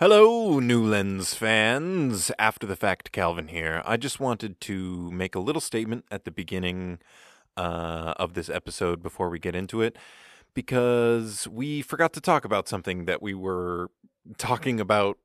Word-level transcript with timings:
Hello, 0.00 0.60
New 0.60 0.84
Lens 0.86 1.34
fans. 1.34 2.30
After 2.38 2.68
the 2.68 2.76
fact, 2.76 3.10
Calvin 3.10 3.48
here. 3.48 3.82
I 3.84 3.96
just 3.96 4.20
wanted 4.20 4.60
to 4.60 5.10
make 5.10 5.34
a 5.34 5.40
little 5.40 5.60
statement 5.60 6.04
at 6.08 6.24
the 6.24 6.30
beginning 6.30 7.00
uh, 7.56 8.14
of 8.16 8.34
this 8.34 8.48
episode 8.48 9.02
before 9.02 9.28
we 9.28 9.40
get 9.40 9.56
into 9.56 9.82
it, 9.82 9.98
because 10.54 11.48
we 11.48 11.82
forgot 11.82 12.12
to 12.12 12.20
talk 12.20 12.44
about 12.44 12.68
something 12.68 13.06
that 13.06 13.20
we 13.20 13.34
were 13.34 13.90
talking 14.36 14.78
about 14.78 15.18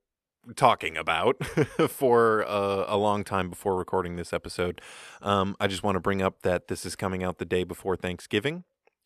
talking 0.55 0.97
about 0.97 1.45
for 1.87 2.43
uh, 2.47 2.85
a 2.87 2.97
long 2.97 3.23
time 3.23 3.51
before 3.51 3.75
recording 3.75 4.15
this 4.15 4.33
episode. 4.33 4.81
Um, 5.21 5.55
I 5.59 5.67
just 5.67 5.83
want 5.83 5.97
to 5.97 5.99
bring 5.99 6.23
up 6.23 6.41
that 6.41 6.67
this 6.67 6.83
is 6.83 6.95
coming 6.95 7.23
out 7.23 7.37
the 7.37 7.45
day 7.45 7.63
before 7.63 7.95
Thanksgiving. 7.95 8.63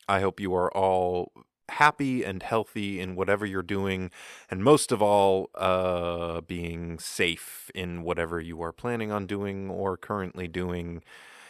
I 0.07 0.21
hope 0.21 0.39
you 0.39 0.55
are 0.55 0.71
all 0.71 1.34
happy 1.70 2.23
and 2.23 2.43
healthy 2.43 3.00
in 3.00 3.15
whatever 3.15 3.45
you're 3.45 3.61
doing, 3.61 4.11
and 4.50 4.63
most 4.63 4.91
of 4.91 5.02
all, 5.02 5.50
uh, 5.55 6.41
being 6.41 7.00
safe 7.00 7.69
in 7.75 8.04
whatever 8.04 8.39
you 8.39 8.61
are 8.61 8.71
planning 8.71 9.11
on 9.11 9.25
doing 9.25 9.69
or 9.69 9.97
currently 9.97 10.47
doing. 10.47 11.04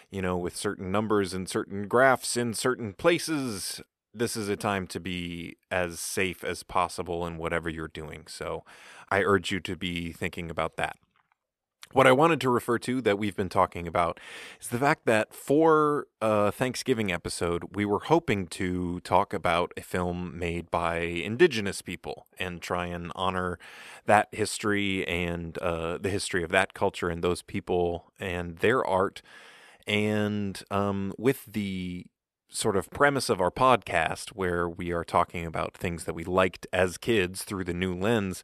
You 0.09 0.21
know, 0.21 0.37
with 0.37 0.55
certain 0.55 0.89
numbers 0.89 1.33
and 1.33 1.49
certain 1.49 1.87
graphs 1.87 2.37
in 2.37 2.53
certain 2.53 2.93
places, 2.93 3.81
this 4.13 4.37
is 4.37 4.47
a 4.47 4.55
time 4.55 4.87
to 4.87 4.99
be 4.99 5.57
as 5.69 5.99
safe 5.99 6.43
as 6.43 6.63
possible 6.63 7.27
in 7.27 7.37
whatever 7.37 7.69
you're 7.69 7.89
doing. 7.89 8.23
So 8.27 8.63
I 9.11 9.21
urge 9.21 9.51
you 9.51 9.59
to 9.59 9.75
be 9.75 10.13
thinking 10.13 10.49
about 10.49 10.77
that. 10.77 10.97
What 11.93 12.05
I 12.05 12.11
wanted 12.11 12.41
to 12.41 12.49
refer 12.49 12.77
to 12.79 13.01
that 13.01 13.17
we've 13.17 13.35
been 13.35 13.49
talking 13.49 13.87
about 13.87 14.19
is 14.61 14.67
the 14.67 14.77
fact 14.77 15.05
that 15.05 15.33
for 15.33 16.07
a 16.21 16.51
Thanksgiving 16.51 17.11
episode, 17.11 17.75
we 17.75 17.85
were 17.85 18.01
hoping 18.01 18.47
to 18.47 18.99
talk 19.01 19.33
about 19.33 19.71
a 19.77 19.81
film 19.81 20.37
made 20.37 20.69
by 20.69 20.97
indigenous 20.97 21.81
people 21.81 22.27
and 22.37 22.61
try 22.61 22.87
and 22.87 23.11
honor 23.15 23.57
that 24.05 24.27
history 24.31 25.07
and 25.07 25.57
uh, 25.59 25.97
the 25.97 26.09
history 26.09 26.43
of 26.43 26.51
that 26.51 26.73
culture 26.73 27.09
and 27.09 27.23
those 27.23 27.41
people 27.41 28.11
and 28.19 28.57
their 28.57 28.85
art. 28.85 29.21
And 29.87 30.61
um, 30.69 31.13
with 31.17 31.45
the 31.45 32.05
sort 32.49 32.75
of 32.75 32.89
premise 32.89 33.29
of 33.29 33.39
our 33.39 33.51
podcast, 33.51 34.29
where 34.29 34.67
we 34.67 34.91
are 34.91 35.05
talking 35.05 35.45
about 35.45 35.75
things 35.77 36.03
that 36.03 36.13
we 36.13 36.25
liked 36.25 36.67
as 36.73 36.97
kids 36.97 37.43
through 37.43 37.63
the 37.63 37.73
new 37.73 37.95
lens, 37.95 38.43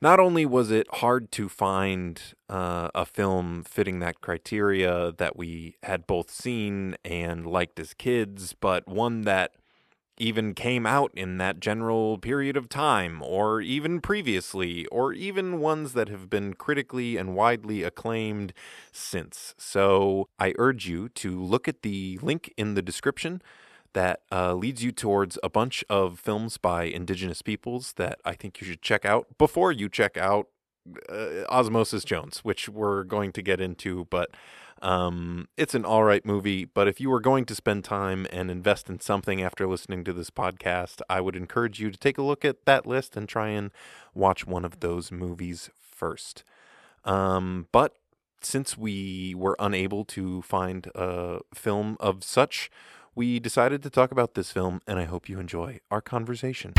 not 0.00 0.20
only 0.20 0.44
was 0.44 0.70
it 0.70 0.86
hard 0.94 1.30
to 1.32 1.48
find 1.48 2.20
uh, 2.48 2.88
a 2.94 3.04
film 3.04 3.64
fitting 3.64 3.98
that 4.00 4.20
criteria 4.20 5.12
that 5.12 5.36
we 5.36 5.76
had 5.82 6.06
both 6.06 6.30
seen 6.30 6.96
and 7.04 7.46
liked 7.46 7.80
as 7.80 7.94
kids, 7.94 8.54
but 8.58 8.86
one 8.86 9.22
that 9.22 9.52
even 10.18 10.54
came 10.54 10.86
out 10.86 11.10
in 11.14 11.38
that 11.38 11.60
general 11.60 12.18
period 12.18 12.56
of 12.56 12.68
time, 12.68 13.22
or 13.22 13.60
even 13.60 14.00
previously, 14.00 14.86
or 14.86 15.12
even 15.12 15.60
ones 15.60 15.92
that 15.92 16.08
have 16.08 16.30
been 16.30 16.54
critically 16.54 17.16
and 17.16 17.34
widely 17.34 17.82
acclaimed 17.82 18.52
since. 18.92 19.54
So 19.58 20.28
I 20.38 20.54
urge 20.58 20.88
you 20.88 21.10
to 21.10 21.42
look 21.42 21.68
at 21.68 21.82
the 21.82 22.18
link 22.22 22.52
in 22.56 22.74
the 22.74 22.82
description 22.82 23.42
that 23.96 24.20
uh, 24.30 24.52
leads 24.52 24.84
you 24.84 24.92
towards 24.92 25.38
a 25.42 25.48
bunch 25.48 25.82
of 25.88 26.18
films 26.18 26.58
by 26.58 26.84
indigenous 26.84 27.40
peoples 27.40 27.94
that 27.94 28.18
I 28.26 28.34
think 28.34 28.60
you 28.60 28.66
should 28.66 28.82
check 28.82 29.06
out 29.06 29.26
before 29.38 29.72
you 29.72 29.88
check 29.88 30.18
out 30.18 30.48
uh, 31.08 31.44
Osmosis 31.48 32.04
Jones, 32.04 32.40
which 32.40 32.68
we're 32.68 33.04
going 33.04 33.32
to 33.32 33.40
get 33.40 33.58
into, 33.58 34.06
but 34.10 34.36
um, 34.82 35.48
it's 35.56 35.74
an 35.74 35.86
all 35.86 36.04
right 36.04 36.26
movie. 36.26 36.66
But 36.66 36.88
if 36.88 37.00
you 37.00 37.08
were 37.08 37.20
going 37.20 37.46
to 37.46 37.54
spend 37.54 37.84
time 37.84 38.26
and 38.30 38.50
invest 38.50 38.90
in 38.90 39.00
something 39.00 39.40
after 39.40 39.66
listening 39.66 40.04
to 40.04 40.12
this 40.12 40.28
podcast, 40.28 41.00
I 41.08 41.22
would 41.22 41.34
encourage 41.34 41.80
you 41.80 41.90
to 41.90 41.96
take 41.96 42.18
a 42.18 42.22
look 42.22 42.44
at 42.44 42.66
that 42.66 42.84
list 42.84 43.16
and 43.16 43.26
try 43.26 43.48
and 43.48 43.70
watch 44.12 44.46
one 44.46 44.66
of 44.66 44.80
those 44.80 45.10
movies 45.10 45.70
first. 45.80 46.44
Um, 47.06 47.68
but 47.72 47.94
since 48.42 48.76
we 48.76 49.34
were 49.34 49.56
unable 49.58 50.04
to 50.04 50.42
find 50.42 50.90
a 50.94 51.40
film 51.54 51.96
of 51.98 52.22
such, 52.22 52.70
we 53.16 53.40
decided 53.40 53.82
to 53.82 53.90
talk 53.90 54.12
about 54.12 54.34
this 54.34 54.52
film, 54.52 54.80
and 54.86 54.98
I 54.98 55.04
hope 55.04 55.28
you 55.28 55.40
enjoy 55.40 55.80
our 55.90 56.02
conversation. 56.02 56.74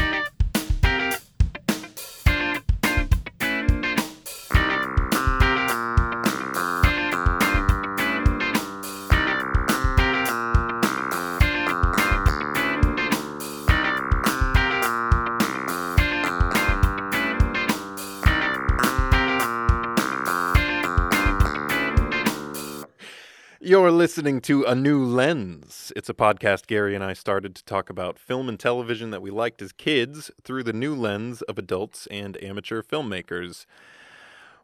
Listening 23.97 24.39
to 24.39 24.63
A 24.63 24.75
New 24.75 25.03
Lens. 25.03 25.91
It's 25.95 26.07
a 26.07 26.13
podcast 26.13 26.67
Gary 26.67 26.93
and 26.93 27.03
I 27.03 27.13
started 27.13 27.55
to 27.55 27.65
talk 27.65 27.89
about 27.89 28.19
film 28.19 28.47
and 28.47 28.59
television 28.59 29.09
that 29.09 29.23
we 29.23 29.31
liked 29.31 29.59
as 29.59 29.71
kids 29.71 30.29
through 30.43 30.61
the 30.61 30.71
new 30.71 30.93
lens 30.93 31.41
of 31.41 31.57
adults 31.57 32.07
and 32.11 32.37
amateur 32.43 32.83
filmmakers. 32.83 33.65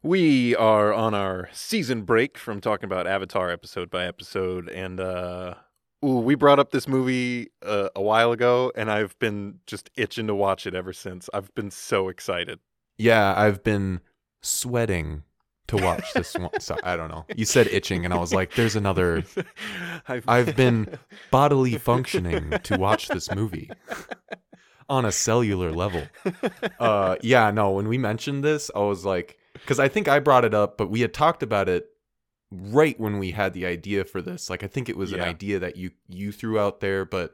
We 0.04 0.56
are 0.56 0.94
on 0.94 1.16
our 1.16 1.50
season 1.52 2.04
break 2.04 2.38
from 2.38 2.62
talking 2.62 2.86
about 2.86 3.08
Avatar 3.08 3.50
episode 3.50 3.90
by 3.90 4.06
episode, 4.06 4.70
and 4.70 5.00
uh, 5.00 5.56
ooh, 6.06 6.20
we 6.20 6.36
brought 6.36 6.60
up 6.60 6.70
this 6.70 6.88
movie 6.88 7.50
uh, 7.64 7.90
a 7.96 8.04
while 8.04 8.34
ago, 8.34 8.72
and 8.76 8.92
I've 8.92 9.18
been 9.18 9.62
just 9.66 9.90
itching 9.96 10.28
to 10.28 10.36
watch 10.36 10.68
it 10.68 10.76
ever 10.76 10.94
since. 10.94 11.28
I've 11.34 11.54
been 11.56 11.72
so 11.72 12.08
excited. 12.08 12.60
Yeah, 13.00 13.34
I've 13.36 13.64
been 13.64 14.02
sweating 14.44 15.24
to 15.68 15.78
watch 15.78 16.12
this 16.14 16.36
one. 16.38 16.60
So 16.60 16.78
I 16.84 16.96
don't 16.96 17.10
know. 17.10 17.26
You 17.36 17.46
said 17.46 17.68
itching, 17.68 18.06
and 18.06 18.14
I 18.14 18.18
was 18.18 18.34
like, 18.34 18.56
"There's 18.56 18.76
another." 18.76 19.24
I've, 20.08 20.28
I've 20.28 20.56
been 20.58 20.98
bodily 21.32 21.78
functioning 21.78 22.52
to 22.64 22.78
watch 22.78 23.08
this 23.08 23.34
movie 23.34 23.70
on 24.90 25.06
a 25.06 25.12
cellular 25.12 25.72
level. 25.72 26.04
Uh, 26.80 27.16
yeah, 27.22 27.52
no. 27.52 27.72
When 27.72 27.88
we 27.88 27.98
mentioned 27.98 28.44
this, 28.44 28.70
I 28.76 28.80
was 28.80 29.06
like, 29.06 29.38
because 29.54 29.80
I 29.80 29.88
think 29.88 30.08
I 30.08 30.20
brought 30.20 30.46
it 30.46 30.54
up, 30.54 30.78
but 30.78 30.90
we 30.90 31.02
had 31.02 31.14
talked 31.14 31.42
about 31.44 31.70
it 31.70 31.88
right 32.52 33.00
when 33.00 33.18
we 33.18 33.32
had 33.32 33.54
the 33.54 33.66
idea 33.66 34.04
for 34.04 34.22
this. 34.22 34.50
Like, 34.50 34.64
I 34.64 34.68
think 34.68 34.90
it 34.90 34.98
was 34.98 35.12
an 35.14 35.22
idea 35.22 35.60
that 35.60 35.78
you 35.78 35.92
you 36.10 36.32
threw 36.32 36.60
out 36.60 36.82
there, 36.82 37.06
but 37.06 37.34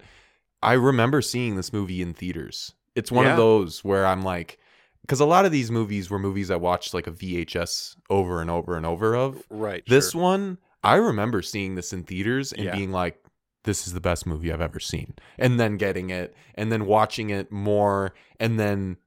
I 0.62 0.74
remember 0.74 1.22
seeing 1.22 1.56
this 1.56 1.74
movie 1.74 2.02
in 2.02 2.14
theaters. 2.14 2.74
It's 2.96 3.12
one 3.12 3.26
Yeah. 3.26 3.32
of 3.32 3.38
those 3.38 3.84
where 3.84 4.06
I'm 4.06 4.22
like, 4.24 4.60
because 5.10 5.20
a 5.20 5.26
lot 5.26 5.44
of 5.44 5.52
these 5.52 5.72
movies 5.72 6.12
were 6.12 6.20
movies 6.20 6.52
I 6.52 6.56
watched 6.56 6.94
like 6.94 7.08
a 7.08 7.12
VHS 7.12 7.96
over 8.12 8.42
and 8.42 8.52
over 8.52 8.78
and 8.78 8.86
over 8.86 9.16
of. 9.16 9.42
right. 9.50 9.84
This 9.88 10.12
sure. 10.12 10.22
one, 10.22 10.60
I 10.84 10.98
remember 10.98 11.42
seeing 11.42 11.74
this 11.74 11.92
in 11.92 12.04
theaters 12.04 12.54
and 12.54 12.66
Yeah. 12.66 12.76
being 12.76 12.92
like, 12.92 13.20
this 13.64 13.88
is 13.88 13.94
the 13.94 14.00
best 14.02 14.28
movie 14.28 14.54
I've 14.54 14.62
ever 14.62 14.80
seen. 14.80 15.16
And 15.40 15.60
then 15.60 15.78
getting 15.78 16.12
it 16.12 16.36
and 16.54 16.72
then 16.72 16.86
watching 16.86 17.32
it 17.32 17.52
more. 17.52 18.14
And 18.40 18.60
then 18.60 18.98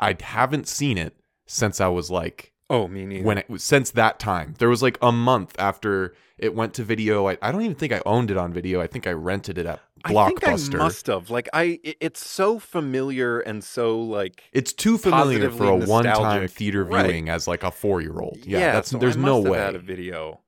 I 0.00 0.16
haven't 0.20 0.66
seen 0.66 0.98
it 0.98 1.14
since 1.46 1.80
I 1.80 1.86
was 1.86 2.10
like, 2.10 2.52
Oh, 2.68 2.88
me 2.88 3.06
neither. 3.06 3.24
when 3.24 3.38
it 3.38 3.48
was 3.48 3.62
since 3.62 3.92
that 3.92 4.18
time. 4.18 4.54
There 4.58 4.68
was 4.68 4.82
like 4.82 4.98
a 5.00 5.12
month 5.12 5.54
after 5.56 6.16
it 6.36 6.52
went 6.56 6.74
to 6.74 6.82
video. 6.82 7.28
I, 7.28 7.38
I 7.40 7.52
don't 7.52 7.62
even 7.62 7.76
think 7.76 7.92
I 7.92 8.02
owned 8.04 8.32
it 8.32 8.36
on 8.36 8.52
video. 8.52 8.80
I 8.80 8.88
think 8.88 9.06
I 9.06 9.12
rented 9.12 9.56
it 9.56 9.66
at 9.66 9.78
I 10.04 10.26
think 10.28 10.46
I 10.46 10.56
must 10.76 11.06
have. 11.06 11.30
Like 11.30 11.48
I, 11.52 11.78
it's 11.82 12.24
so 12.24 12.58
familiar 12.58 13.40
and 13.40 13.62
so 13.64 13.98
like. 14.00 14.42
It's 14.52 14.72
too 14.72 14.98
familiar 14.98 15.50
for 15.50 15.64
a 15.64 15.68
Positively 15.70 15.86
one 15.90 16.04
time 16.04 16.12
nostalgic. 16.14 16.50
theater 16.50 16.84
Right. 16.84 17.06
viewing 17.06 17.28
as 17.28 17.48
like 17.48 17.62
a 17.62 17.70
four 17.70 18.00
year 18.00 18.18
old. 18.20 18.38
Yeah, 18.44 18.72
that's 18.72 18.90
so 18.90 18.98
there's 18.98 19.16
I 19.16 19.20
no 19.20 19.40
way. 19.40 19.58
Had 19.58 19.74
a 19.74 19.78
video, 19.78 20.40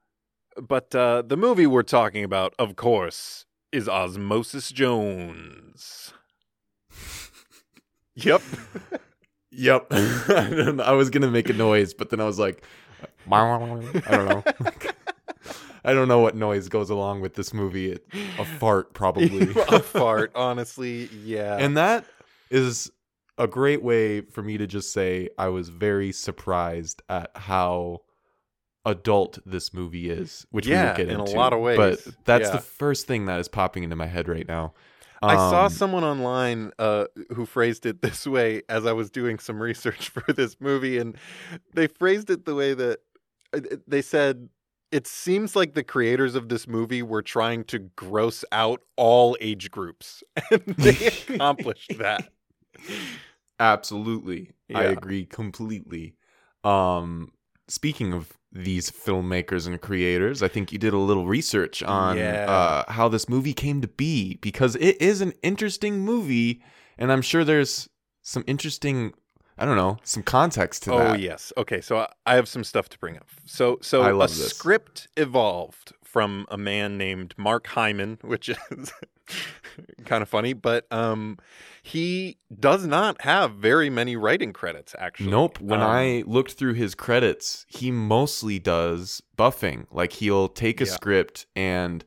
but 0.60 0.94
uh, 0.94 1.22
the 1.26 1.36
movie 1.36 1.66
we're 1.66 1.82
talking 1.82 2.22
about, 2.24 2.54
of 2.58 2.76
course, 2.76 3.46
is 3.72 3.88
Osmosis 3.88 4.70
Jones. 4.70 6.12
yep. 8.14 8.42
Yep. 9.50 9.86
I. 9.90 10.80
I 10.84 10.92
was 10.92 11.10
gonna 11.10 11.30
make 11.30 11.48
a 11.48 11.52
noise, 11.54 11.94
but 11.94 12.10
then 12.10 12.20
I 12.20 12.24
was 12.24 12.38
like, 12.38 12.62
I 13.30 14.10
don't 14.10 14.26
know. 14.28 14.44
I 15.86 15.94
don't 15.94 16.08
know 16.08 16.18
what 16.18 16.34
noise 16.34 16.68
goes 16.68 16.90
along 16.90 17.20
with 17.22 17.34
this 17.34 17.54
movie. 17.54 17.92
It, 17.92 18.06
a 18.38 18.44
fart, 18.58 18.92
probably. 18.92 19.48
a 19.68 19.80
fart, 19.80 20.32
honestly. 20.34 21.08
Yeah. 21.12 21.56
and 21.58 21.76
that 21.76 22.04
is 22.50 22.90
a 23.38 23.46
great 23.46 23.82
way 23.82 24.20
for 24.22 24.42
me 24.42 24.58
to 24.58 24.66
just 24.66 24.92
say 24.92 25.28
I 25.38 25.48
was 25.48 25.68
very 25.68 26.10
surprised 26.12 27.02
at 27.08 27.30
how 27.36 28.02
adult 28.84 29.38
this 29.46 29.72
movie 29.74 30.10
is, 30.10 30.46
which 30.50 30.66
we 30.66 30.72
Yeah, 30.72 30.90
will 30.90 30.96
get 30.96 31.08
in 31.08 31.20
a 31.20 31.24
lot 31.24 31.52
of 31.52 31.60
ways. 31.60 32.02
But 32.04 32.14
that's 32.24 32.48
Yeah. 32.48 32.56
the 32.56 32.62
first 32.62 33.06
thing 33.06 33.26
that 33.26 33.38
is 33.40 33.48
popping 33.48 33.84
into 33.84 33.96
my 33.96 34.06
head 34.06 34.28
right 34.28 34.46
now. 34.46 34.74
I 35.22 35.36
saw 35.36 35.64
Um, 35.64 35.70
someone 35.70 36.04
online 36.04 36.72
uh, 36.78 37.06
who 37.34 37.46
phrased 37.46 37.86
it 37.86 38.02
this 38.02 38.26
way 38.26 38.62
as 38.68 38.86
I 38.86 38.92
was 38.92 39.10
doing 39.10 39.38
some 39.38 39.60
research 39.62 40.08
for 40.08 40.22
this 40.32 40.56
movie, 40.60 40.98
and 40.98 41.16
they 41.74 41.86
phrased 41.86 42.30
it 42.30 42.44
the 42.44 42.54
way 42.54 42.74
that 42.74 43.00
uh, 43.52 43.60
they 43.86 44.02
said 44.02 44.48
it 44.92 45.06
seems 45.06 45.56
like 45.56 45.74
the 45.74 45.84
creators 45.84 46.34
of 46.34 46.48
this 46.48 46.66
movie 46.68 47.02
were 47.02 47.22
trying 47.22 47.64
to 47.64 47.78
gross 47.78 48.44
out 48.52 48.82
all 48.96 49.36
age 49.40 49.70
groups, 49.70 50.22
and 50.50 50.62
they 50.78 51.06
accomplished 51.06 51.98
that. 51.98 52.30
Absolutely. 53.58 54.50
I 54.74 54.84
agree 54.84 55.24
completely. 55.24 56.14
Um 56.64 57.32
speaking 57.68 58.12
of 58.12 58.32
these 58.52 58.90
filmmakers 58.90 59.66
and 59.66 59.80
creators, 59.80 60.42
I 60.42 60.48
think 60.48 60.72
you 60.72 60.78
did 60.78 60.92
a 60.94 60.98
little 60.98 61.26
research 61.26 61.82
on 61.82 62.18
Yeah. 62.18 62.50
uh 62.50 62.92
how 62.92 63.08
this 63.08 63.28
movie 63.28 63.54
came 63.54 63.80
to 63.80 63.88
be 63.88 64.36
because 64.36 64.76
it 64.76 65.00
is 65.00 65.20
an 65.20 65.32
interesting 65.42 66.00
movie 66.00 66.62
and 66.98 67.10
I'm 67.12 67.22
sure 67.22 67.44
there's 67.44 67.88
some 68.22 68.44
interesting 68.46 69.12
I 69.58 69.64
don't 69.64 69.76
know, 69.76 69.96
some 70.04 70.22
context 70.22 70.82
to 70.84 70.92
Oh 70.92 70.98
that. 70.98 71.10
Oh 71.10 71.14
yes. 71.14 71.52
Okay, 71.56 71.80
so 71.80 72.06
I- 72.26 72.34
have 72.34 72.48
some 72.48 72.62
stuff 72.64 72.88
to 72.90 72.98
bring 72.98 73.16
up. 73.16 73.26
So 73.46 73.78
so 73.82 74.02
I 74.02 74.10
a 74.10 74.14
love 74.16 74.30
this. 74.30 74.48
script 74.50 75.08
evolved 75.16 75.92
from 76.04 76.46
a 76.50 76.56
man 76.58 76.96
named 76.98 77.34
Marc 77.36 77.66
Hyman, 77.68 78.18
which 78.22 78.48
is 78.48 78.92
kind 80.04 80.22
of 80.22 80.28
funny, 80.28 80.52
but 80.52 80.86
um 80.92 81.38
he 81.82 82.36
does 82.58 82.86
not 82.86 83.20
have 83.22 83.52
very 83.54 83.88
many 83.90 84.16
writing 84.16 84.52
credits 84.52 84.94
actually. 84.98 85.30
Nope. 85.30 85.60
When 85.60 85.80
Um, 85.80 85.88
I 85.90 86.24
looked 86.26 86.52
through 86.52 86.74
his 86.74 86.94
credits, 86.94 87.64
he 87.68 87.90
mostly 87.90 88.58
does 88.58 89.22
buffing. 89.38 89.86
Like 89.90 90.12
he'll 90.14 90.48
take 90.48 90.80
a 90.80 90.84
Yeah. 90.84 90.92
script 90.92 91.46
and 91.56 92.04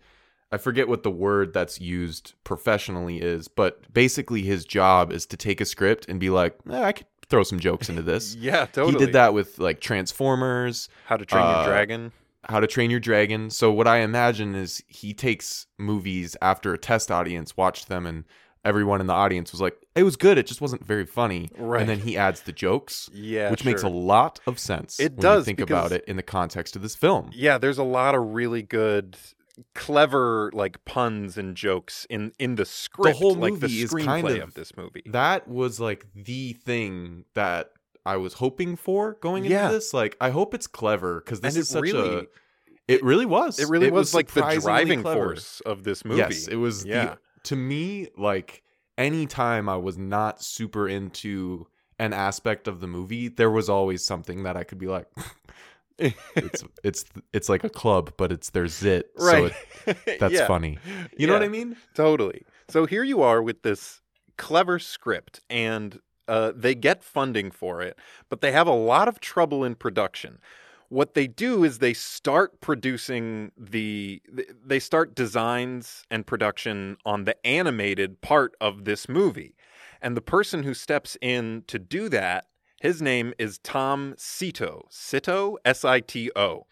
I 0.52 0.58
forget 0.58 0.88
what 0.88 1.04
the 1.04 1.12
word 1.12 1.54
that's 1.54 1.80
used 1.80 2.34
professionally 2.44 3.22
is, 3.22 3.48
but 3.48 3.94
basically 3.94 4.42
his 4.42 4.66
job 4.66 5.12
is 5.12 5.28
to 5.28 5.38
take 5.38 5.62
a 5.62 5.66
script 5.66 6.08
and 6.10 6.20
be 6.20 6.32
like, 6.32 6.56
eh, 6.70 6.82
I 6.82 6.92
could 6.92 7.06
throw 7.30 7.44
some 7.44 7.60
jokes 7.60 7.90
into 7.90 8.02
this. 8.02 8.36
Yeah, 8.40 8.66
totally. 8.66 8.94
He 8.94 8.98
did 9.06 9.14
that 9.14 9.34
with 9.34 9.60
like 9.60 9.82
Transformers, 9.82 10.90
How 11.06 11.18
to 11.18 11.26
Train 11.26 11.44
uh, 11.44 11.58
Your 11.62 11.66
Dragon. 11.66 12.12
How 12.46 12.60
to 12.60 12.68
Train 12.68 12.90
Your 12.90 13.00
Dragon. 13.00 13.50
So 13.50 13.72
what 13.72 13.88
I 13.88 13.98
imagine 13.98 14.56
is 14.56 14.84
he 14.88 15.14
takes 15.14 15.68
movies 15.78 16.36
after 16.42 16.74
a 16.74 16.78
test 16.78 17.12
audience 17.12 17.56
watched 17.58 17.90
them 17.90 18.06
and 18.06 18.24
everyone 18.66 19.00
in 19.02 19.08
the 19.08 19.14
audience 19.14 19.52
was 19.52 19.62
like, 19.62 19.76
it 19.96 20.04
was 20.04 20.16
good, 20.16 20.38
it 20.38 20.46
just 20.48 20.62
wasn't 20.62 20.84
very 20.86 21.06
funny. 21.06 21.50
Right. 21.58 21.82
And 21.82 21.90
then 21.90 22.00
he 22.00 22.18
adds 22.18 22.42
the 22.42 22.52
jokes 22.52 23.10
Yeah, 23.14 23.52
which 23.52 23.64
makes 23.66 23.84
a 23.84 23.88
lot 23.90 24.40
of 24.48 24.58
sense. 24.60 25.00
It 25.00 25.14
when 25.14 25.22
does, 25.22 25.42
You 25.42 25.46
think 25.46 25.58
because- 25.60 25.70
about 25.72 25.92
it 25.92 26.04
in 26.08 26.16
the 26.18 26.24
context 26.24 26.76
of 26.76 26.82
this 26.82 26.96
film. 26.96 27.30
Yeah, 27.34 27.58
there's 27.58 27.78
a 27.78 27.84
lot 27.84 28.16
of 28.16 28.34
really 28.34 28.62
good 28.64 29.18
clever 29.76 30.50
like 30.54 30.84
puns 30.86 31.38
and 31.38 31.56
jokes 31.56 32.06
in 32.10 32.32
in 32.40 32.56
the 32.56 32.66
script 32.66 33.18
The 33.18 33.20
whole 33.20 33.36
like 33.36 33.56
the 33.56 33.68
movie 33.68 33.82
is 33.82 33.92
kind 33.94 34.28
of, 34.28 34.38
of- 34.50 34.54
this 34.54 34.76
movie. 34.78 35.04
That 35.06 35.48
was 35.48 35.80
like 35.80 36.06
the 36.16 36.54
thing 36.54 37.26
that 37.36 37.72
I 38.06 38.18
was 38.18 38.34
hoping 38.36 38.76
for 38.76 39.18
going 39.22 39.44
into 39.46 39.56
Yeah. 39.56 39.70
this. 39.72 39.94
Like, 39.94 40.16
I 40.22 40.30
hope 40.30 40.54
it's 40.54 40.68
clever 40.68 41.22
because 41.22 41.42
this 41.42 41.56
and 41.56 41.62
is 41.62 41.70
such 41.70 41.84
really 41.84 42.16
a. 42.20 42.24
It 42.88 43.04
really 43.04 43.26
was. 43.26 43.60
it 43.60 43.70
really 43.70 43.92
was, 43.92 44.16
like 44.16 44.32
the 44.32 44.42
driving 44.62 45.04
clever. 45.04 45.20
force 45.20 45.60
of 45.62 45.84
this 45.84 46.04
movie. 46.04 46.18
Yes, 46.20 46.48
it 46.48 46.56
was. 46.56 46.86
Yeah. 46.86 47.06
The, 47.06 47.18
to 47.44 47.56
me, 47.56 48.08
like 48.18 48.64
anytime 48.98 49.70
I 49.70 49.78
was 49.78 49.98
not 49.98 50.42
super 50.42 50.88
into 50.90 51.68
an 52.00 52.14
aspect 52.14 52.68
of 52.68 52.80
the 52.80 52.88
movie, 52.88 53.28
there 53.28 53.52
was 53.52 53.70
always 53.70 54.04
something 54.04 54.42
that 54.44 54.58
I 54.58 54.64
could 54.64 54.80
be 54.80 54.88
like, 54.88 55.06
it's 56.36 56.64
it's 56.84 57.06
it's 57.34 57.50
like 57.50 57.64
a 57.64 57.70
club, 57.70 58.14
but 58.18 58.32
it's 58.32 58.50
their 58.52 58.68
zit. 58.68 59.12
right. 59.18 59.52
So 59.52 59.92
it, 59.92 59.98
that's 60.20 60.34
Yeah. 60.36 60.48
funny. 60.48 60.78
You 61.18 61.28
know 61.28 61.34
what 61.34 61.44
I 61.44 61.50
mean? 61.50 61.76
Totally. 61.94 62.44
So 62.68 62.86
here 62.86 63.04
you 63.04 63.22
are 63.22 63.42
with 63.42 63.64
this 63.64 64.02
clever 64.38 64.80
script, 64.80 65.42
and 65.50 66.00
uh, 66.28 66.52
they 66.56 66.76
get 66.76 67.04
funding 67.04 67.52
for 67.52 67.82
it, 67.82 67.98
but 68.30 68.42
they 68.42 68.52
have 68.52 68.68
a 68.68 68.74
lot 68.74 69.08
of 69.08 69.20
trouble 69.20 69.64
in 69.64 69.76
production. 69.76 70.40
What 70.90 71.14
they 71.14 71.28
do 71.28 71.64
is 71.64 71.78
they 71.80 71.94
start 71.94 72.62
producing 72.62 73.52
the, 73.56 74.22
they 74.66 74.80
start 74.80 75.14
designs 75.14 76.04
and 76.10 76.26
production 76.26 76.98
on 77.06 77.26
the 77.26 77.36
animated 77.46 78.22
part 78.22 78.56
of 78.60 78.86
this 78.86 79.08
movie. 79.08 79.56
And 80.02 80.18
the 80.18 80.22
person 80.22 80.64
who 80.64 80.74
steps 80.74 81.16
in 81.22 81.64
to 81.68 81.78
do 81.78 82.10
that, 82.10 82.46
his 82.80 83.02
name 83.02 83.34
is 83.38 83.60
Tom 83.60 84.16
Sito. 84.18 84.84
Sito, 84.92 85.58
S 85.66 85.84
I 85.86 86.00
T 86.00 86.32
O. 86.36 86.66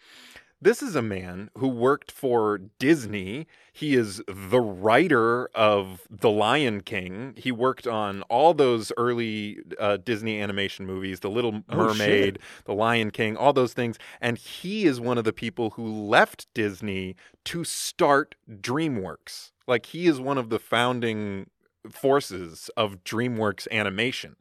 This 0.59 0.81
is 0.81 0.95
a 0.95 1.03
man 1.03 1.51
who 1.55 1.67
worked 1.67 2.11
for 2.11 2.57
Disney. 2.79 3.45
He 3.71 3.93
is 3.93 4.23
the 4.27 4.59
writer 4.59 5.49
of 5.53 6.07
The 6.09 6.31
Lion 6.31 6.81
King. 6.81 7.35
He 7.37 7.51
worked 7.51 7.85
on 7.85 8.23
all 8.23 8.55
those 8.55 8.91
early 8.97 9.59
uh, 9.79 9.97
Disney 9.97 10.41
animation 10.41 10.87
movies, 10.87 11.19
The 11.19 11.29
Little 11.29 11.61
Oh, 11.69 11.75
Mermaid, 11.77 12.39
shit. 12.39 12.65
The 12.65 12.73
Lion 12.73 13.11
King, 13.11 13.37
all 13.37 13.53
those 13.53 13.73
things. 13.73 13.99
And 14.19 14.39
he 14.39 14.85
is 14.85 14.99
one 14.99 15.19
of 15.19 15.25
the 15.25 15.33
people 15.33 15.69
who 15.71 15.85
left 15.87 16.47
Disney 16.55 17.15
to 17.45 17.63
start 17.63 18.33
DreamWorks. 18.49 19.51
Like, 19.67 19.85
he 19.85 20.07
is 20.07 20.19
one 20.19 20.39
of 20.39 20.49
the 20.49 20.59
founding 20.59 21.51
forces 21.91 22.69
of 22.77 23.03
DreamWorks 23.03 23.67
animation. 23.71 24.35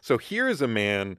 So 0.00 0.18
here 0.18 0.48
is 0.48 0.60
a 0.60 0.68
man 0.68 1.16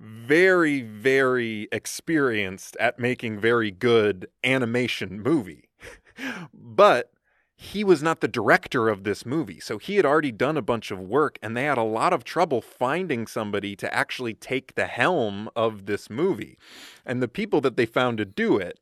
very, 0.00 0.82
very 0.82 1.68
experienced 1.70 2.76
at 2.80 2.98
making 2.98 3.38
very 3.38 3.70
good 3.70 4.26
animation 4.42 5.20
movie. 5.20 5.68
but 6.54 7.12
he 7.54 7.84
was 7.84 8.02
not 8.02 8.20
the 8.20 8.28
director 8.28 8.88
of 8.88 9.04
this 9.04 9.24
movie. 9.24 9.60
So 9.60 9.78
he 9.78 9.96
had 9.96 10.04
already 10.04 10.32
done 10.32 10.56
a 10.56 10.62
bunch 10.62 10.90
of 10.90 10.98
work 10.98 11.38
and 11.40 11.56
they 11.56 11.64
had 11.64 11.78
a 11.78 11.82
lot 11.82 12.12
of 12.12 12.24
trouble 12.24 12.60
finding 12.60 13.28
somebody 13.28 13.76
to 13.76 13.94
actually 13.94 14.34
take 14.34 14.74
the 14.74 14.86
helm 14.86 15.48
of 15.54 15.86
this 15.86 16.10
movie. 16.10 16.58
And 17.06 17.22
the 17.22 17.28
people 17.28 17.60
that 17.60 17.76
they 17.76 17.86
found 17.86 18.18
to 18.18 18.24
do 18.24 18.56
it 18.56 18.80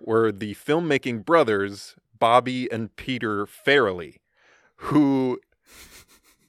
were 0.00 0.32
the 0.32 0.54
filmmaking 0.54 1.26
brothers, 1.26 1.94
Bobby 2.18 2.72
and 2.72 2.94
Peter 2.96 3.44
Farrelly, 3.44 4.16
who 4.76 5.38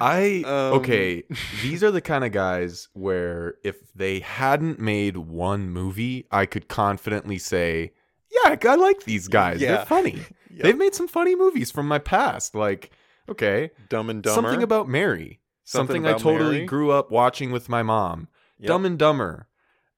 I 0.00 0.42
Um, 0.46 0.78
okay. 0.80 1.24
These 1.62 1.82
are 1.82 1.90
the 1.90 2.00
kind 2.00 2.24
of 2.24 2.32
guys 2.32 2.88
where 2.92 3.54
if 3.64 3.92
they 3.94 4.20
hadn't 4.20 4.78
made 4.78 5.16
one 5.16 5.70
movie, 5.70 6.26
I 6.30 6.46
could 6.46 6.68
confidently 6.68 7.38
say, 7.38 7.92
"Yeah, 8.30 8.56
I 8.64 8.74
like 8.76 9.04
these 9.04 9.28
guys. 9.28 9.60
Yeah. 9.60 9.76
They're 9.76 9.86
funny. 9.86 10.20
Yep. 10.52 10.64
They've 10.64 10.78
made 10.78 10.96
some 10.96 11.06
funny 11.06 11.36
movies 11.36 11.70
from 11.70 11.86
my 11.86 12.00
past. 12.00 12.56
Like, 12.56 12.90
okay, 13.28 13.70
Dumb 13.88 14.10
and 14.10 14.20
Dumber. 14.20 14.34
something 14.34 14.64
about 14.64 14.88
Mary, 14.88 15.38
Something 15.62 16.02
something, 16.02 16.06
I 16.12 16.18
totally 16.18 16.54
Mary? 16.56 16.66
grew 16.66 16.90
up 16.90 17.12
watching 17.12 17.52
with 17.52 17.68
my 17.68 17.84
mom. 17.84 18.26
Yep. 18.58 18.66
Dumb 18.66 18.84
and 18.84 18.98
Dumber. 18.98 19.46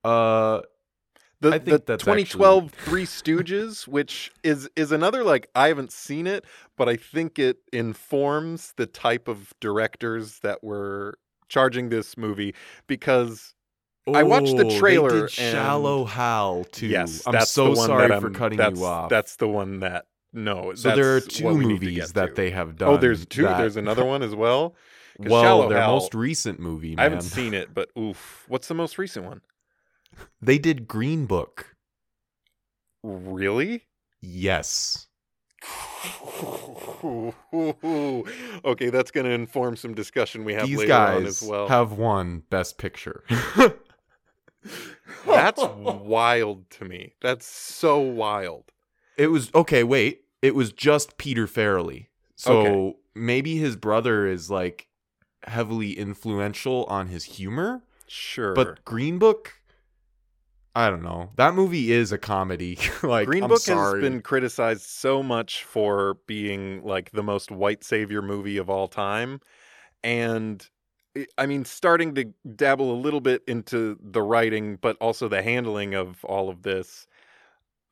Uh, 0.05 0.61
the, 1.43 1.49
I 1.49 1.59
think 1.59 1.65
the 1.65 1.83
that's 1.87 2.05
2012 2.05 2.71
Three 2.71 3.05
Stooges, 3.05 3.87
which 3.87 4.31
is 4.43 4.69
is 4.77 4.93
another 4.93 5.25
like 5.25 5.49
I 5.55 5.69
haven't 5.69 5.93
seen 5.93 6.27
it, 6.27 6.45
but 6.77 6.89
I 6.89 6.97
think 6.97 7.39
it 7.39 7.59
informs 7.73 8.73
the 8.77 8.87
type 8.87 9.29
of 9.29 9.53
directors 9.61 10.39
that 10.41 10.63
were 10.63 11.19
charging 11.49 11.89
this 11.91 12.17
movie 12.17 12.55
because 12.87 13.55
I 14.13 14.23
watched 14.23 14.57
the 14.57 14.67
oh, 14.67 14.79
trailer 14.79 15.11
They 15.11 15.19
and- 15.19 15.29
did 15.29 15.31
Shallow 15.31 16.05
Hal 16.05 16.65
too. 16.65 16.87
yes, 16.87 17.23
I'm 17.27 17.33
that's 17.33 17.51
so 17.51 17.75
sorry 17.75 18.09
for 18.21 18.31
cutting 18.31 18.59
that's, 18.59 18.79
you 18.79 18.87
off. 18.87 19.11
That's 19.11 19.37
the 19.37 19.49
one 19.49 19.81
that 19.81 20.07
no. 20.33 20.75
so 20.75 20.95
there 20.95 21.17
are 21.17 21.21
two 21.21 21.45
what 21.45 21.55
we 21.55 21.67
need 21.67 21.81
to 21.81 21.87
movies 21.87 22.13
that 22.15 22.29
to. 22.29 22.35
they 22.35 22.51
have 22.51 22.77
done. 22.77 22.89
Oh, 22.89 22.97
there's 22.97 23.27
two. 23.27 23.43
that- 23.43 23.59
There's 23.59 23.77
another 23.77 24.05
one 24.05 24.23
as 24.23 24.35
well. 24.35 24.75
well, 25.19 25.43
Shallow 25.43 25.69
their 25.69 25.79
Hal- 25.79 25.95
most 25.95 26.15
recent 26.15 26.59
movie, 26.59 26.97
man. 26.97 27.01
I 27.01 27.03
haven't 27.05 27.23
seen 27.23 27.53
it, 27.53 27.75
but 27.75 27.91
oof. 27.99 28.45
What's 28.49 28.69
the 28.69 28.75
most 28.75 28.97
recent 28.99 29.25
one? 29.27 29.41
They 30.41 30.59
did 30.59 30.89
Green 30.89 31.27
Book. 31.27 31.77
Really? 33.03 33.85
Yes. 34.21 35.07
okay, 38.65 38.91
that's 38.91 39.11
going 39.11 39.25
to 39.27 39.31
inform 39.33 39.77
some 39.77 39.95
discussion 39.95 40.45
we 40.45 40.55
have 40.55 40.67
These 40.69 40.79
later 40.79 40.95
on 40.95 41.27
as 41.27 41.43
well. 41.43 41.69
have 41.69 41.93
won 41.93 42.43
Best 42.51 42.79
Picture. 42.79 43.25
That's 45.27 45.63
wild 45.77 46.71
to 46.71 46.85
me. 46.85 47.15
That's 47.21 47.47
so 47.47 47.99
wild. 47.99 48.71
it 49.17 49.29
was 49.29 49.51
okay. 49.55 49.83
Wait, 49.85 50.23
it 50.41 50.55
was 50.55 50.73
just 50.73 51.17
Peter 51.19 51.47
Farrelly. 51.47 52.07
So 52.37 52.59
Okay. 52.59 52.97
maybe 53.15 53.57
his 53.57 53.77
brother 53.77 54.27
is 54.27 54.51
like 54.51 54.89
heavily 55.45 55.99
influential 55.99 56.85
on 56.85 57.09
his 57.09 57.25
humor, 57.25 57.83
Sure. 58.07 58.55
but 58.55 58.85
Green 58.85 59.19
Book. 59.19 59.55
I 60.75 60.89
don't 60.89 61.03
know. 61.03 61.31
That 61.37 61.55
movie 61.55 61.93
is 61.93 62.13
a 62.13 62.19
comedy. 62.19 62.79
like 63.03 63.27
Green 63.27 63.43
I'm 63.45 63.51
Book 63.51 63.59
sorry. 63.61 64.01
has 64.03 64.11
been 64.11 64.23
criticized 64.23 64.83
so 64.83 65.23
much 65.23 65.65
for 65.65 66.15
being 66.27 66.83
like 66.83 67.11
the 67.11 67.23
most 67.23 67.51
white 67.51 67.85
savior 67.85 68.23
movie 68.23 68.57
of 68.57 68.71
all 68.71 68.89
time. 68.89 69.41
And 70.03 70.67
I- 71.17 71.27
I 71.37 71.47
mean, 71.47 71.65
starting 71.67 72.15
to 72.15 72.25
dabble 72.57 72.91
a 72.91 72.97
little 73.01 73.21
bit 73.21 73.43
into 73.47 73.99
the 74.03 74.23
writing, 74.23 74.77
but 74.77 74.97
also 74.99 75.29
the 75.29 75.43
handling 75.43 75.95
of 75.95 76.25
all 76.25 76.49
of 76.49 76.63
this. 76.63 77.07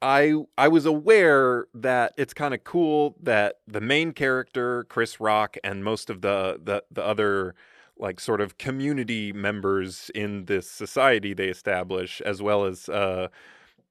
I 0.02 0.34
I 0.56 0.68
was 0.68 0.87
aware 0.87 1.66
that 1.75 2.14
it's 2.16 2.32
kind 2.32 2.54
of 2.54 2.64
cool 2.64 3.16
that 3.22 3.56
the 3.66 3.82
main 3.82 4.12
character, 4.12 4.84
Chris 4.84 5.20
Rock, 5.20 5.58
and 5.62 5.84
most 5.84 6.08
of 6.08 6.22
the 6.22 6.58
the, 6.62 6.82
the 6.90 7.04
other 7.04 7.54
like 8.00 8.19
sort 8.19 8.40
of 8.40 8.59
community 8.59 9.33
members 9.33 10.11
in 10.14 10.47
this 10.47 10.69
society 10.69 11.35
they 11.35 11.49
establish, 11.49 12.21
as 12.23 12.42
well 12.42 12.64
as 12.64 12.88
uh, 12.88 13.28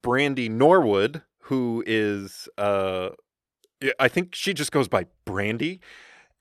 Brandy 0.02 0.50
Norwood, 0.50 1.22
who 1.44 1.84
is 1.86 2.50
uh, 2.58 3.10
I 4.00 4.08
think 4.08 4.36
she 4.36 4.54
just 4.54 4.72
goes 4.72 4.88
by 4.88 5.06
Brandy, 5.26 5.80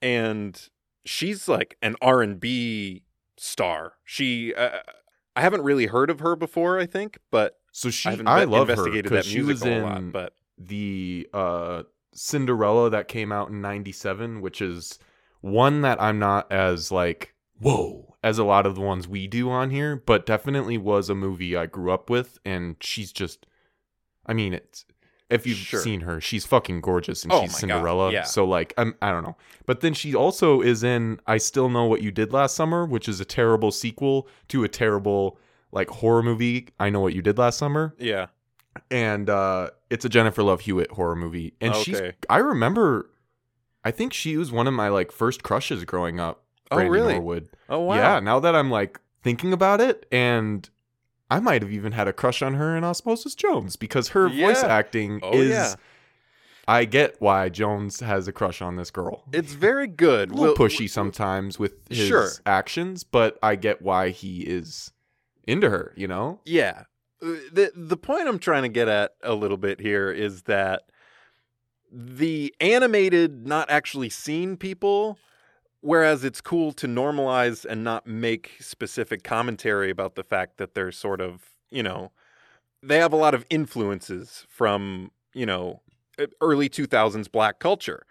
and 0.01 0.69
she's 1.05 1.47
like 1.47 1.77
an 1.81 1.95
R&B 2.01 3.03
star. 3.37 3.93
She 4.03 4.53
uh, 4.53 4.79
I 5.35 5.41
haven't 5.41 5.61
really 5.61 5.85
heard 5.85 6.09
of 6.09 6.19
her 6.19 6.35
before, 6.35 6.79
I 6.79 6.85
think, 6.85 7.19
but 7.31 7.59
So 7.71 7.89
she, 7.89 8.09
I 8.09 8.11
haven't 8.11 8.27
I 8.27 8.39
ve- 8.41 8.51
love 8.51 8.67
her 8.67 8.73
investigated 8.73 9.05
that 9.05 9.09
because 9.09 9.25
she 9.25 9.41
was 9.41 9.63
in 9.63 9.83
a 9.83 9.85
lot, 9.85 10.11
but 10.11 10.33
the 10.57 11.29
uh, 11.33 11.83
Cinderella 12.13 12.89
that 12.89 13.07
came 13.07 13.31
out 13.31 13.49
in 13.49 13.61
'97, 13.61 14.41
which 14.41 14.61
is 14.61 14.99
one 15.41 15.81
that 15.81 16.01
I'm 16.01 16.19
not 16.19 16.51
as 16.51 16.91
like 16.91 17.33
whoa 17.59 18.15
as 18.21 18.37
a 18.37 18.43
lot 18.43 18.65
of 18.65 18.75
the 18.75 18.81
ones 18.81 19.07
we 19.07 19.27
do 19.27 19.49
on 19.49 19.69
here, 19.69 19.95
but 20.05 20.25
definitely 20.25 20.77
was 20.77 21.09
a 21.09 21.15
movie 21.15 21.55
I 21.55 21.65
grew 21.67 21.89
up 21.91 22.09
with, 22.09 22.37
and 22.43 22.75
she's 22.81 23.13
just, 23.13 23.45
I 24.25 24.33
mean, 24.33 24.53
it's 24.53 24.85
if 25.29 25.45
you've 25.47 25.57
Sure. 25.57 25.79
seen 25.79 26.01
her, 26.01 26.19
she's 26.19 26.45
fucking 26.45 26.81
gorgeous, 26.81 27.23
and 27.23 27.31
Oh 27.31 27.41
she's 27.43 27.51
God, 27.51 27.59
Cinderella. 27.59 28.11
yeah. 28.11 28.23
So 28.23 28.43
like, 28.45 28.73
I'm 28.77 28.95
I 29.01 29.11
don't 29.11 29.23
know, 29.23 29.37
but 29.65 29.79
then 29.81 29.93
she 29.93 30.13
also 30.15 30.59
is 30.61 30.83
in 30.83 31.19
I 31.27 31.37
Still 31.37 31.69
Know 31.69 31.85
What 31.85 32.01
You 32.01 32.11
Did 32.11 32.33
Last 32.33 32.55
Summer, 32.55 32.85
which 32.85 33.07
is 33.07 33.19
a 33.21 33.25
terrible 33.25 33.71
sequel 33.71 34.27
to 34.49 34.63
a 34.63 34.67
terrible 34.67 35.37
like 35.71 35.89
horror 35.89 36.23
movie. 36.23 36.67
I 36.79 36.89
Know 36.89 36.99
What 37.01 37.13
You 37.13 37.21
Did 37.21 37.37
Last 37.37 37.57
Summer 37.57 37.93
yeah. 37.99 38.27
and 38.91 39.29
uh 39.29 39.69
it's 39.89 40.03
a 40.03 40.09
Jennifer 40.09 40.41
Love 40.43 40.61
Hewitt 40.61 40.91
horror 40.91 41.15
movie. 41.15 41.53
And 41.61 41.75
she's 41.75 41.97
Okay. 42.01 42.13
I 42.29 42.37
remember 42.39 43.09
I 43.83 43.91
think 43.91 44.11
she 44.13 44.35
was 44.35 44.51
one 44.51 44.67
of 44.67 44.73
my 44.73 44.89
like 44.89 45.11
first 45.11 45.41
crushes 45.43 45.85
growing 45.85 46.19
up. 46.19 46.43
Oh, 46.71 46.77
really? 46.77 47.13
Norwood. 47.15 47.49
Oh 47.69 47.79
wow. 47.79 47.95
Yeah, 47.95 48.19
now 48.19 48.39
that 48.39 48.55
I'm 48.55 48.69
like 48.71 48.99
thinking 49.23 49.53
about 49.53 49.81
it 49.81 50.05
and 50.11 50.69
I 51.31 51.39
might 51.39 51.61
have 51.61 51.71
even 51.71 51.91
had 51.91 52.07
a 52.07 52.13
crush 52.13 52.41
on 52.41 52.55
her 52.55 52.75
in 52.75 52.83
Osmosis 52.83 53.35
Jones 53.35 53.75
because 53.75 54.09
her 54.09 54.29
voice 54.29 54.63
acting 54.63 55.19
Oh, 55.23 55.33
is 55.33 55.49
yeah. 55.49 55.75
I 56.67 56.85
get 56.85 57.15
why 57.19 57.49
Jones 57.49 57.99
has 57.99 58.27
a 58.27 58.31
crush 58.31 58.61
on 58.61 58.75
this 58.75 58.91
girl. 58.91 59.23
It's 59.33 59.53
very 59.53 59.87
good. 59.87 60.29
a 60.29 60.33
little 60.33 60.55
We'll- 60.55 60.69
pushy 60.69 60.89
sometimes 60.89 61.57
with 61.59 61.73
his 61.89 62.07
Sure. 62.07 62.29
actions, 62.45 63.03
but 63.03 63.37
I 63.41 63.55
get 63.55 63.81
why 63.81 64.09
he 64.09 64.41
is 64.41 64.91
into 65.47 65.69
her, 65.71 65.93
you 65.95 66.07
know? 66.07 66.39
Yeah. 66.45 66.83
Uh, 67.21 67.33
The 67.51 67.71
the 67.75 67.97
point 67.97 68.27
I'm 68.27 68.39
trying 68.39 68.63
to 68.63 68.69
get 68.69 68.87
at 68.87 69.11
a 69.23 69.33
little 69.33 69.57
bit 69.57 69.79
here 69.81 70.11
is 70.11 70.43
that 70.43 70.83
the 71.91 72.53
animated 72.59 73.47
not 73.47 73.69
actually 73.69 74.09
seen 74.09 74.55
people 74.57 75.17
whereas 75.81 76.23
it's 76.23 76.41
cool 76.41 76.71
to 76.73 76.87
normalize 76.87 77.65
and 77.65 77.83
not 77.83 78.07
make 78.07 78.57
specific 78.59 79.23
commentary 79.23 79.89
about 79.89 80.15
the 80.15 80.23
fact 80.23 80.57
that 80.57 80.73
they're 80.73 80.91
sort 80.91 81.21
of, 81.21 81.53
you 81.69 81.83
know, 81.83 82.11
they 82.81 82.97
have 82.97 83.13
a 83.13 83.17
lot 83.17 83.33
of 83.33 83.45
influences 83.49 84.45
from, 84.49 85.11
you 85.33 85.45
know, 85.45 85.81
early 86.41 86.69
2000s 86.69 87.31
black 87.31 87.59
culture. 87.59 88.05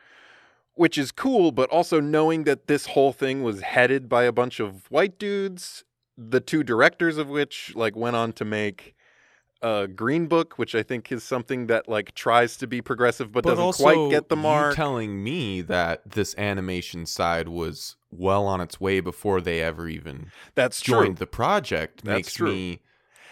Which 0.75 0.97
is 0.97 1.11
cool, 1.11 1.51
but 1.51 1.69
also 1.71 1.99
knowing 1.99 2.45
that 2.45 2.69
this 2.69 2.87
whole 2.87 3.13
thing 3.13 3.43
was 3.43 3.63
headed 3.63 4.09
by 4.09 4.23
a 4.23 4.31
bunch 4.31 4.61
of 4.61 4.89
white 4.93 5.19
dudes 5.19 5.83
the 6.19 6.41
two 6.41 6.65
directors 6.65 7.17
of 7.17 7.29
which 7.29 7.73
like 7.77 7.95
went 7.95 8.17
on 8.17 8.33
to 8.33 8.45
make 8.45 8.95
uh 9.63 9.87
Green 9.87 10.27
Book, 10.27 10.59
which 10.59 10.75
I 10.75 10.83
think 10.83 11.11
is 11.11 11.23
something 11.25 11.67
that 11.67 11.89
like 11.89 12.15
tries 12.15 12.57
to 12.59 12.67
be 12.67 12.81
progressive 12.81 13.33
but, 13.33 13.45
doesn't 13.45 13.59
also, 13.63 13.83
quite 13.85 14.11
get 14.11 14.29
the 14.29 14.37
you 14.37 14.43
mark. 14.43 14.75
telling 14.77 15.23
me 15.23 15.61
that 15.63 16.11
this 16.11 16.35
animation 16.39 17.07
side 17.07 17.49
was 17.49 17.97
well 18.11 18.47
on 18.47 18.61
its 18.61 18.81
way 18.81 19.01
before 19.01 19.41
they 19.41 19.61
ever 19.63 19.89
even 19.89 20.31
That's 20.55 20.81
joined 20.81 21.17
true. 21.17 21.21
the 21.21 21.27
project 21.27 22.05
That's 22.05 22.17
makes 22.17 22.33
true. 22.35 22.53
me 22.53 22.81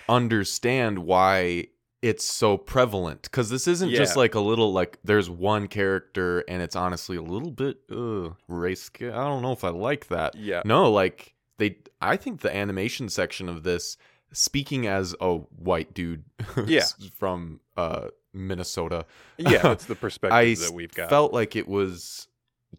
understand 0.08 0.98
why 1.00 1.66
it's 2.02 2.24
so 2.24 2.56
prevalent 2.56 3.22
because 3.22 3.50
this 3.50 3.66
isn't 3.66 3.90
just 3.90 4.16
like 4.16 4.34
a 4.34 4.40
little 4.40 4.72
like 4.72 4.98
there's 5.02 5.28
one 5.30 5.66
character 5.66 6.44
and 6.48 6.62
it's 6.62 6.76
honestly 6.76 7.16
a 7.16 7.22
little 7.22 7.50
bit 7.50 7.78
uh 7.90 8.30
race 8.48 8.90
i 9.00 9.06
don't 9.06 9.42
know 9.42 9.52
if 9.52 9.64
i 9.64 9.68
like 9.70 10.06
that 10.08 10.34
Yeah. 10.36 10.62
no 10.64 10.90
like 10.92 11.34
they 11.58 11.78
i 12.00 12.16
think 12.16 12.42
the 12.42 12.54
animation 12.54 13.08
section 13.08 13.48
of 13.48 13.62
this 13.64 13.96
speaking 14.36 14.86
as 14.86 15.14
a 15.20 15.36
white 15.36 15.94
dude 15.94 16.24
Yeah. 16.66 16.84
from 17.18 17.60
uh 17.76 18.08
minnesota 18.34 19.06
Yeah, 19.38 19.58
that's 19.62 19.86
the 19.86 19.94
perspective 19.94 20.34
I 20.36 20.54
that 20.54 20.72
we've 20.74 20.92
got. 20.94 21.08
felt 21.08 21.32
like 21.32 21.56
it 21.56 21.66
was 21.66 22.28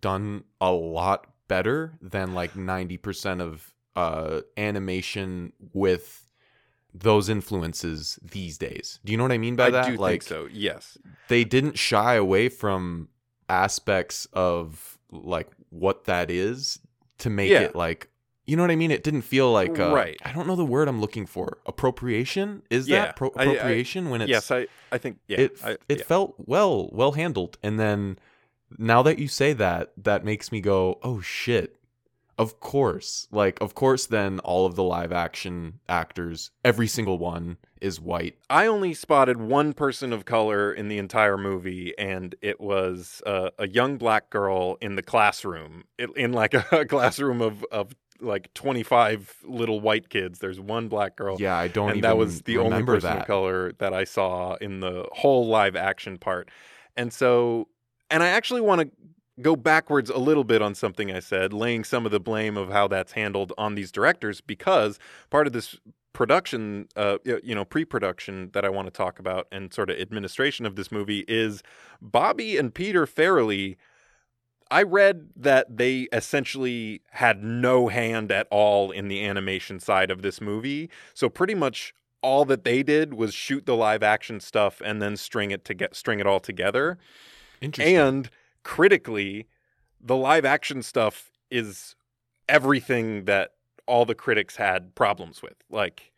done 0.01 0.43
a 0.61 0.71
lot 0.71 1.25
better 1.47 1.93
than 2.01 2.33
like 2.35 2.53
90% 2.53 3.41
of 3.41 3.73
uh 3.95 4.41
animation 4.57 5.53
with 5.73 6.27
those 6.93 7.29
influences 7.29 8.17
these 8.23 8.57
days. 8.57 8.99
Do 9.05 9.11
you 9.11 9.17
know 9.17 9.23
what 9.23 9.31
I 9.31 9.37
mean 9.37 9.55
by 9.55 9.67
I 9.67 9.69
that? 9.71 9.85
do 9.87 9.97
like 9.97 10.11
think 10.21 10.23
so. 10.23 10.47
Yes. 10.51 10.97
they 11.27 11.43
didn't 11.43 11.77
shy 11.77 12.15
away 12.15 12.49
from 12.49 13.09
aspects 13.49 14.27
of 14.33 14.97
like 15.11 15.49
what 15.69 16.05
that 16.05 16.29
is 16.29 16.79
to 17.19 17.29
make 17.29 17.49
Yeah. 17.49 17.61
it 17.61 17.75
like 17.75 18.09
you 18.47 18.55
know 18.55 18.63
what 18.63 18.71
I 18.71 18.75
mean? 18.75 18.91
It 18.91 19.03
didn't 19.03 19.21
feel 19.23 19.51
like 19.51 19.77
uh, 19.77 19.93
Right. 19.93 20.17
I 20.25 20.31
don't 20.31 20.47
know 20.47 20.55
the 20.55 20.65
word 20.65 20.87
I'm 20.87 21.01
looking 21.01 21.25
for. 21.25 21.57
Appropriation 21.65 22.63
is 22.69 22.87
Yeah. 22.87 23.05
that 23.07 23.15
Pro- 23.17 23.31
I- 23.35 23.41
I- 23.41 23.45
appropriation 23.45 24.09
when 24.09 24.21
it's 24.21 24.29
yes, 24.29 24.49
I 24.51 24.67
I 24.91 24.97
think 24.97 25.19
yeah. 25.27 25.41
it 25.41 25.59
I, 25.63 25.71
it 25.89 25.99
yeah. 25.99 26.03
felt 26.05 26.35
well 26.37 26.89
well 26.91 27.11
handled 27.11 27.57
and 27.61 27.79
then 27.79 28.17
now 28.77 29.01
that 29.03 29.19
you 29.19 29.27
say 29.27 29.53
that 29.53 29.91
that 29.97 30.23
makes 30.25 30.51
me 30.51 30.59
go 30.61 30.99
oh 31.03 31.21
shit 31.21 31.75
of 32.37 32.59
course 32.59 33.27
like 33.31 33.59
of 33.61 33.73
course 33.75 34.05
then 34.05 34.39
all 34.39 34.65
of 34.65 34.75
the 34.75 34.83
live 34.83 35.11
action 35.11 35.79
actors 35.89 36.51
every 36.63 36.87
single 36.87 37.17
one 37.17 37.57
is 37.81 37.99
white 37.99 38.35
I 38.49 38.67
only 38.67 38.93
spotted 38.93 39.37
one 39.41 39.73
person 39.73 40.11
of 40.13 40.25
color 40.25 40.71
in 40.73 40.87
the 40.87 40.97
entire 40.97 41.37
movie, 41.37 41.93
and 41.97 42.33
it 42.41 42.59
was 42.59 43.21
uh, 43.25 43.49
a 43.59 43.67
young 43.67 43.97
black 43.97 44.29
girl 44.31 44.77
in 44.81 44.95
the 44.95 45.03
classroom, 45.03 45.83
in 46.15 46.31
like 46.33 46.53
a 46.71 46.85
classroom 46.85 47.39
of 47.41 47.63
of 47.71 47.93
like 48.21 48.53
twenty 48.53 48.83
five 48.83 49.35
little 49.43 49.79
white 49.79 50.09
kids. 50.09 50.39
There's 50.39 50.59
one 50.59 50.87
black 50.87 51.15
girl, 51.15 51.37
yeah 51.39 51.57
i 51.57 51.67
don't 51.67 51.91
and 51.91 52.03
that 52.03 52.17
was 52.17 52.41
the 52.43 52.57
only 52.57 52.83
person 52.83 53.09
that 53.09 53.21
of 53.21 53.27
color 53.27 53.71
that 53.79 53.93
I 53.93 54.03
saw 54.03 54.55
in 54.55 54.79
the 54.79 55.07
whole 55.11 55.47
live 55.47 55.75
action 55.75 56.17
part. 56.17 56.49
And 56.95 57.13
so, 57.13 57.67
and 58.09 58.23
I 58.23 58.27
actually 58.27 58.61
want 58.61 58.81
to 58.81 58.89
go 59.41 59.55
backwards 59.55 60.09
a 60.09 60.17
little 60.17 60.43
bit 60.43 60.61
on 60.61 60.73
something 60.73 61.11
I 61.11 61.19
said, 61.19 61.53
laying 61.53 61.83
some 61.83 62.05
of 62.05 62.11
the 62.11 62.19
blame 62.19 62.57
of 62.57 62.71
how 62.71 62.87
that's 62.87 63.11
handled 63.11 63.53
on 63.57 63.75
these 63.75 63.91
directors, 63.91 64.41
because 64.41 64.97
part 65.29 65.45
of 65.45 65.53
this 65.53 65.77
production, 66.13 66.87
uh, 66.95 67.17
you 67.23 67.53
know, 67.53 67.63
pre-production 67.63 68.49
that 68.53 68.65
I 68.65 68.69
want 68.69 68.87
to 68.87 68.91
talk 68.91 69.19
about 69.19 69.47
and 69.51 69.71
sort 69.71 69.91
of 69.91 69.99
administration 69.99 70.65
of 70.65 70.75
this 70.75 70.91
movie 70.91 71.23
is 71.27 71.61
Bobby 72.01 72.57
and 72.57 72.73
Peter 72.73 73.05
Farrelly. 73.05 73.75
I 74.69 74.83
read 74.83 75.29
that 75.35 75.77
they 75.77 76.07
essentially 76.11 77.01
had 77.11 77.43
no 77.43 77.87
hand 77.87 78.31
at 78.31 78.47
all 78.51 78.91
in 78.91 79.07
the 79.07 79.25
animation 79.25 79.79
side 79.79 80.11
of 80.11 80.21
this 80.21 80.41
movie. 80.41 80.89
So 81.13 81.29
pretty 81.29 81.55
much 81.55 81.93
all 82.21 82.45
that 82.45 82.63
they 82.63 82.83
did 82.83 83.13
was 83.13 83.33
shoot 83.33 83.65
the 83.65 83.75
live 83.75 84.03
action 84.03 84.39
stuff 84.39 84.81
and 84.83 85.01
then 85.01 85.15
string 85.15 85.51
it 85.51 85.63
to 85.65 85.73
get 85.73 85.95
string 85.95 86.19
it 86.19 86.27
all 86.27 86.39
together. 86.39 86.97
interesting 87.61 87.95
And 87.95 88.29
critically, 88.63 89.47
the 90.01 90.15
live 90.15 90.45
action 90.45 90.81
stuff 90.81 91.31
is 91.49 91.95
everything 92.49 93.25
that 93.25 93.53
all 93.85 94.05
the 94.05 94.15
critics 94.15 94.57
had 94.57 94.95
problems 94.95 95.41
with. 95.41 95.55
Like 95.69 96.11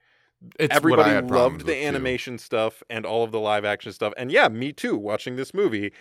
it's 0.60 0.76
everybody 0.76 1.12
loved 1.28 1.62
the 1.62 1.66
with, 1.66 1.76
too. 1.76 1.88
animation 1.88 2.38
stuff 2.38 2.82
and 2.90 3.06
all 3.06 3.24
of 3.24 3.32
the 3.32 3.40
live 3.40 3.66
action 3.66 3.92
stuff. 3.92 4.14
And 4.18 4.32
yeah, 4.32 4.48
me 4.48 4.72
too. 4.72 4.98
Watching 4.98 5.36
this 5.36 5.54
movie, 5.54 5.92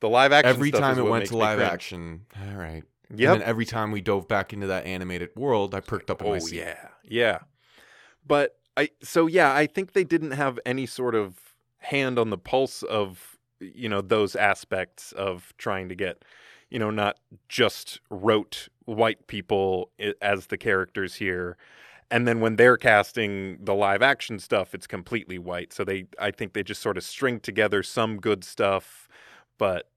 the 0.00 0.08
live 0.08 0.32
action 0.32 0.50
every 0.50 0.70
time 0.70 0.98
it 0.98 1.02
went 1.02 1.26
to 1.26 1.36
live 1.36 1.60
action 1.60 2.22
all 2.48 2.56
right 2.56 2.84
Yep. 3.14 3.32
and 3.32 3.40
then 3.40 3.48
every 3.48 3.64
time 3.64 3.92
we 3.92 4.00
dove 4.00 4.26
back 4.26 4.52
into 4.52 4.66
that 4.66 4.84
animated 4.84 5.30
world 5.36 5.74
i 5.74 5.80
perked 5.80 6.10
up 6.10 6.20
in 6.22 6.28
my 6.28 6.36
Oh 6.36 6.38
seat 6.40 6.56
yeah, 6.58 6.88
yeah. 7.04 7.38
But 8.26 8.56
I 8.76 8.90
so 9.02 9.26
yeah, 9.26 9.54
I 9.54 9.66
think 9.66 9.92
they 9.92 10.04
didn't 10.04 10.32
have 10.32 10.58
any 10.66 10.86
sort 10.86 11.14
of 11.14 11.38
hand 11.78 12.18
on 12.18 12.30
the 12.30 12.38
pulse 12.38 12.82
of 12.82 13.38
you 13.60 13.88
know 13.88 14.00
those 14.00 14.34
aspects 14.36 15.12
of 15.12 15.54
trying 15.56 15.88
to 15.88 15.94
get 15.94 16.24
you 16.68 16.78
know 16.80 16.90
not 16.90 17.18
just 17.48 18.00
rote 18.10 18.68
white 18.84 19.26
people 19.28 19.90
as 20.20 20.46
the 20.48 20.58
characters 20.58 21.14
here. 21.16 21.56
And 22.10 22.26
then 22.28 22.38
when 22.40 22.54
they're 22.56 22.76
casting 22.76 23.58
the 23.64 23.74
live 23.74 24.00
action 24.02 24.38
stuff, 24.38 24.74
it's 24.74 24.86
completely 24.86 25.38
white. 25.40 25.72
So 25.72 25.82
they, 25.84 26.06
I 26.20 26.30
think 26.30 26.52
they 26.52 26.62
just 26.62 26.80
sort 26.80 26.96
of 26.96 27.02
string 27.02 27.40
together 27.40 27.82
some 27.82 28.18
good 28.18 28.44
stuff, 28.44 29.05
but 29.58 29.88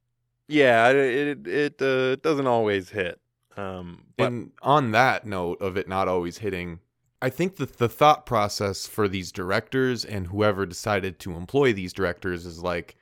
yeah, 0.48 0.90
it 0.90 0.98
it, 1.46 1.48
it 1.48 1.82
uh, 1.82 2.16
doesn't 2.18 2.48
always 2.48 2.90
hit. 2.90 3.20
Um, 3.58 4.06
but 4.18 4.28
and 4.28 4.52
on 4.62 4.92
that 4.92 5.26
note 5.26 5.62
of 5.62 5.76
it 5.78 5.88
not 5.88 6.08
always 6.08 6.38
hitting, 6.40 6.80
I 7.22 7.30
think 7.30 7.58
that 7.58 7.78
the 7.78 7.90
thought 7.90 8.26
process 8.26 8.88
for 8.88 9.08
these 9.08 9.32
directors 9.32 10.06
and 10.06 10.28
whoever 10.28 10.66
decided 10.66 11.20
to 11.20 11.34
employ 11.34 11.74
these 11.74 11.92
directors 11.94 12.46
is 12.46 12.64
like, 12.64 12.96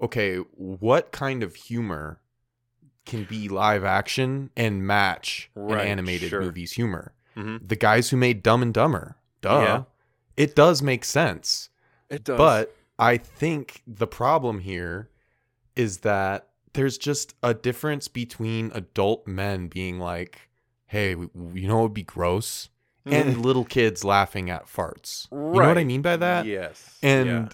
okay, 0.00 0.36
what 0.36 1.10
kind 1.12 1.42
of 1.42 1.54
humor 1.56 2.20
can 3.04 3.24
be 3.24 3.48
live 3.48 3.82
action 3.82 4.50
and 4.56 4.86
match 4.86 5.50
Right, 5.56 5.82
an 5.82 5.88
animated 5.88 6.30
sure. 6.30 6.40
movie's 6.42 6.72
humor? 6.72 7.14
Mhm. 7.36 7.66
The 7.66 7.76
guys 7.76 8.10
who 8.10 8.16
made 8.16 8.42
Dumb 8.42 8.62
and 8.62 8.72
Dumber, 8.72 9.16
duh. 9.40 9.60
Yeah. 9.60 9.82
It 10.36 10.54
does 10.54 10.80
make 10.82 11.04
sense. 11.04 11.70
it 12.08 12.22
does. 12.24 12.38
But 12.38 12.76
I 12.98 13.16
think 13.16 13.82
the 13.86 14.06
problem 14.06 14.60
here 14.60 15.08
is 15.76 15.98
that 15.98 16.48
there's 16.74 16.98
just 16.98 17.34
a 17.42 17.54
difference 17.54 18.08
between 18.08 18.70
adult 18.74 19.26
men 19.26 19.68
being 19.68 19.98
like, 19.98 20.48
"Hey, 20.86 21.10
you 21.10 21.68
know 21.68 21.80
it 21.80 21.82
would 21.82 21.94
be 21.94 22.02
gross?" 22.02 22.68
and 23.04 23.36
mm. 23.36 23.44
little 23.44 23.64
kids 23.64 24.04
laughing 24.04 24.50
at 24.50 24.66
farts. 24.66 25.30
You 25.30 25.38
know 25.38 25.68
what 25.68 25.78
I 25.78 25.84
mean 25.84 26.02
by 26.02 26.16
that? 26.16 26.46
yes. 26.46 26.98
And 27.02 27.26
yeah. 27.26 27.48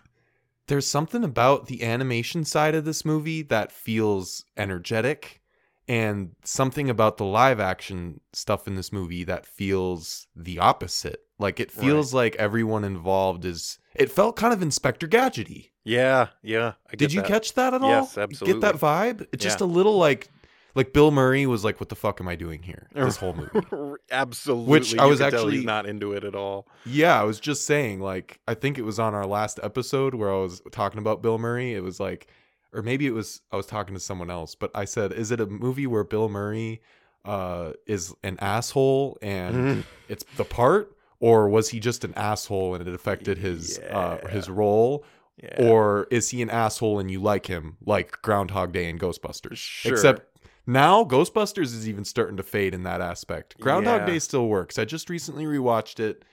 there's 0.67 0.87
something 0.87 1.25
about 1.25 1.67
the 1.67 1.83
animation 1.83 2.45
side 2.45 2.75
of 2.75 2.85
this 2.85 3.05
movie 3.05 3.43
that 3.43 3.73
feels 3.73 4.45
energetic 4.57 5.41
and 5.89 6.33
something 6.45 6.91
about 6.91 7.17
the 7.17 7.25
live 7.25 7.61
action 7.61 8.21
stuff 8.35 8.69
in 8.69 8.75
this 8.75 8.93
movie 8.93 9.25
that 9.25 9.47
feels 9.47 10.27
the 10.37 10.59
opposite. 10.59 11.23
Like 11.39 11.61
it 11.61 11.71
feels 11.71 12.13
like 12.13 12.37
everyone 12.37 12.85
involved 12.85 13.45
is 13.45 13.79
it 13.95 14.11
felt 14.11 14.37
kind 14.37 14.53
of 14.53 14.61
Inspector 14.61 15.07
Gadgety. 15.09 15.71
Yeah, 15.89 16.29
yeah. 16.43 16.73
I 16.87 16.91
get 16.91 16.99
Did 16.99 17.13
you 17.15 17.21
that. 17.23 17.29
catch 17.29 17.55
that 17.55 17.75
at 17.75 17.83
all? 17.83 17.89
Yes, 17.91 18.19
absolutely. 18.19 18.61
Get 18.61 18.73
that 18.73 18.81
vibe? 18.81 19.27
It's 19.33 19.43
just 19.43 19.61
Yeah. 19.61 19.67
a 19.67 19.69
little 19.69 19.97
like 19.97 20.29
like 20.75 20.93
Bill 20.93 21.11
Murray 21.11 21.45
was 21.47 21.65
like, 21.65 21.81
"What 21.81 21.89
the 21.89 21.97
fuck 21.97 22.21
am 22.21 22.29
I 22.29 22.37
doing 22.37 22.63
here?" 22.63 22.89
This 22.95 23.17
whole 23.17 23.35
movie. 23.35 23.97
Absolutely. 24.11 24.71
Which 24.71 24.97
I 24.99 25.05
You 25.05 25.11
was 25.11 25.21
actually- 25.21 25.65
not 25.65 25.87
into 25.87 26.13
it 26.13 26.25
at 26.25 26.35
all. 26.35 26.69
Yeah, 26.85 27.21
I 27.21 27.25
was 27.25 27.41
just 27.41 27.65
saying, 27.67 28.01
like, 28.01 28.39
I 28.47 28.55
think 28.55 28.79
it 28.79 28.83
was 28.83 28.99
on 28.99 29.15
our 29.15 29.27
last 29.27 29.59
episode 29.63 30.15
where 30.15 30.31
I 30.33 30.37
was 30.39 30.63
talking 30.71 30.99
about 30.99 31.23
Bill 31.23 31.39
Murray. 31.39 31.75
It 31.75 31.83
was 31.83 31.99
like, 31.99 32.29
or 32.73 32.83
maybe 32.83 33.07
it 33.07 33.15
was 33.15 33.41
I 33.51 33.57
was 33.57 33.67
talking 33.67 33.95
to 33.95 34.01
someone 34.01 34.31
else, 34.31 34.55
but 34.55 34.71
I 34.75 34.85
said, 34.85 35.13
is 35.13 35.31
it 35.31 35.41
a 35.41 35.47
movie 35.47 35.87
where 35.87 36.05
Bill 36.05 36.29
Murray 36.29 36.81
uh, 37.25 37.73
is 37.87 38.15
an 38.23 38.37
asshole 38.41 39.19
and 39.23 39.55
Mm-hmm. 39.55 39.81
it's 40.09 40.25
the 40.37 40.45
part, 40.45 40.95
or 41.19 41.49
was 41.49 41.71
he 41.71 41.81
just 41.81 42.05
an 42.05 42.13
asshole 42.15 42.75
and 42.75 42.87
it 42.87 42.95
affected 42.95 43.39
his 43.39 43.79
uh, 43.91 44.19
his 44.31 44.49
role, 44.49 45.05
Yeah. 45.43 45.69
or 45.71 46.09
is 46.11 46.31
he 46.31 46.43
an 46.43 46.51
asshole 46.51 46.99
and 46.99 47.11
you 47.11 47.21
like 47.21 47.47
him, 47.47 47.77
like 47.85 48.21
Groundhog 48.23 48.73
Day 48.73 48.89
and 48.91 48.99
Ghostbusters? 48.99 49.57
Sure. 49.57 49.93
Except 49.93 50.23
now 50.67 51.05
Ghostbusters 51.05 51.67
is 51.75 51.89
even 51.89 52.05
starting 52.05 52.37
to 52.39 52.43
fade 52.43 52.75
in 52.75 52.83
that 52.83 53.01
aspect. 53.01 53.59
Groundhog 53.61 54.01
Yeah. 54.01 54.07
Day 54.07 54.19
still 54.19 54.49
works. 54.49 54.79
I 54.79 54.85
just 54.85 55.09
recently 55.09 55.45
rewatched 55.45 56.01
it. 56.01 56.25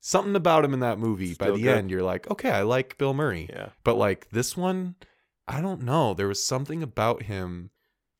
Something 0.00 0.36
about 0.36 0.64
him 0.66 0.74
in 0.74 0.80
that 0.80 0.98
movie. 0.98 1.34
By 1.34 1.50
the 1.52 1.62
good. 1.62 1.78
end, 1.78 1.90
you're 1.90 2.02
like, 2.02 2.30
okay, 2.30 2.50
I 2.50 2.62
like 2.62 2.98
Bill 2.98 3.14
Murray. 3.14 3.48
yeah. 3.50 3.70
But 3.84 3.96
like 3.96 4.28
this 4.30 4.54
one, 4.56 4.96
I 5.48 5.62
don't 5.62 5.82
know. 5.82 6.12
There 6.12 6.28
was 6.28 6.44
something 6.44 6.82
about 6.82 7.22
him 7.22 7.70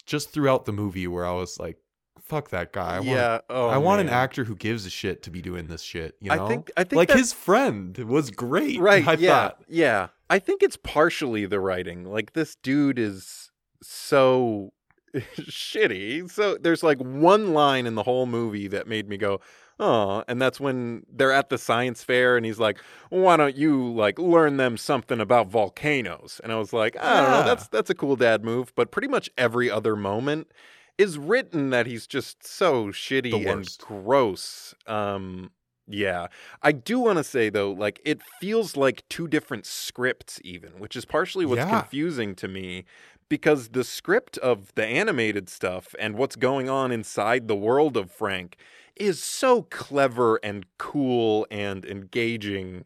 just 0.06 0.30
throughout 0.30 0.64
the 0.64 0.72
movie 0.72 1.06
where 1.06 1.26
I 1.26 1.32
was 1.32 1.60
like, 1.60 1.76
fuck 2.22 2.48
that 2.50 2.72
guy. 2.72 2.92
I 2.96 3.00
want 3.00 3.06
yeah. 3.10 3.38
Oh, 3.50 3.68
I 3.68 3.76
want 3.76 4.00
an 4.00 4.08
actor 4.08 4.44
who 4.44 4.56
gives 4.56 4.86
a 4.86 4.90
shit 4.90 5.22
to 5.24 5.30
be 5.30 5.42
doing 5.42 5.66
this 5.66 5.82
shit. 5.82 6.14
You 6.22 6.34
know? 6.34 6.46
I 6.46 6.48
think. 6.48 6.70
I 6.74 6.84
think 6.84 6.96
like 6.96 7.08
that- 7.08 7.18
his 7.18 7.34
friend 7.34 7.96
was 7.98 8.30
great. 8.30 8.80
right 8.80 9.06
I 9.06 9.12
yeah 9.14 9.28
thought. 9.48 9.62
yeah 9.68 10.08
i 10.30 10.38
think 10.38 10.62
it's 10.62 10.76
partially 10.76 11.46
the 11.46 11.60
writing 11.60 12.04
like 12.04 12.32
this 12.32 12.54
dude 12.56 12.98
is 12.98 13.50
so 13.82 14.72
shitty. 15.14 16.28
So 16.30 16.56
there's 16.56 16.82
like 16.82 16.98
one 16.98 17.54
line 17.54 17.86
in 17.86 17.94
the 17.94 18.02
whole 18.02 18.26
movie 18.26 18.66
that 18.68 18.86
made 18.88 19.08
me 19.08 19.16
go 19.16 19.40
oh 19.80 20.22
and 20.28 20.40
that's 20.40 20.60
when 20.60 21.04
they're 21.12 21.32
at 21.32 21.48
the 21.48 21.58
science 21.58 22.02
fair 22.02 22.36
and 22.36 22.46
he's 22.46 22.60
like 22.60 22.78
why 23.10 23.36
don't 23.36 23.56
you 23.56 23.92
like 23.92 24.18
learn 24.18 24.56
them 24.56 24.76
something 24.76 25.20
about 25.20 25.48
volcanoes? 25.48 26.40
And 26.42 26.52
i 26.52 26.56
was 26.56 26.72
like 26.72 26.96
i 26.96 27.20
don't 27.20 27.30
know 27.30 27.44
that's 27.44 27.68
that's 27.68 27.90
a 27.90 27.94
cool 27.94 28.16
dad 28.16 28.44
move 28.44 28.72
but 28.76 28.90
pretty 28.90 29.08
much 29.08 29.28
every 29.36 29.70
other 29.70 29.96
moment 29.96 30.48
is 30.96 31.18
written 31.18 31.70
that 31.70 31.86
he's 31.86 32.06
just 32.06 32.46
so 32.46 32.86
shitty 32.86 33.32
and 33.46 33.68
gross 33.80 34.74
um 34.86 35.50
yeah 35.86 36.28
I 36.62 36.72
do 36.72 36.98
want 36.98 37.18
to 37.18 37.24
say 37.24 37.50
though, 37.50 37.70
like 37.72 38.00
it 38.04 38.22
feels 38.22 38.76
like 38.76 39.06
two 39.08 39.28
different 39.28 39.66
scripts, 39.66 40.40
even, 40.42 40.78
which 40.78 40.96
is 40.96 41.04
partially 41.04 41.44
what's 41.46 41.64
Yeah. 41.64 41.64
confusing 41.64 42.34
to 42.36 42.48
me 42.48 42.84
because 43.28 43.70
the 43.70 43.84
script 43.84 44.38
of 44.38 44.74
the 44.74 44.84
animated 44.86 45.48
stuff 45.48 45.94
and 45.98 46.16
what's 46.16 46.36
going 46.36 46.68
on 46.68 46.92
inside 46.92 47.48
the 47.48 47.56
world 47.56 47.96
of 47.96 48.10
Frank 48.10 48.56
is 48.96 49.22
so 49.22 49.62
clever 49.62 50.36
and 50.42 50.66
cool 50.78 51.46
and 51.50 51.84
engaging. 51.84 52.84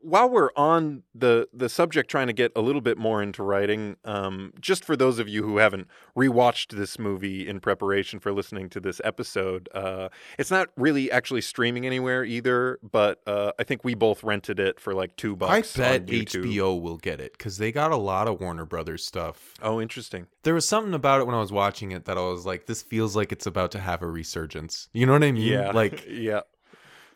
While 0.00 0.30
we're 0.30 0.50
on 0.54 1.02
the 1.12 1.48
the 1.52 1.68
subject, 1.68 2.08
trying 2.08 2.28
to 2.28 2.32
get 2.32 2.52
a 2.54 2.60
little 2.60 2.80
bit 2.80 2.96
more 2.98 3.20
into 3.20 3.42
writing, 3.42 3.96
um, 4.04 4.52
just 4.60 4.84
for 4.84 4.96
those 4.96 5.18
of 5.18 5.28
you 5.28 5.42
who 5.42 5.58
haven't 5.58 5.88
rewatched 6.16 6.76
this 6.76 7.00
movie 7.00 7.48
in 7.48 7.58
preparation 7.58 8.20
for 8.20 8.32
listening 8.32 8.68
to 8.70 8.80
this 8.80 9.00
episode, 9.02 9.68
uh, 9.74 10.08
it's 10.38 10.52
not 10.52 10.68
really 10.76 11.10
actually 11.10 11.40
streaming 11.40 11.84
anywhere 11.84 12.24
either. 12.24 12.78
But 12.88 13.20
uh, 13.26 13.52
I 13.58 13.64
think 13.64 13.82
we 13.82 13.94
both 13.94 14.22
rented 14.22 14.60
it 14.60 14.78
for 14.78 14.94
like 14.94 15.16
two 15.16 15.34
bucks. 15.34 15.76
I 15.76 15.82
bet 15.82 16.06
HBO 16.06 16.80
will 16.80 16.98
get 16.98 17.20
it 17.20 17.32
because 17.32 17.58
they 17.58 17.72
got 17.72 17.90
a 17.90 17.96
lot 17.96 18.28
of 18.28 18.40
Warner 18.40 18.64
Brothers 18.66 19.04
stuff. 19.04 19.54
Oh, 19.62 19.80
interesting. 19.80 20.28
There 20.44 20.54
was 20.54 20.66
something 20.66 20.94
about 20.94 21.20
it 21.20 21.26
when 21.26 21.34
I 21.34 21.40
was 21.40 21.52
watching 21.52 21.90
it 21.90 22.04
that 22.04 22.16
I 22.16 22.22
was 22.22 22.46
like, 22.46 22.66
this 22.66 22.82
feels 22.82 23.16
like 23.16 23.32
it's 23.32 23.46
about 23.46 23.72
to 23.72 23.80
have 23.80 24.00
a 24.00 24.06
resurgence. 24.06 24.88
You 24.92 25.06
know 25.06 25.12
what 25.12 25.24
I 25.24 25.32
mean? 25.32 25.42
Yeah, 25.50 25.70
Like 25.74 26.04
yeah. 26.08 26.40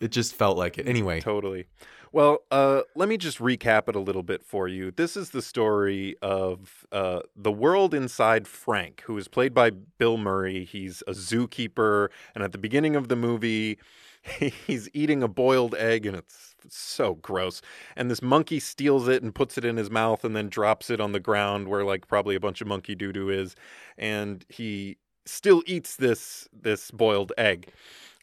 it 0.01 0.13
just 0.13 0.35
felt 0.35 0.57
like 0.57 0.79
it. 0.79 0.87
Anyway, 0.89 1.21
Totally. 1.21 1.67
Well, 2.15 2.41
uh, 2.51 2.83
let 2.95 3.09
me 3.09 3.17
just 3.17 3.39
recap 3.39 3.89
it 3.89 3.97
a 3.97 4.01
little 4.01 4.23
bit 4.23 4.45
for 4.45 4.69
you. 4.69 4.91
This 4.91 5.17
is 5.17 5.31
the 5.31 5.41
story 5.41 6.15
of 6.21 6.85
uh, 6.93 7.21
the 7.35 7.51
world 7.51 7.95
inside 7.95 8.47
Frank, 8.47 9.03
who 9.07 9.17
is 9.17 9.29
played 9.29 9.55
by 9.55 9.71
Bill 9.71 10.19
Murray. 10.19 10.67
He's 10.67 11.03
a 11.07 11.13
zookeeper, 11.13 12.09
and 12.35 12.45
at 12.45 12.53
the 12.53 12.59
beginning 12.59 12.97
of 12.97 13.09
the 13.09 13.17
movie, 13.17 13.79
he's 14.67 14.91
eating 14.93 15.23
a 15.23 15.29
boiled 15.29 15.75
egg, 15.77 16.05
and 16.05 16.15
it's 16.15 16.55
so 16.69 17.15
gross. 17.15 17.63
And 17.97 18.11
this 18.11 18.21
monkey 18.21 18.61
steals 18.61 19.09
it 19.09 19.23
and 19.23 19.35
puts 19.35 19.57
it 19.57 19.65
in 19.65 19.79
his 19.79 19.91
mouth, 19.91 20.23
and 20.23 20.37
then 20.37 20.51
drops 20.51 20.91
it 20.91 21.01
on 21.01 21.13
the 21.13 21.21
ground 21.21 21.69
where, 21.69 21.83
like, 21.83 22.09
probably 22.09 22.35
a 22.35 22.41
bunch 22.41 22.61
of 22.61 22.67
monkey 22.67 22.95
doo 22.95 23.15
doo 23.15 23.31
is, 23.31 23.57
and 23.97 24.45
he 24.51 24.99
still 25.25 25.63
eats 25.67 25.97
this 25.97 26.47
this 26.53 26.91
boiled 26.91 27.33
egg. 27.39 27.69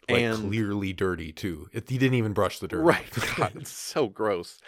Like 0.09 0.21
and 0.21 0.49
clearly 0.49 0.93
dirty 0.93 1.31
too. 1.31 1.69
It, 1.71 1.89
he 1.89 1.97
didn't 1.97 2.15
even 2.15 2.33
brush 2.33 2.59
the 2.59 2.67
dirt. 2.67 2.81
Right. 2.81 3.05
God, 3.37 3.51
it's 3.55 3.71
so 3.71 4.07
gross. 4.07 4.59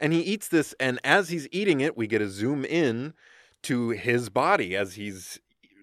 And 0.00 0.12
he 0.12 0.20
eats 0.20 0.48
this, 0.48 0.74
and 0.80 0.98
as 1.04 1.28
he's 1.28 1.46
eating 1.52 1.80
it, 1.80 1.96
we 1.96 2.06
get 2.06 2.20
a 2.20 2.28
zoom 2.28 2.64
in 2.64 3.14
to 3.62 3.90
his 3.90 4.28
body 4.28 4.76
as 4.76 4.94
he's 4.94 5.38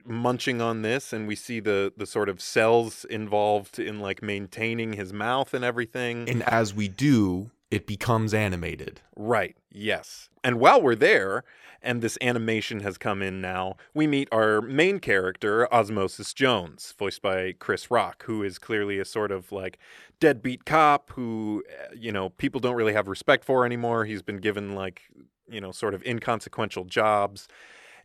munching 0.05 0.61
on 0.61 0.81
this, 0.81 1.13
and 1.13 1.27
we 1.27 1.35
see 1.35 1.59
the 1.59 1.93
the 1.95 2.05
sort 2.05 2.29
of 2.29 2.41
cells 2.41 3.05
involved 3.05 3.79
in 3.79 3.99
like 3.99 4.21
maintaining 4.21 4.93
his 4.93 5.13
mouth 5.13 5.53
and 5.53 5.63
everything. 5.63 6.29
and 6.29 6.43
as 6.43 6.73
we 6.73 6.87
do, 6.87 7.51
it 7.69 7.87
becomes 7.87 8.33
animated. 8.33 9.01
Right. 9.15 9.55
Yes. 9.71 10.29
And 10.43 10.59
while 10.59 10.81
we're 10.81 10.95
there, 10.95 11.43
and 11.81 12.01
this 12.01 12.17
animation 12.21 12.81
has 12.81 12.97
come 12.97 13.21
in 13.21 13.41
now, 13.41 13.75
we 13.93 14.05
meet 14.05 14.27
our 14.31 14.61
main 14.61 14.99
character, 14.99 15.71
Osmosis 15.73 16.33
Jones, 16.33 16.93
voiced 16.97 17.21
by 17.21 17.53
Chris 17.53 17.89
Rock, 17.89 18.23
who 18.23 18.43
is 18.43 18.59
clearly 18.59 18.99
a 18.99 19.05
sort 19.05 19.31
of 19.31 19.51
like 19.51 19.79
deadbeat 20.19 20.65
cop 20.65 21.11
who, 21.11 21.63
uh, 21.69 21.95
you 21.95 22.11
know, 22.11 22.29
people 22.29 22.59
don't 22.59 22.75
really 22.75 22.93
have 22.93 23.07
respect 23.07 23.43
for 23.43 23.65
anymore. 23.65 24.05
He's 24.05 24.21
been 24.21 24.37
given 24.37 24.75
like, 24.75 25.01
you 25.49 25.59
know, 25.59 25.71
sort 25.71 25.93
of 25.93 26.03
inconsequential 26.03 26.85
jobs. 26.85 27.47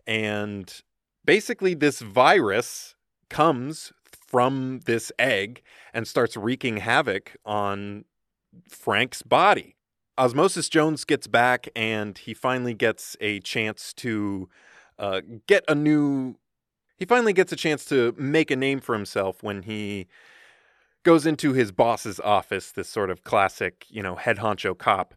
And 0.06 0.82
basically, 1.24 1.74
this 1.74 2.00
virus 2.00 2.94
comes 3.28 3.92
from 4.04 4.80
this 4.86 5.12
egg 5.18 5.62
and 5.92 6.08
starts 6.08 6.36
wreaking 6.36 6.78
havoc 6.78 7.36
on 7.44 8.04
Frank's 8.68 9.22
body. 9.22 9.75
Osmosis 10.18 10.68
Jones 10.68 11.04
gets 11.04 11.26
back 11.26 11.68
and 11.76 12.16
he 12.16 12.34
finally 12.34 12.74
gets 12.74 13.16
a 13.20 13.40
chance 13.40 13.92
to 13.94 14.48
uh, 14.98 15.20
get 15.46 15.64
a 15.68 15.74
new. 15.74 16.36
He 16.96 17.04
finally 17.04 17.32
gets 17.32 17.52
a 17.52 17.56
chance 17.56 17.84
to 17.86 18.14
make 18.16 18.50
a 18.50 18.56
name 18.56 18.80
for 18.80 18.94
himself 18.94 19.42
when 19.42 19.62
he 19.62 20.06
goes 21.02 21.26
into 21.26 21.52
his 21.52 21.70
boss's 21.70 22.18
office, 22.20 22.72
this 22.72 22.88
sort 22.88 23.10
of 23.10 23.22
classic, 23.22 23.84
you 23.88 24.02
know, 24.02 24.16
head 24.16 24.38
honcho 24.38 24.76
cop 24.76 25.14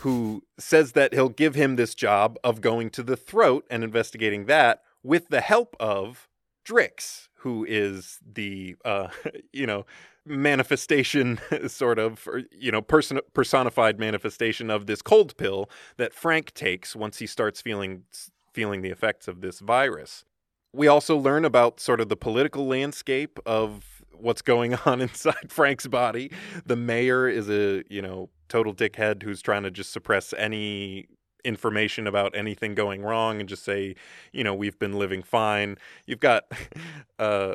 who 0.00 0.42
says 0.58 0.92
that 0.92 1.12
he'll 1.14 1.28
give 1.28 1.54
him 1.54 1.76
this 1.76 1.94
job 1.94 2.38
of 2.42 2.60
going 2.60 2.90
to 2.90 3.02
the 3.02 3.16
throat 3.16 3.64
and 3.70 3.84
investigating 3.84 4.46
that 4.46 4.82
with 5.02 5.28
the 5.28 5.40
help 5.40 5.76
of 5.78 6.28
Drix, 6.66 7.28
who 7.42 7.64
is 7.68 8.18
the, 8.34 8.76
uh, 8.84 9.08
you 9.52 9.66
know, 9.66 9.84
manifestation 10.24 11.40
sort 11.66 11.98
of 11.98 12.26
or, 12.28 12.42
you 12.52 12.70
know 12.70 12.80
person 12.80 13.18
personified 13.34 13.98
manifestation 13.98 14.70
of 14.70 14.86
this 14.86 15.02
cold 15.02 15.36
pill 15.36 15.68
that 15.96 16.14
Frank 16.14 16.54
takes 16.54 16.94
once 16.94 17.18
he 17.18 17.26
starts 17.26 17.60
feeling 17.60 18.04
feeling 18.52 18.82
the 18.82 18.90
effects 18.90 19.26
of 19.26 19.40
this 19.40 19.58
virus. 19.58 20.24
We 20.72 20.86
also 20.86 21.16
learn 21.16 21.44
about 21.44 21.80
sort 21.80 22.00
of 22.00 22.08
the 22.08 22.16
political 22.16 22.66
landscape 22.66 23.38
of 23.44 24.02
what's 24.12 24.42
going 24.42 24.74
on 24.86 25.00
inside 25.00 25.50
Frank's 25.50 25.86
body. 25.86 26.30
The 26.64 26.76
mayor 26.76 27.28
is 27.28 27.50
a, 27.50 27.82
you 27.90 28.02
know, 28.02 28.30
total 28.48 28.74
dickhead 28.74 29.22
who's 29.22 29.42
trying 29.42 29.64
to 29.64 29.70
just 29.70 29.92
suppress 29.92 30.32
any 30.38 31.08
information 31.44 32.06
about 32.06 32.34
anything 32.36 32.74
going 32.74 33.02
wrong 33.02 33.40
and 33.40 33.48
just 33.48 33.64
say, 33.64 33.94
you 34.32 34.44
know, 34.44 34.54
we've 34.54 34.78
been 34.78 34.92
living 34.98 35.22
fine. 35.22 35.76
You've 36.06 36.20
got 36.20 36.44
uh 37.18 37.54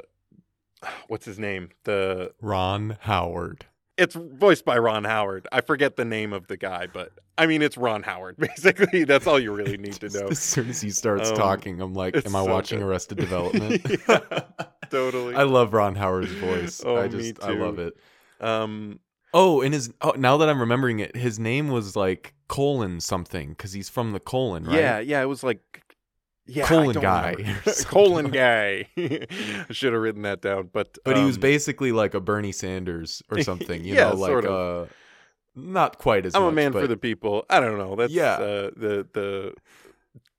what's 1.07 1.25
his 1.25 1.39
name? 1.39 1.69
The 1.83 2.33
Ron 2.41 2.97
Howard. 3.01 3.65
it's 3.97 4.15
voiced 4.15 4.65
by 4.65 4.77
Ron 4.77 5.03
Howard. 5.05 5.47
I 5.51 5.61
forget 5.61 5.95
the 5.95 6.05
name 6.05 6.33
of 6.33 6.47
the 6.47 6.57
guy, 6.57 6.87
but 6.87 7.11
I 7.37 7.45
mean 7.47 7.61
it's 7.61 7.77
Ron 7.77 8.03
Howard. 8.03 8.37
Basically, 8.39 9.03
that's 9.03 9.25
all 9.27 9.39
you 9.39 9.51
really 9.51 9.77
need 9.77 9.93
to 9.93 10.09
know. 10.19 10.27
As 10.27 10.39
soon 10.39 10.69
as 10.69 10.81
he 10.81 10.89
starts 10.91 11.29
Um, 11.29 11.35
talking, 11.35 11.81
I'm 11.81 11.93
like, 11.93 12.15
am 12.25 12.35
I 12.35 12.43
so 12.45 12.51
watching 12.53 12.79
good. 12.79 12.85
Arrested 12.87 13.17
Development? 13.17 13.81
Yeah, 14.07 14.19
totally. 14.89 15.35
I 15.35 15.43
love 15.43 15.73
Ron 15.73 15.95
Howard's 15.95 16.31
voice. 16.33 16.81
Oh, 16.85 16.97
I 16.97 17.07
me 17.07 17.31
just 17.31 17.43
I 17.43 17.51
love 17.51 17.79
it. 17.79 17.95
um, 18.41 18.99
Oh, 19.33 19.61
and 19.61 19.73
his 19.73 19.91
oh, 20.01 20.13
now 20.17 20.37
that 20.37 20.47
I'm 20.49 20.59
remembering 20.59 20.99
it, 20.99 21.15
his 21.15 21.37
name 21.37 21.67
was 21.67 21.95
like 21.95 22.33
colon 22.47 22.99
something 22.99 23.49
because 23.49 23.73
he's 23.73 23.89
from 23.89 24.11
the 24.11 24.19
colon, 24.19 24.65
right? 24.65 24.75
yeah, 24.75 24.99
yeah, 24.99 25.21
it 25.21 25.25
was 25.25 25.43
like 25.43 25.81
yeah, 26.45 26.65
Colon 26.65 26.93
guy 26.93 27.31
remember. 27.31 27.59
or 27.65 27.71
something 27.73 27.89
colon 27.91 28.31
guy. 28.31 28.87
I 28.97 29.65
should 29.71 29.91
have 29.93 30.01
written 30.01 30.21
that 30.21 30.41
down, 30.41 30.69
but 30.71 30.97
But 31.03 31.17
he 31.17 31.25
was 31.25 31.35
um, 31.35 31.41
basically 31.41 31.91
like 31.91 32.13
a 32.13 32.19
Bernie 32.21 32.53
Sanders 32.53 33.21
or 33.29 33.39
something, 33.43 33.83
you 33.83 33.95
Yeah, 33.95 34.11
know, 34.11 34.15
like 34.15 34.29
sort 34.29 34.45
uh 34.45 34.85
not 35.55 35.97
quite 35.97 36.25
as 36.25 36.35
I'm 36.35 36.43
much, 36.43 36.51
a 36.53 36.55
man 36.55 36.71
but 36.71 36.81
for 36.83 36.87
the 36.87 36.97
people. 36.97 37.45
I 37.49 37.59
don't 37.59 37.77
know. 37.77 37.95
That's 37.95 38.13
Yeah. 38.13 38.33
uh, 38.35 38.71
the 38.75 39.07
the 39.11 39.53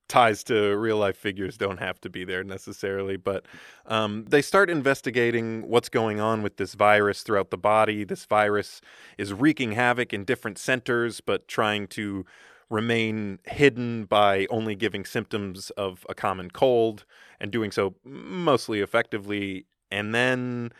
ties 0.09 0.43
to 0.45 0.77
real 0.77 0.97
life 0.97 1.17
figures 1.17 1.57
don't 1.57 1.79
have 1.79 2.01
to 2.01 2.11
be 2.11 2.25
there 2.25 2.43
necessarily, 2.43 3.17
but 3.17 3.45
um, 3.87 4.25
they 4.29 4.43
start 4.43 4.71
investigating 4.71 5.69
what's 5.69 5.89
going 5.89 6.21
on 6.21 6.43
with 6.43 6.57
this 6.57 6.75
virus 6.75 7.23
throughout 7.23 7.51
the 7.51 7.59
body. 7.59 8.05
This 8.05 8.25
virus 8.25 8.81
is 9.19 9.33
wreaking 9.33 9.73
havoc 9.73 10.13
in 10.13 10.25
different 10.25 10.59
centers, 10.59 11.21
but 11.21 11.47
trying 11.47 11.87
to 11.89 12.25
remain 12.71 13.39
hidden 13.47 14.05
by 14.05 14.47
only 14.51 14.75
giving 14.75 15.05
symptoms 15.05 15.71
of 15.71 16.05
a 16.09 16.15
common 16.15 16.51
cold 16.51 17.05
and 17.41 17.51
doing 17.51 17.71
so 17.71 17.95
mostly 18.05 18.81
effectively. 18.81 19.67
And 19.91 20.15
then 20.15 20.73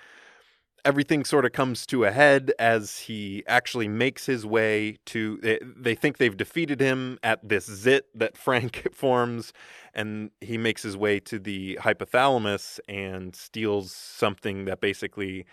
everything 0.85 1.25
sort 1.25 1.45
of 1.45 1.53
comes 1.53 1.87
to 1.87 2.05
a 2.05 2.11
head 2.11 2.53
as 2.59 3.01
he 3.01 3.43
actually 3.47 3.89
makes 3.89 4.27
his 4.27 4.47
way 4.47 4.97
to 5.07 5.39
they, 5.43 5.59
they 5.63 5.95
think 5.95 6.19
they've 6.19 6.37
defeated 6.37 6.81
him 6.81 7.19
at 7.23 7.47
this 7.47 7.67
zit 7.67 8.07
that 8.15 8.37
frank 8.37 8.87
forms 8.93 9.53
and 9.95 10.31
he 10.41 10.57
makes 10.57 10.83
his 10.83 10.97
way 10.97 11.19
to 11.21 11.39
the 11.39 11.79
hypothalamus 11.83 12.79
and 12.89 13.35
steals 13.35 13.93
something 13.93 14.65
that 14.65 14.81
basically 14.81 15.45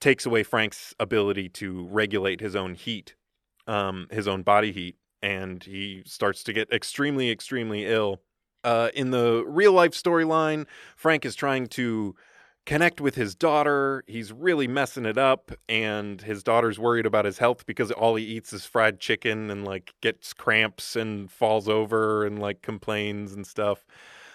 takes 0.00 0.26
away 0.26 0.42
frank's 0.42 0.94
ability 0.98 1.48
to 1.48 1.86
regulate 1.86 2.40
his 2.40 2.56
own 2.56 2.74
heat 2.74 3.14
um, 3.66 4.06
his 4.10 4.28
own 4.28 4.42
body 4.42 4.72
heat 4.72 4.96
and 5.24 5.64
he 5.64 6.02
starts 6.04 6.42
to 6.44 6.52
get 6.52 6.70
extremely 6.70 7.30
extremely 7.30 7.86
ill. 7.86 8.20
Uh, 8.62 8.90
in 8.94 9.10
the 9.10 9.44
real 9.46 9.72
life 9.72 9.92
storyline 9.92 10.66
frank 10.96 11.24
is 11.24 11.34
trying 11.34 11.66
to 11.66 12.14
connect 12.66 13.00
with 13.00 13.14
his 13.14 13.34
daughter. 13.34 14.02
He's 14.06 14.32
really 14.32 14.66
messing 14.66 15.04
it 15.04 15.18
up, 15.18 15.52
and 15.68 16.20
his 16.20 16.42
daughter's 16.42 16.78
worried 16.78 17.06
about 17.06 17.24
his 17.24 17.38
health 17.38 17.66
because 17.66 17.90
all 17.90 18.14
he 18.14 18.24
eats 18.24 18.52
is 18.52 18.64
fried 18.64 19.00
chicken 19.00 19.50
and 19.50 19.64
like 19.64 19.94
gets 20.00 20.32
cramps 20.32 20.96
and 20.96 21.30
falls 21.30 21.68
over 21.68 22.24
and 22.24 22.38
like 22.38 22.62
complains 22.62 23.32
and 23.32 23.46
stuff. 23.46 23.84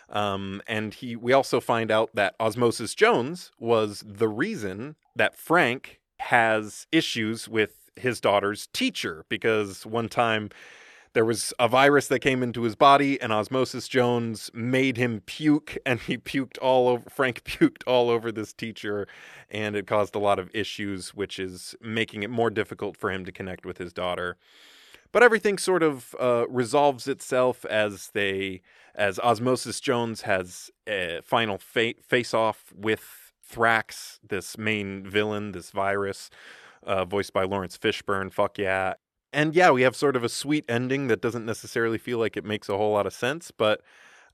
Um, 0.09 0.61
and 0.67 0.93
he, 0.93 1.15
we 1.15 1.33
also 1.33 1.59
find 1.59 1.91
out 1.91 2.09
that 2.15 2.35
Osmosis 2.39 2.95
Jones 2.95 3.51
was 3.59 4.03
the 4.05 4.27
reason 4.27 4.95
that 5.15 5.35
Frank 5.35 5.99
has 6.19 6.87
issues 6.91 7.47
with 7.47 7.91
his 7.95 8.19
daughter's 8.19 8.67
teacher 8.73 9.25
because 9.29 9.85
one 9.85 10.09
time 10.09 10.49
there 11.13 11.25
was 11.25 11.53
a 11.59 11.67
virus 11.67 12.07
that 12.07 12.19
came 12.19 12.43
into 12.43 12.63
his 12.63 12.75
body 12.75 13.19
and 13.21 13.31
osmosis 13.33 13.87
jones 13.87 14.49
made 14.53 14.97
him 14.97 15.21
puke 15.25 15.77
and 15.85 16.01
he 16.01 16.17
puked 16.17 16.57
all 16.61 16.87
over 16.87 17.09
frank 17.09 17.43
puked 17.45 17.83
all 17.87 18.09
over 18.09 18.31
this 18.31 18.53
teacher 18.53 19.07
and 19.49 19.75
it 19.75 19.87
caused 19.87 20.15
a 20.15 20.19
lot 20.19 20.39
of 20.39 20.49
issues 20.53 21.13
which 21.13 21.39
is 21.39 21.75
making 21.81 22.23
it 22.23 22.29
more 22.29 22.49
difficult 22.49 22.95
for 22.95 23.11
him 23.11 23.25
to 23.25 23.31
connect 23.31 23.65
with 23.65 23.77
his 23.77 23.93
daughter. 23.93 24.37
But 25.11 25.23
everything 25.23 25.57
sort 25.57 25.81
of 25.81 26.15
uh, 26.19 26.47
resolves 26.47 27.07
itself 27.07 27.65
as 27.65 28.11
they 28.13 28.61
as 28.93 29.17
osmosis 29.19 29.79
jones 29.79 30.21
has 30.21 30.69
a 30.87 31.21
final 31.23 31.57
fa- 31.57 31.95
face 32.05 32.33
off 32.33 32.71
with 32.75 33.33
thrax 33.51 34.19
this 34.27 34.57
main 34.57 35.09
villain 35.09 35.51
this 35.51 35.71
virus 35.71 36.29
uh, 36.83 37.05
voiced 37.05 37.33
by 37.33 37.43
laurence 37.43 37.77
fishburne. 37.77 38.31
Fuck 38.31 38.59
yeah 38.59 38.93
and 39.33 39.55
yeah, 39.55 39.71
we 39.71 39.81
have 39.83 39.95
sort 39.95 40.15
of 40.15 40.23
a 40.23 40.29
sweet 40.29 40.65
ending 40.67 41.07
that 41.07 41.21
doesn't 41.21 41.45
necessarily 41.45 41.97
feel 41.97 42.17
like 42.19 42.35
it 42.37 42.45
makes 42.45 42.69
a 42.69 42.77
whole 42.77 42.93
lot 42.93 43.05
of 43.05 43.13
sense, 43.13 43.51
but 43.51 43.81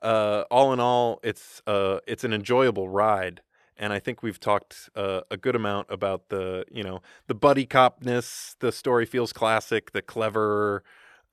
uh, 0.02 0.44
all 0.52 0.72
in 0.74 0.80
all, 0.80 1.20
it's 1.24 1.62
uh, 1.68 2.00
it's 2.08 2.24
an 2.24 2.34
enjoyable 2.34 2.90
ride. 2.90 3.42
And 3.78 3.92
I 3.92 4.00
think 4.00 4.24
we've 4.24 4.40
talked 4.40 4.90
uh, 4.96 5.22
a 5.30 5.36
good 5.36 5.56
amount 5.56 5.88
about 5.90 6.30
the 6.30 6.66
you 6.72 6.84
know 6.84 7.02
the 7.28 7.36
buddy 7.36 7.66
copness. 7.66 8.56
The 8.60 8.72
story 8.72 9.06
feels 9.06 9.34
classic. 9.34 9.92
The 9.92 10.02
clever, 10.02 10.84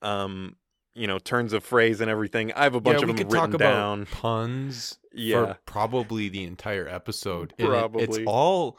um, 0.01 0.57
you 0.93 1.07
know, 1.07 1.19
turns 1.19 1.53
of 1.53 1.63
phrase 1.63 2.01
and 2.01 2.09
everything. 2.11 2.51
I 2.53 2.63
have 2.63 2.75
a 2.75 2.81
bunch 2.81 2.97
yeah, 2.97 3.03
of 3.03 3.09
we 3.09 3.13
them 3.15 3.17
could 3.29 3.33
written 3.33 3.51
talk 3.51 3.59
down. 3.59 4.01
about 4.01 4.11
puns 4.11 4.97
Yeah. 5.13 5.45
for 5.45 5.57
probably 5.65 6.27
the 6.29 6.43
entire 6.43 6.87
episode. 6.87 7.53
And 7.57 7.73
it- 7.73 8.09
it's 8.09 8.19
all 8.27 8.77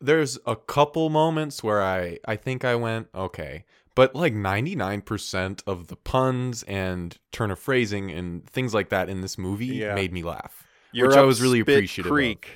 there's 0.00 0.38
a 0.46 0.54
couple 0.54 1.10
moments 1.10 1.62
where 1.64 1.82
I 1.82 2.18
I 2.26 2.36
think 2.36 2.64
I 2.64 2.76
went 2.76 3.08
okay, 3.14 3.64
but 3.94 4.14
like 4.14 4.34
99% 4.34 5.62
of 5.66 5.88
the 5.88 5.96
puns 5.96 6.62
and 6.64 7.18
turn 7.32 7.50
of 7.50 7.58
phrasing 7.58 8.10
and 8.10 8.48
things 8.48 8.72
like 8.74 8.88
that 8.90 9.08
in 9.08 9.20
this 9.20 9.36
movie 9.38 9.66
Yeah. 9.66 9.94
made 9.94 10.12
me 10.12 10.22
laugh. 10.22 10.66
You're 10.92 11.08
which 11.08 11.16
I 11.16 11.22
was 11.22 11.40
really 11.40 11.60
Spit 11.62 11.76
appreciative 11.76 12.10
of. 12.10 12.14
Creek. 12.14 12.48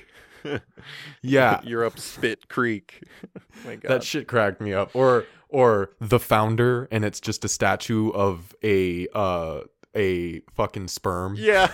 Yeah, 1.21 1.59
You're 1.65 1.83
up 1.83 1.99
Spit 1.99 2.47
Creek. 2.47 3.03
That 3.83 4.03
shit 4.03 4.27
cracked 4.27 4.61
me 4.61 4.73
up. 4.73 4.91
Or 4.95 5.25
or 5.49 5.91
the 5.99 6.19
founder 6.19 6.87
and 6.91 7.03
it's 7.03 7.19
just 7.19 7.43
a 7.43 7.47
statue 7.49 8.11
of 8.11 8.55
a 8.63 9.07
uh 9.13 9.61
a 9.95 10.41
fucking 10.55 10.87
sperm. 10.89 11.35
yeah. 11.37 11.67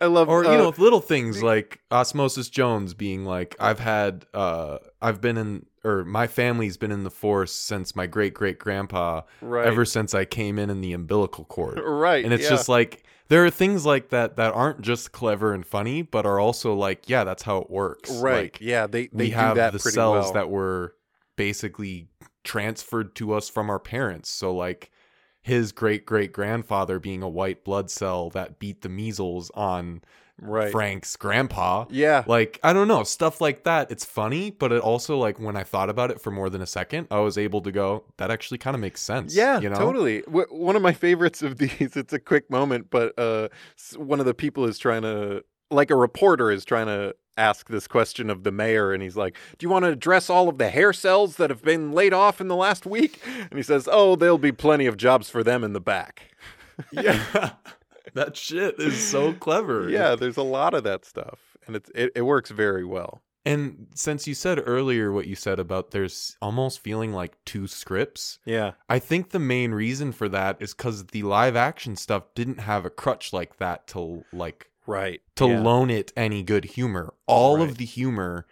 I 0.00 0.06
love 0.06 0.28
or 0.28 0.44
you 0.44 0.50
uh, 0.50 0.56
know 0.56 0.74
little 0.78 1.00
things 1.00 1.42
like 1.42 1.80
osmosis 1.90 2.48
jones 2.48 2.94
being 2.94 3.24
like 3.24 3.56
i've 3.60 3.80
had 3.80 4.26
uh 4.34 4.78
i've 5.02 5.20
been 5.20 5.36
in 5.36 5.66
or 5.84 6.04
my 6.04 6.26
family's 6.26 6.76
been 6.76 6.90
in 6.90 7.04
the 7.04 7.10
force 7.10 7.52
since 7.52 7.94
my 7.94 8.06
great 8.06 8.34
great 8.34 8.58
grandpa 8.58 9.22
right. 9.40 9.66
ever 9.66 9.84
since 9.84 10.14
i 10.14 10.24
came 10.24 10.58
in 10.58 10.70
in 10.70 10.80
the 10.80 10.92
umbilical 10.92 11.44
cord 11.44 11.80
right. 11.84 12.24
and 12.24 12.32
it's 12.32 12.44
yeah. 12.44 12.50
just 12.50 12.68
like 12.68 13.04
there 13.28 13.44
are 13.44 13.50
things 13.50 13.86
like 13.86 14.10
that 14.10 14.36
that 14.36 14.52
aren't 14.54 14.80
just 14.80 15.12
clever 15.12 15.52
and 15.52 15.66
funny 15.66 16.02
but 16.02 16.26
are 16.26 16.38
also 16.38 16.74
like 16.74 17.08
yeah 17.08 17.24
that's 17.24 17.42
how 17.42 17.58
it 17.58 17.70
works 17.70 18.10
right. 18.16 18.42
like 18.42 18.58
yeah, 18.60 18.86
they 18.86 19.08
they 19.12 19.30
have 19.30 19.56
that 19.56 19.72
the 19.72 19.78
cells 19.78 20.26
well. 20.26 20.32
that 20.32 20.50
were 20.50 20.94
basically 21.36 22.08
transferred 22.42 23.14
to 23.16 23.32
us 23.32 23.48
from 23.48 23.70
our 23.70 23.78
parents 23.78 24.28
so 24.28 24.54
like 24.54 24.90
his 25.44 25.72
great 25.72 26.06
great 26.06 26.32
grandfather 26.32 26.98
being 26.98 27.22
a 27.22 27.28
white 27.28 27.64
blood 27.64 27.90
cell 27.90 28.30
that 28.30 28.58
beat 28.58 28.80
the 28.80 28.88
measles 28.88 29.50
on 29.54 30.00
right. 30.40 30.72
Frank's 30.72 31.16
grandpa. 31.16 31.84
Yeah. 31.90 32.24
Like, 32.26 32.58
I 32.62 32.72
don't 32.72 32.88
know, 32.88 33.04
stuff 33.04 33.42
like 33.42 33.64
that. 33.64 33.90
It's 33.90 34.06
funny, 34.06 34.50
but 34.50 34.72
it 34.72 34.80
also 34.80 35.18
like 35.18 35.38
when 35.38 35.54
I 35.54 35.62
thought 35.62 35.90
about 35.90 36.10
it 36.10 36.18
for 36.18 36.30
more 36.30 36.48
than 36.48 36.62
a 36.62 36.66
second, 36.66 37.08
I 37.10 37.20
was 37.20 37.36
able 37.36 37.60
to 37.60 37.70
go, 37.70 38.04
that 38.16 38.30
actually 38.30 38.56
kind 38.56 38.74
of 38.74 38.80
makes 38.80 39.02
sense. 39.02 39.36
Yeah, 39.36 39.60
you 39.60 39.68
know? 39.68 39.76
totally. 39.76 40.22
W- 40.22 40.46
one 40.48 40.76
of 40.76 40.82
my 40.82 40.94
favorites 40.94 41.42
of 41.42 41.58
these, 41.58 41.94
it's 41.94 42.14
a 42.14 42.18
quick 42.18 42.50
moment, 42.50 42.88
but 42.88 43.12
uh, 43.18 43.48
one 43.96 44.20
of 44.20 44.26
the 44.26 44.34
people 44.34 44.64
is 44.64 44.78
trying 44.78 45.02
to, 45.02 45.44
like 45.70 45.90
a 45.90 45.96
reporter 45.96 46.50
is 46.50 46.64
trying 46.64 46.86
to 46.86 47.14
ask 47.36 47.68
this 47.68 47.86
question 47.86 48.30
of 48.30 48.44
the 48.44 48.52
mayor, 48.52 48.92
and 48.92 49.02
he's 49.02 49.16
like, 49.16 49.36
Do 49.58 49.64
you 49.66 49.70
want 49.70 49.84
to 49.84 49.90
address 49.90 50.28
all 50.30 50.48
of 50.48 50.58
the 50.58 50.68
hair 50.70 50.92
cells 50.92 51.36
that 51.36 51.50
have 51.50 51.62
been 51.62 51.92
laid 51.92 52.12
off 52.12 52.40
in 52.40 52.48
the 52.48 52.56
last 52.56 52.86
week? 52.86 53.20
And 53.26 53.54
he 53.56 53.62
says, 53.62 53.88
Oh, 53.90 54.16
there'll 54.16 54.38
be 54.38 54.52
plenty 54.52 54.86
of 54.86 54.96
jobs 54.96 55.28
for 55.30 55.42
them 55.42 55.64
in 55.64 55.72
the 55.72 55.80
back. 55.80 56.30
Yeah. 56.92 57.52
that 58.14 58.36
shit 58.36 58.76
is 58.78 58.98
so 59.00 59.32
clever. 59.32 59.88
Yeah, 59.88 60.14
there's 60.16 60.36
a 60.36 60.42
lot 60.42 60.74
of 60.74 60.82
that 60.84 61.04
stuff, 61.04 61.56
and 61.66 61.76
it's, 61.76 61.90
it, 61.94 62.10
it 62.16 62.22
works 62.22 62.50
very 62.50 62.84
well. 62.84 63.22
And 63.46 63.88
since 63.94 64.26
you 64.26 64.34
said 64.34 64.60
earlier 64.64 65.12
what 65.12 65.26
you 65.26 65.34
said 65.36 65.58
about 65.60 65.90
there's 65.90 66.36
almost 66.40 66.80
feeling 66.80 67.12
like 67.12 67.36
two 67.44 67.66
scripts, 67.66 68.38
Yeah. 68.46 68.72
I 68.88 68.98
think 68.98 69.30
the 69.30 69.38
main 69.38 69.72
reason 69.72 70.12
for 70.12 70.28
that 70.30 70.56
is 70.60 70.72
because 70.74 71.04
the 71.08 71.22
live 71.24 71.54
action 71.54 71.94
stuff 71.94 72.24
didn't 72.34 72.60
have 72.60 72.84
a 72.86 72.90
crutch 72.90 73.32
like 73.34 73.58
that 73.58 73.86
to 73.88 74.24
like 74.32 74.70
Right. 74.86 75.20
to 75.36 75.46
yeah. 75.48 75.60
loan 75.60 75.90
it 75.90 76.12
any 76.16 76.42
good 76.42 76.64
humor. 76.64 77.14
All 77.26 77.58
Right. 77.58 77.68
of 77.68 77.78
the 77.78 77.84
humor 77.84 78.46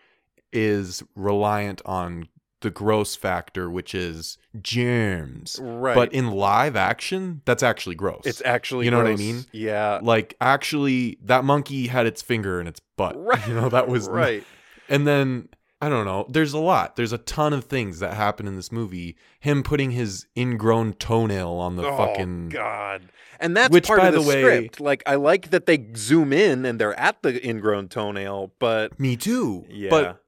is 0.53 1.03
reliant 1.15 1.81
on 1.87 2.29
the 2.61 2.71
gross 2.71 3.17
factor, 3.17 3.69
which 3.71 3.95
is 3.95 4.39
germs. 4.61 5.59
Right. 5.61 5.95
But 5.95 6.13
in 6.13 6.31
live 6.31 6.77
action, 6.77 7.43
that's 7.45 7.63
actually 7.63 7.97
gross. 7.97 8.23
it's 8.25 8.41
actually, 8.45 8.85
You 8.85 8.93
know 8.93 8.99
what 8.99 9.09
I 9.09 9.17
mean? 9.17 9.45
Yeah. 9.53 9.99
like 10.03 10.37
actually 10.41 11.19
that 11.25 11.45
monkey 11.45 11.89
had 11.89 12.07
its 12.07 12.23
finger 12.23 12.61
in 12.61 12.67
its 12.67 12.81
butt. 12.97 13.15
Right. 13.17 13.47
You 13.49 13.55
know, 13.55 13.69
that 13.69 13.89
was 13.89 14.09
right. 14.09 14.45
And 14.89 15.07
then 15.07 15.49
I 15.83 15.89
don't 15.89 16.05
know. 16.07 16.25
There's 16.29 16.53
a 16.53 16.59
lot. 16.59 16.95
There's 16.97 17.13
a 17.13 17.19
ton 17.19 17.53
of 17.53 17.65
things 17.65 17.99
that 17.99 18.15
happen 18.15 18.47
in 18.47 18.55
this 18.55 18.71
movie. 18.71 19.17
Him 19.41 19.63
putting 19.65 19.91
his 19.91 20.27
ingrown 20.37 20.93
toenail 20.95 21.51
on 21.51 21.75
the 21.77 21.85
oh, 21.87 21.97
fucking 21.97 22.51
God. 22.51 23.11
And 23.41 23.57
that's 23.57 23.73
Which, 23.73 23.89
part 23.89 23.99
by 24.01 24.07
of 24.09 24.15
the, 24.15 24.21
the 24.21 24.29
way- 24.29 24.43
script. 24.43 24.81
Like, 24.81 25.03
I 25.07 25.17
like 25.17 25.51
that 25.51 25.67
they 25.67 25.85
zoom 25.97 26.33
in 26.33 26.65
and 26.65 26.81
they're 26.81 26.99
at 26.99 27.21
the 27.23 27.45
ingrown 27.47 27.89
toenail, 27.89 28.53
but 28.61 28.99
Me 29.01 29.17
too. 29.17 29.67
yeah, 29.69 29.91
But 29.91 30.23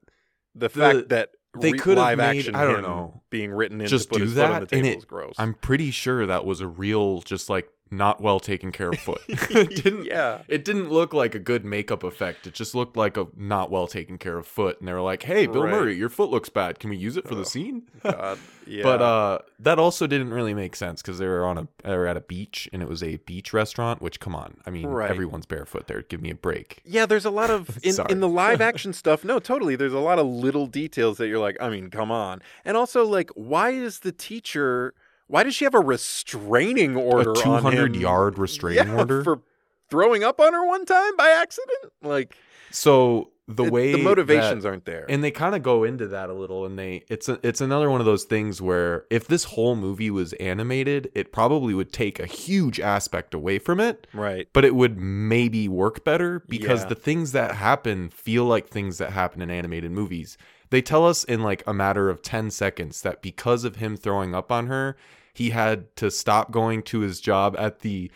the, 0.57 0.61
the- 0.61 0.69
fact 0.71 1.09
that 1.11 1.31
They 1.61 1.71
re- 1.73 1.79
could 1.79 1.99
have 1.99 2.07
live 2.07 2.19
made- 2.19 2.38
action. 2.38 2.57
I 2.57 2.64
don't 2.64 2.83
know. 2.83 3.23
being 3.31 3.53
written 3.53 3.81
in 3.81 3.87
Just 3.87 4.11
do 4.11 4.21
his 4.25 4.35
foot 4.35 4.45
on 4.45 4.51
that, 4.62 4.69
the 4.71 4.77
and 4.77 4.85
table 4.85 4.95
it- 4.97 4.99
is 4.99 5.05
gross. 5.05 5.35
I'm 5.38 5.55
pretty 5.55 5.93
sure 5.93 6.27
that 6.27 6.45
was 6.45 6.61
a 6.61 6.67
real, 6.67 7.23
just 7.23 7.49
like 7.49 7.69
not 7.97 8.21
well 8.21 8.41
taken 8.41 8.73
care 8.73 8.89
of 8.91 8.99
foot. 8.99 9.21
it 9.29 9.83
didn't. 9.83 10.07
yeah. 10.07 10.43
It 10.49 10.65
didn't 10.65 10.91
look 10.91 11.13
like 11.15 11.35
a 11.35 11.39
good 11.39 11.65
makeup 11.65 12.03
effect. 12.03 12.47
It 12.47 12.55
just 12.55 12.75
looked 12.75 12.97
like 12.97 13.17
a 13.17 13.27
not 13.37 13.71
well 13.71 13.87
taken 13.87 14.19
care 14.19 14.37
of 14.39 14.47
foot. 14.47 14.79
And 14.79 14.89
they 14.89 14.93
were 14.93 15.01
like, 15.01 15.23
"Hey, 15.23 15.47
Bill 15.47 15.63
Right. 15.65 15.71
Murray, 15.73 15.97
your 15.97 16.09
foot 16.09 16.31
looks 16.31 16.49
bad. 16.49 16.79
Can 16.79 16.91
we 16.91 16.97
use 16.97 17.17
it 17.17 17.27
for 17.29 17.35
the 17.35 17.45
scene?" 17.45 17.85
God. 18.03 18.39
Yeah. 18.67 18.83
But 18.83 19.03
uh, 19.03 19.39
that 19.59 19.79
also 19.79 20.07
didn't 20.07 20.31
really 20.33 20.55
make 20.55 20.75
sense 20.75 21.03
because 21.03 21.19
they 21.19 21.27
were 21.27 21.45
on 21.45 21.59
a 21.59 21.69
they 21.83 21.95
were 21.95 22.07
at 22.07 22.17
a 22.17 22.23
beach 22.23 22.67
and 22.73 22.81
it 22.81 22.89
was 22.89 23.03
a 23.03 23.17
beach 23.19 23.53
restaurant. 23.53 24.01
Which, 24.01 24.21
come 24.21 24.35
on, 24.35 24.57
I 24.65 24.71
mean, 24.71 24.87
Right. 24.87 25.11
everyone's 25.11 25.45
barefoot 25.45 25.87
there. 25.87 26.01
Give 26.01 26.23
me 26.23 26.31
a 26.31 26.35
break. 26.35 26.81
Yeah, 26.83 27.05
there's 27.05 27.27
a 27.27 27.31
lot 27.31 27.51
of 27.51 27.79
in, 27.85 27.95
in 28.09 28.21
the 28.21 28.29
live 28.29 28.63
action 28.63 28.95
stuff. 28.95 29.23
No, 29.23 29.39
totally. 29.39 29.77
There's 29.77 29.93
a 29.93 29.99
lot 29.99 30.19
of 30.19 30.27
little 30.27 30.67
details 30.67 31.19
that 31.19 31.29
you're 31.29 31.41
like, 31.41 31.59
I 31.61 31.69
mean, 31.69 31.91
come 31.91 32.11
on. 32.11 32.41
And 32.65 32.75
also, 32.75 33.05
like, 33.05 33.29
why 33.35 33.69
is 33.69 33.99
the 33.99 34.13
teacher? 34.13 34.95
Why 35.27 35.43
does 35.43 35.55
she 35.55 35.65
have 35.65 35.75
a 35.75 35.81
restraining 35.81 36.97
order? 36.97 37.33
a 37.33 37.35
two 37.35 37.51
on 37.51 37.63
hundred 37.63 37.97
yard 37.97 38.39
restraining 38.39 38.89
Yeah, 38.89 38.97
order. 38.99 39.23
for 39.25 39.43
throwing 39.91 40.23
up 40.25 40.41
on 40.41 40.53
her 40.53 40.67
one 40.67 40.85
time 40.87 41.17
by 41.17 41.29
accident. 41.31 41.93
Like 42.03 42.37
so 42.71 43.31
the 43.47 43.65
it- 43.65 43.73
way 43.73 43.93
the 43.93 43.99
that- 43.99 44.05
motivations 44.05 44.65
aren't 44.65 44.87
there. 44.87 45.05
and 45.09 45.23
they 45.23 45.31
kind 45.31 45.55
of 45.55 45.63
go 45.63 45.85
into 45.85 46.07
that 46.09 46.31
a 46.31 46.33
little 46.33 46.65
and 46.65 46.79
they 46.79 47.05
it's 47.11 47.29
a, 47.29 47.39
it's 47.47 47.61
another 47.61 47.91
one 47.91 48.01
of 48.01 48.07
those 48.07 48.25
things 48.25 48.63
where 48.63 49.05
if 49.11 49.27
this 49.29 49.45
whole 49.45 49.77
movie 49.77 50.11
was 50.11 50.33
animated 50.35 51.11
it 51.15 51.31
probably 51.31 51.75
would 51.75 51.93
take 51.93 52.19
a 52.19 52.25
huge 52.27 52.81
aspect 52.81 53.35
away 53.35 53.59
from 53.59 53.81
it 53.81 54.07
right. 54.15 54.49
but 54.55 54.65
it 54.65 54.75
would 54.75 54.97
maybe 54.99 55.69
work 55.69 56.05
better 56.05 56.43
because 56.49 56.83
Yeah. 56.85 56.89
the 56.89 56.95
things 56.95 57.33
that 57.33 57.55
happen 57.57 58.09
feel 58.09 58.47
like 58.47 58.69
things 58.69 58.97
that 58.97 59.13
happen 59.13 59.43
in 59.43 59.51
animated 59.51 59.91
movies 59.91 60.39
they 60.75 60.83
tell 60.83 61.07
us 61.07 61.23
in 61.23 61.41
like 61.41 61.63
a 61.69 61.73
matter 61.73 62.11
of 62.11 62.21
10 62.21 62.51
seconds 62.51 63.03
that 63.03 63.23
because 63.23 63.63
of 63.63 63.77
him 63.77 63.97
throwing 63.97 64.35
up 64.35 64.51
on 64.51 64.67
her 64.67 64.97
he 65.33 65.51
had 65.51 65.95
to 65.97 66.11
stop 66.11 66.51
going 66.51 66.83
to 66.83 67.01
his 67.01 67.21
job 67.21 67.55
at 67.59 67.81
the 67.81 68.11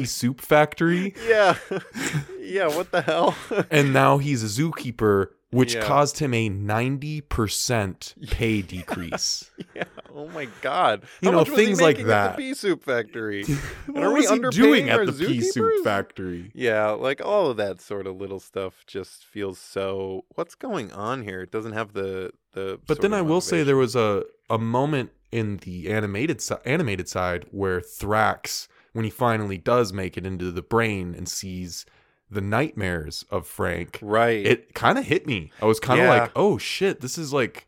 pea 0.00 0.04
soup 0.06 0.40
factory 0.40 1.14
Yeah. 1.28 1.56
yeah. 2.40 2.68
What 2.68 2.90
the 2.92 3.02
hell? 3.02 3.34
and 3.70 3.92
now 3.92 4.18
he's 4.18 4.42
a 4.42 4.62
zookeeper, 4.62 5.28
which 5.50 5.74
Yeah. 5.74 5.82
caused 5.84 6.18
him 6.18 6.34
a 6.34 6.48
90% 6.50 8.14
pay 8.30 8.62
decrease. 8.62 9.50
yeah. 9.74 9.84
Oh 10.14 10.28
my 10.28 10.48
God. 10.62 11.02
You 11.20 11.28
How 11.28 11.32
know, 11.32 11.38
much 11.38 11.50
was 11.50 11.58
he 11.58 11.64
things 11.66 11.80
like 11.80 11.96
making 11.96 12.06
at 12.06 12.08
that. 12.08 12.30
the 12.36 12.42
pea 12.42 12.54
soup 12.54 12.82
factory. 12.82 13.44
what 13.86 14.02
Are 14.04 14.12
we 14.12 14.20
was 14.20 14.30
he 14.30 14.38
doing 14.50 14.88
at 14.90 15.06
the 15.06 15.12
pea 15.12 15.40
soup 15.40 15.84
factory? 15.84 16.50
Yeah, 16.54 16.90
like 16.90 17.24
all 17.24 17.50
of 17.50 17.56
that 17.58 17.80
sort 17.80 18.06
of 18.06 18.16
little 18.16 18.40
stuff 18.40 18.84
just 18.86 19.24
feels 19.24 19.58
so. 19.58 20.24
What's 20.34 20.54
going 20.54 20.92
on 20.92 21.22
here? 21.22 21.42
It 21.42 21.50
doesn't 21.50 21.72
have 21.72 21.92
the 21.92 22.32
the. 22.52 22.80
But 22.86 23.00
then 23.00 23.14
I 23.14 23.22
will 23.22 23.40
say 23.40 23.62
there 23.62 23.76
was 23.76 23.94
a, 23.96 24.24
a 24.50 24.58
moment 24.58 25.10
in 25.30 25.58
the 25.58 25.90
animated 25.90 26.40
si- 26.40 26.54
animated 26.64 27.08
side 27.08 27.46
where 27.50 27.80
Thrax, 27.80 28.66
when 28.92 29.04
he 29.04 29.10
finally 29.10 29.58
does 29.58 29.92
make 29.92 30.16
it 30.16 30.24
into 30.26 30.50
the 30.50 30.62
brain 30.62 31.14
and 31.14 31.28
sees 31.28 31.84
the 32.30 32.40
nightmares 32.40 33.24
of 33.30 33.46
Frank, 33.46 33.98
right. 34.02 34.44
it 34.44 34.74
kind 34.74 34.98
of 34.98 35.04
hit 35.06 35.26
me. 35.26 35.50
I 35.62 35.64
was 35.66 35.80
kind 35.80 36.00
of 36.00 36.06
Yeah. 36.06 36.20
like, 36.22 36.32
oh 36.36 36.58
shit, 36.58 37.00
this 37.00 37.16
is 37.16 37.32
like 37.32 37.66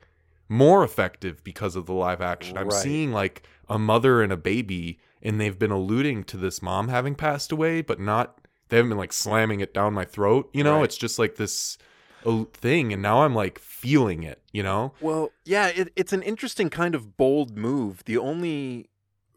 more 0.48 0.82
effective 0.84 1.42
because 1.44 1.76
of 1.76 1.86
the 1.86 1.92
live 1.94 2.20
action. 2.20 2.58
I'm 2.58 2.68
Right. 2.68 2.82
seeing 2.82 3.12
like 3.12 3.42
a 3.68 3.78
mother 3.78 4.20
and 4.22 4.32
a 4.32 4.36
baby, 4.36 4.98
and 5.22 5.40
they've 5.40 5.58
been 5.58 5.70
alluding 5.70 6.24
to 6.24 6.36
this 6.36 6.60
mom 6.60 6.88
having 6.88 7.14
passed 7.14 7.52
away, 7.52 7.80
but 7.82 7.98
not, 8.00 8.38
they 8.68 8.76
haven't 8.76 8.90
been 8.90 8.98
like 8.98 9.12
slamming 9.12 9.60
it 9.60 9.72
down 9.72 9.94
my 9.94 10.04
throat. 10.04 10.50
You 10.52 10.62
know, 10.64 10.76
Right. 10.76 10.84
it's 10.84 10.96
just 10.98 11.18
like 11.18 11.36
this 11.36 11.78
uh, 12.26 12.44
thing. 12.52 12.92
And 12.92 13.00
now 13.00 13.22
I'm 13.22 13.34
like 13.34 13.58
feeling 13.58 14.24
it, 14.24 14.42
you 14.52 14.62
know? 14.62 14.92
Well, 15.00 15.32
yeah, 15.46 15.68
it, 15.68 15.90
it's 15.96 16.12
an 16.12 16.20
interesting 16.22 16.68
kind 16.68 16.94
of 16.94 17.16
bold 17.16 17.56
move. 17.56 18.04
The 18.04 18.18
only 18.18 18.89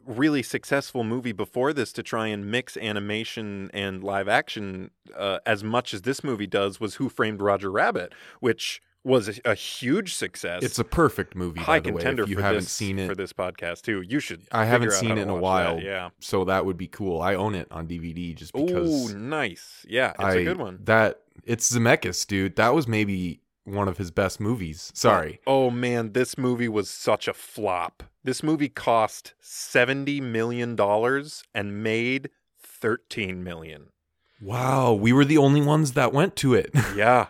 really 0.06 0.44
successful 0.44 1.04
movie 1.04 1.32
before 1.32 1.74
this 1.74 1.92
to 1.94 2.04
try 2.04 2.28
and 2.28 2.50
mix 2.50 2.78
animation 2.78 3.70
and 3.74 4.04
live 4.04 4.28
action 4.28 4.92
uh, 5.16 5.40
as 5.46 5.64
much 5.64 5.94
as 5.94 6.04
this 6.04 6.24
movie 6.24 6.48
does 6.48 6.80
was 6.80 6.96
Who 6.96 7.10
Framed 7.10 7.42
Roger 7.42 7.72
Rabbit, 7.72 8.14
which 8.40 8.82
was 9.04 9.28
a, 9.28 9.52
a 9.52 9.56
huge 9.56 10.14
success. 10.16 10.64
It's 10.64 10.80
a 10.80 10.84
perfect 10.84 11.36
movie, 11.36 11.60
high 11.60 11.80
the 11.80 11.92
way. 11.92 11.96
contender 11.96 12.24
If 12.24 12.30
you 12.30 12.38
for 12.38 12.42
haven't 12.42 12.62
this 12.62 12.72
seen 12.72 13.00
it, 13.00 13.08
for 13.08 13.16
this 13.16 13.34
podcast 13.34 13.82
too. 13.82 14.02
You 14.02 14.20
should. 14.20 14.44
I 14.52 14.66
haven't 14.66 14.94
seen 14.94 15.18
it 15.18 15.22
in 15.22 15.30
a 15.30 15.34
watch 15.36 15.66
that, 15.66 15.74
while. 15.76 15.80
Yeah. 15.82 16.10
so 16.20 16.46
that 16.46 16.66
would 16.66 16.78
be 16.78 16.88
cool. 16.88 17.22
I 17.22 17.36
own 17.36 17.56
it 17.56 17.68
on 17.72 17.88
DVD 17.88 18.34
just 18.36 18.54
because 18.54 19.12
Ooh, 19.12 19.18
nice. 19.18 19.86
Yeah, 19.88 20.12
it's 20.12 20.20
I, 20.20 20.36
a 20.36 20.44
good 20.44 20.58
one. 20.58 20.80
That 20.84 21.22
it's 21.46 21.76
Zemeckis, 21.76 22.26
dude. 22.26 22.56
That 22.56 22.74
was 22.74 22.88
maybe 22.88 23.42
one 23.66 23.88
of 23.88 23.98
his 23.98 24.12
best 24.12 24.40
movies. 24.40 24.92
Sorry. 24.94 25.40
Oh 25.48 25.70
man, 25.70 26.14
this 26.14 26.38
movie 26.38 26.68
was 26.70 26.90
such 26.90 27.28
a 27.28 27.34
flop. 27.34 28.04
This 28.24 28.42
movie 28.44 28.70
cost 28.70 29.34
seventy 29.42 30.20
million 30.22 30.76
dollars 30.76 31.44
and 31.54 31.84
made 31.84 32.30
thirteen 32.62 33.44
million. 33.44 33.88
Wow, 34.42 34.92
we 34.94 35.14
were 35.14 35.24
the 35.24 35.38
only 35.38 35.62
ones 35.62 35.94
that 35.94 36.12
went 36.12 36.36
to 36.38 36.54
it. 36.54 36.72
Yeah. 36.96 37.28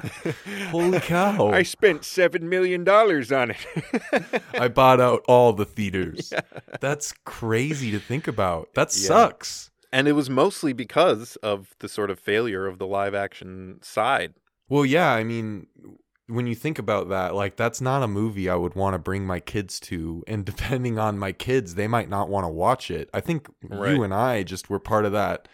Holy 0.70 1.00
cow. 1.00 1.48
I 1.48 1.62
spent 1.62 2.04
seven 2.04 2.48
million 2.48 2.82
dollars 2.84 3.30
on 3.30 3.52
it. 3.52 4.42
I 4.54 4.68
bought 4.68 5.00
out 5.00 5.22
all 5.28 5.52
the 5.52 5.64
theaters. 5.64 6.30
Yeah. 6.32 6.40
That's 6.80 7.12
crazy 7.24 7.90
to 7.92 7.98
think 8.00 8.26
about. 8.26 8.68
That 8.74 8.88
Yeah. 8.96 9.06
sucks. 9.08 9.70
and 9.92 10.08
it 10.08 10.12
was 10.12 10.28
mostly 10.28 10.72
because 10.72 11.36
of 11.36 11.74
the 11.78 11.88
sort 11.88 12.10
of 12.10 12.18
failure 12.18 12.66
of 12.66 12.78
the 12.78 12.86
live 12.86 13.14
action 13.14 13.78
side. 13.82 14.34
Well, 14.68 14.84
yeah, 14.84 15.12
I 15.12 15.22
mean, 15.24 15.66
when 16.26 16.46
you 16.46 16.54
think 16.56 16.78
about 16.78 17.08
that, 17.10 17.34
like 17.34 17.56
that's 17.56 17.80
not 17.80 18.02
a 18.02 18.08
movie 18.08 18.48
I 18.48 18.56
would 18.56 18.74
want 18.74 18.94
to 18.94 18.98
bring 18.98 19.26
my 19.26 19.40
kids 19.40 19.78
to. 19.80 20.24
And 20.26 20.44
depending 20.52 20.98
on 20.98 21.18
my 21.18 21.32
kids, 21.32 21.74
they 21.76 21.86
might 21.88 22.08
not 22.08 22.28
want 22.28 22.44
to 22.44 22.48
watch 22.48 22.90
it. 22.90 23.08
I 23.14 23.20
think 23.20 23.48
Right. 23.62 23.94
you 23.94 24.02
and 24.02 24.12
I 24.12 24.42
just 24.42 24.68
were 24.68 24.80
part 24.80 25.04
of 25.04 25.12
that 25.12 25.48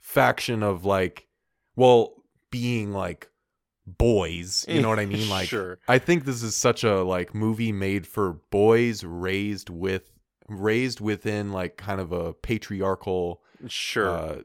faction 0.00 0.62
of 0.62 0.84
like, 0.84 1.26
well, 1.74 2.14
being 2.50 2.92
like 2.92 3.28
boys. 3.86 4.64
You 4.68 4.80
know 4.82 4.88
what 4.88 4.98
I 4.98 5.06
mean? 5.06 5.28
Like, 5.28 5.48
Sure. 5.48 5.78
I 5.88 5.98
think 5.98 6.24
this 6.24 6.42
is 6.42 6.54
such 6.54 6.82
a 6.84 7.02
like 7.02 7.34
movie 7.34 7.72
made 7.72 8.06
for 8.06 8.34
boys 8.50 9.04
raised 9.04 9.68
with 9.70 10.10
raised 10.48 11.00
within 11.00 11.52
like 11.52 11.76
kind 11.76 12.00
of 12.00 12.12
a 12.12 12.32
patriarchal 12.32 13.42
Sure. 13.68 14.08
uh, 14.10 14.42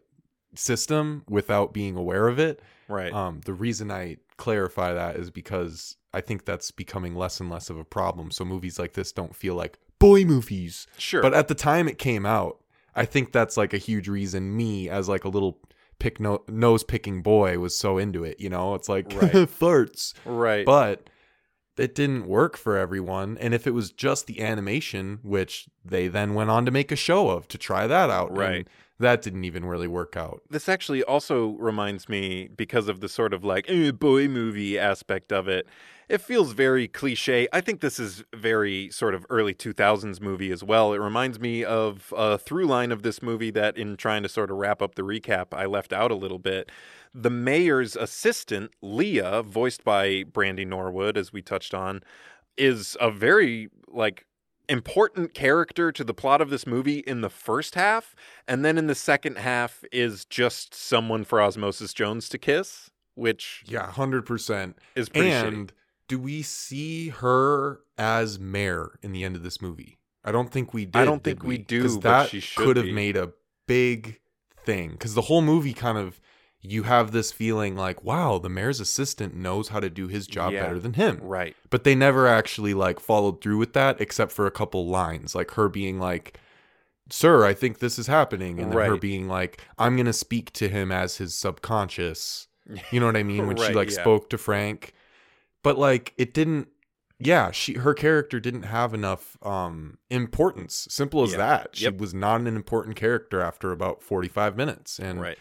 system 0.55 1.23
without 1.29 1.73
being 1.73 1.95
aware 1.95 2.27
of 2.27 2.39
it. 2.39 2.59
Right. 2.91 3.13
Um, 3.13 3.41
the 3.45 3.53
reason 3.53 3.89
I 3.91 4.17
clarify 4.37 4.93
that 4.93 5.15
is 5.15 5.29
because 5.29 5.95
I 6.13 6.21
think 6.21 6.45
that's 6.45 6.71
becoming 6.71 7.15
less 7.15 7.39
and 7.39 7.49
less 7.49 7.69
of 7.69 7.77
a 7.77 7.85
problem. 7.85 8.31
So 8.31 8.43
movies 8.45 8.77
like 8.79 8.93
this 8.93 9.11
don't 9.11 9.35
feel 9.35 9.55
like 9.55 9.77
boy 9.99 10.25
movies. 10.25 10.87
sure. 10.97 11.21
But 11.21 11.33
at 11.33 11.47
the 11.47 11.55
time 11.55 11.87
it 11.87 11.97
came 11.97 12.25
out, 12.25 12.57
I 12.95 13.05
think 13.05 13.31
that's 13.31 13.55
like 13.57 13.73
a 13.73 13.77
huge 13.77 14.07
reason 14.07 14.55
me 14.57 14.89
as 14.89 15.07
like 15.07 15.23
a 15.23 15.29
little 15.29 15.59
pick 15.99 16.19
no- 16.19 16.43
nose 16.47 16.83
picking 16.83 17.21
boy 17.21 17.59
was 17.59 17.75
so 17.75 17.97
into 17.97 18.23
it. 18.23 18.39
You 18.39 18.49
know, 18.49 18.75
it's 18.75 18.89
like 18.89 19.05
Right. 19.13 19.31
farts, 19.31 20.13
right. 20.25 20.65
but 20.65 21.07
it 21.77 21.95
didn't 21.95 22.27
work 22.27 22.57
for 22.57 22.77
everyone. 22.77 23.37
And 23.39 23.53
if 23.53 23.65
it 23.65 23.71
was 23.71 23.91
just 23.91 24.27
the 24.27 24.41
animation, 24.41 25.19
which 25.23 25.69
they 25.85 26.07
then 26.07 26.33
went 26.33 26.49
on 26.49 26.65
to 26.65 26.71
make 26.71 26.91
a 26.91 26.95
show 26.95 27.29
of 27.29 27.47
to 27.49 27.57
try 27.57 27.87
that 27.87 28.09
out, 28.09 28.29
and 28.29 28.37
Right. 28.37 28.67
That 29.01 29.21
didn't 29.21 29.43
even 29.43 29.65
really 29.65 29.87
work 29.87 30.15
out. 30.15 30.41
This 30.49 30.69
actually 30.69 31.03
also 31.03 31.49
reminds 31.59 32.07
me 32.07 32.49
because 32.55 32.87
of 32.87 33.01
the 33.01 33.09
sort 33.09 33.33
of 33.33 33.43
like 33.43 33.65
eh, 33.69 33.91
boy 33.91 34.27
movie 34.27 34.79
aspect 34.79 35.31
of 35.31 35.47
it. 35.47 35.67
It 36.09 36.19
feels 36.19 36.51
very 36.51 36.89
cliche. 36.89 37.47
I 37.53 37.61
think 37.61 37.79
this 37.79 37.97
is 37.97 38.23
very 38.35 38.89
sort 38.89 39.15
of 39.15 39.25
early 39.29 39.53
2000s 39.53 40.19
movie 40.19 40.51
as 40.51 40.61
well. 40.61 40.91
It 40.91 40.97
reminds 40.97 41.39
me 41.39 41.63
of 41.63 42.13
a 42.15 42.37
through 42.37 42.65
line 42.65 42.91
of 42.91 43.01
this 43.01 43.21
movie 43.21 43.51
that, 43.51 43.77
in 43.77 43.95
trying 43.95 44.23
to 44.23 44.29
sort 44.29 44.51
of 44.51 44.57
wrap 44.57 44.81
up 44.81 44.95
the 44.95 45.03
recap, 45.03 45.47
I 45.53 45.65
left 45.67 45.93
out 45.93 46.11
a 46.11 46.15
little 46.15 46.39
bit. 46.39 46.69
The 47.13 47.29
mayor's 47.29 47.95
assistant, 47.95 48.71
Leah, 48.81 49.41
voiced 49.43 49.85
by 49.85 50.23
Brandy 50.23 50.65
Norwood, 50.65 51.17
as 51.17 51.31
we 51.31 51.41
touched 51.41 51.73
on, 51.73 52.01
is 52.57 52.97
a 52.99 53.09
very 53.09 53.69
like 53.87 54.25
important 54.71 55.33
character 55.33 55.91
to 55.91 56.03
the 56.03 56.13
plot 56.13 56.41
of 56.41 56.49
this 56.49 56.65
movie 56.65 56.99
in 56.99 57.19
the 57.21 57.29
first 57.29 57.75
half 57.75 58.15
and 58.47 58.63
then 58.63 58.77
in 58.77 58.87
the 58.87 58.95
second 58.95 59.37
half 59.37 59.83
is 59.91 60.23
just 60.25 60.73
someone 60.73 61.23
for 61.25 61.41
Osmosis 61.41 61.93
Jones 61.93 62.29
to 62.29 62.37
kiss, 62.37 62.89
which 63.15 63.63
Yeah, 63.67 63.87
100%. 63.91 64.75
is 64.95 65.09
pretty 65.09 65.29
shitty. 65.29 65.47
and 65.47 65.73
do 66.07 66.17
we 66.17 66.41
see 66.41 67.09
her 67.09 67.81
as 67.97 68.39
mayor 68.39 68.97
in 69.01 69.11
the 69.11 69.23
end 69.25 69.35
of 69.35 69.43
this 69.43 69.61
movie? 69.61 69.99
I 70.23 70.31
don't 70.31 70.51
think 70.51 70.73
we 70.73 70.85
did. 70.85 70.95
I 70.95 71.05
don't 71.05 71.23
think 71.23 71.43
we 71.43 71.57
do, 71.57 71.79
Because 71.79 71.97
but 71.97 72.01
that 72.23 72.29
she 72.29 72.41
could 72.55 72.77
have 72.77 72.85
made 72.87 73.17
a 73.17 73.33
big 73.67 74.19
thing. 74.65 74.91
Because 74.91 75.15
the 75.15 75.21
whole 75.23 75.41
movie 75.41 75.73
kind 75.73 75.97
of, 75.97 76.19
you 76.61 76.83
have 76.83 77.11
this 77.11 77.31
feeling 77.31 77.75
like, 77.75 78.03
wow, 78.03 78.37
the 78.37 78.49
mayor's 78.49 78.79
assistant 78.79 79.35
knows 79.35 79.69
how 79.69 79.79
to 79.79 79.89
do 79.89 80.07
his 80.07 80.27
job 80.27 80.53
Yeah. 80.53 80.63
better 80.63 80.79
than 80.79 80.93
him. 80.93 81.19
Right. 81.21 81.55
But 81.69 81.83
they 81.83 81.95
never 81.95 82.27
actually 82.27 82.73
like 82.73 82.99
followed 82.99 83.41
through 83.41 83.57
with 83.57 83.73
that, 83.73 83.99
except 83.99 84.31
for 84.31 84.45
a 84.45 84.51
couple 84.51 84.87
lines, 84.87 85.33
like 85.35 85.51
her 85.51 85.69
being 85.69 85.99
like. 85.99 86.37
Sir, 87.09 87.43
I 87.43 87.53
think 87.53 87.79
this 87.79 87.99
is 87.99 88.07
happening. 88.07 88.57
And 88.57 88.71
then 88.71 88.79
her 88.89 88.95
being 88.95 89.27
like, 89.27 89.61
I'm 89.77 89.97
going 89.97 90.05
to 90.05 90.13
speak 90.13 90.53
to 90.53 90.69
him 90.69 90.93
as 90.93 91.17
his 91.17 91.33
subconscious. 91.35 92.47
You 92.91 92.99
know 93.01 93.07
what 93.07 93.17
I 93.17 93.23
mean? 93.23 93.47
When 93.47 93.57
she 93.57 93.73
like 93.73 93.89
yeah. 93.91 93.99
spoke 94.01 94.29
to 94.29 94.37
Frank. 94.37 94.93
But 95.63 95.77
like 95.77 96.13
it 96.17 96.33
didn't 96.33 96.69
yeah, 97.19 97.51
she 97.51 97.73
her 97.73 97.93
character 97.93 98.39
didn't 98.39 98.63
have 98.63 98.93
enough 98.93 99.35
um 99.43 99.97
importance. 100.09 100.87
Simple 100.89 101.23
as 101.23 101.31
Yeah. 101.31 101.37
that. 101.37 101.75
She 101.75 101.83
Yep. 101.85 101.97
was 101.97 102.13
not 102.13 102.39
an 102.41 102.47
important 102.47 102.95
character 102.95 103.41
after 103.41 103.71
about 103.71 104.01
45 104.03 104.55
minutes. 104.55 104.99
And 104.99 105.19
right. 105.19 105.37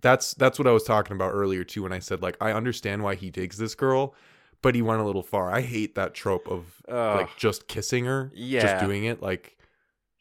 That's 0.00 0.34
that's 0.34 0.58
what 0.58 0.68
I 0.68 0.72
was 0.72 0.84
talking 0.84 1.14
about 1.16 1.30
earlier 1.32 1.64
too 1.64 1.82
when 1.84 1.92
I 1.92 1.98
said 1.98 2.22
like 2.22 2.36
I 2.40 2.52
understand 2.52 3.02
why 3.02 3.14
he 3.14 3.30
digs 3.30 3.56
this 3.58 3.74
girl, 3.74 4.14
but 4.62 4.74
he 4.74 4.82
went 4.82 5.00
a 5.00 5.04
little 5.04 5.22
far. 5.22 5.50
I 5.50 5.60
hate 5.62 5.94
that 5.96 6.14
trope 6.14 6.48
of 6.48 6.82
Ugh. 6.88 7.20
like 7.20 7.36
just 7.36 7.68
kissing 7.68 8.04
her, 8.04 8.30
Yeah. 8.34 8.62
just 8.62 8.84
doing 8.84 9.04
it 9.04 9.20
like 9.22 9.56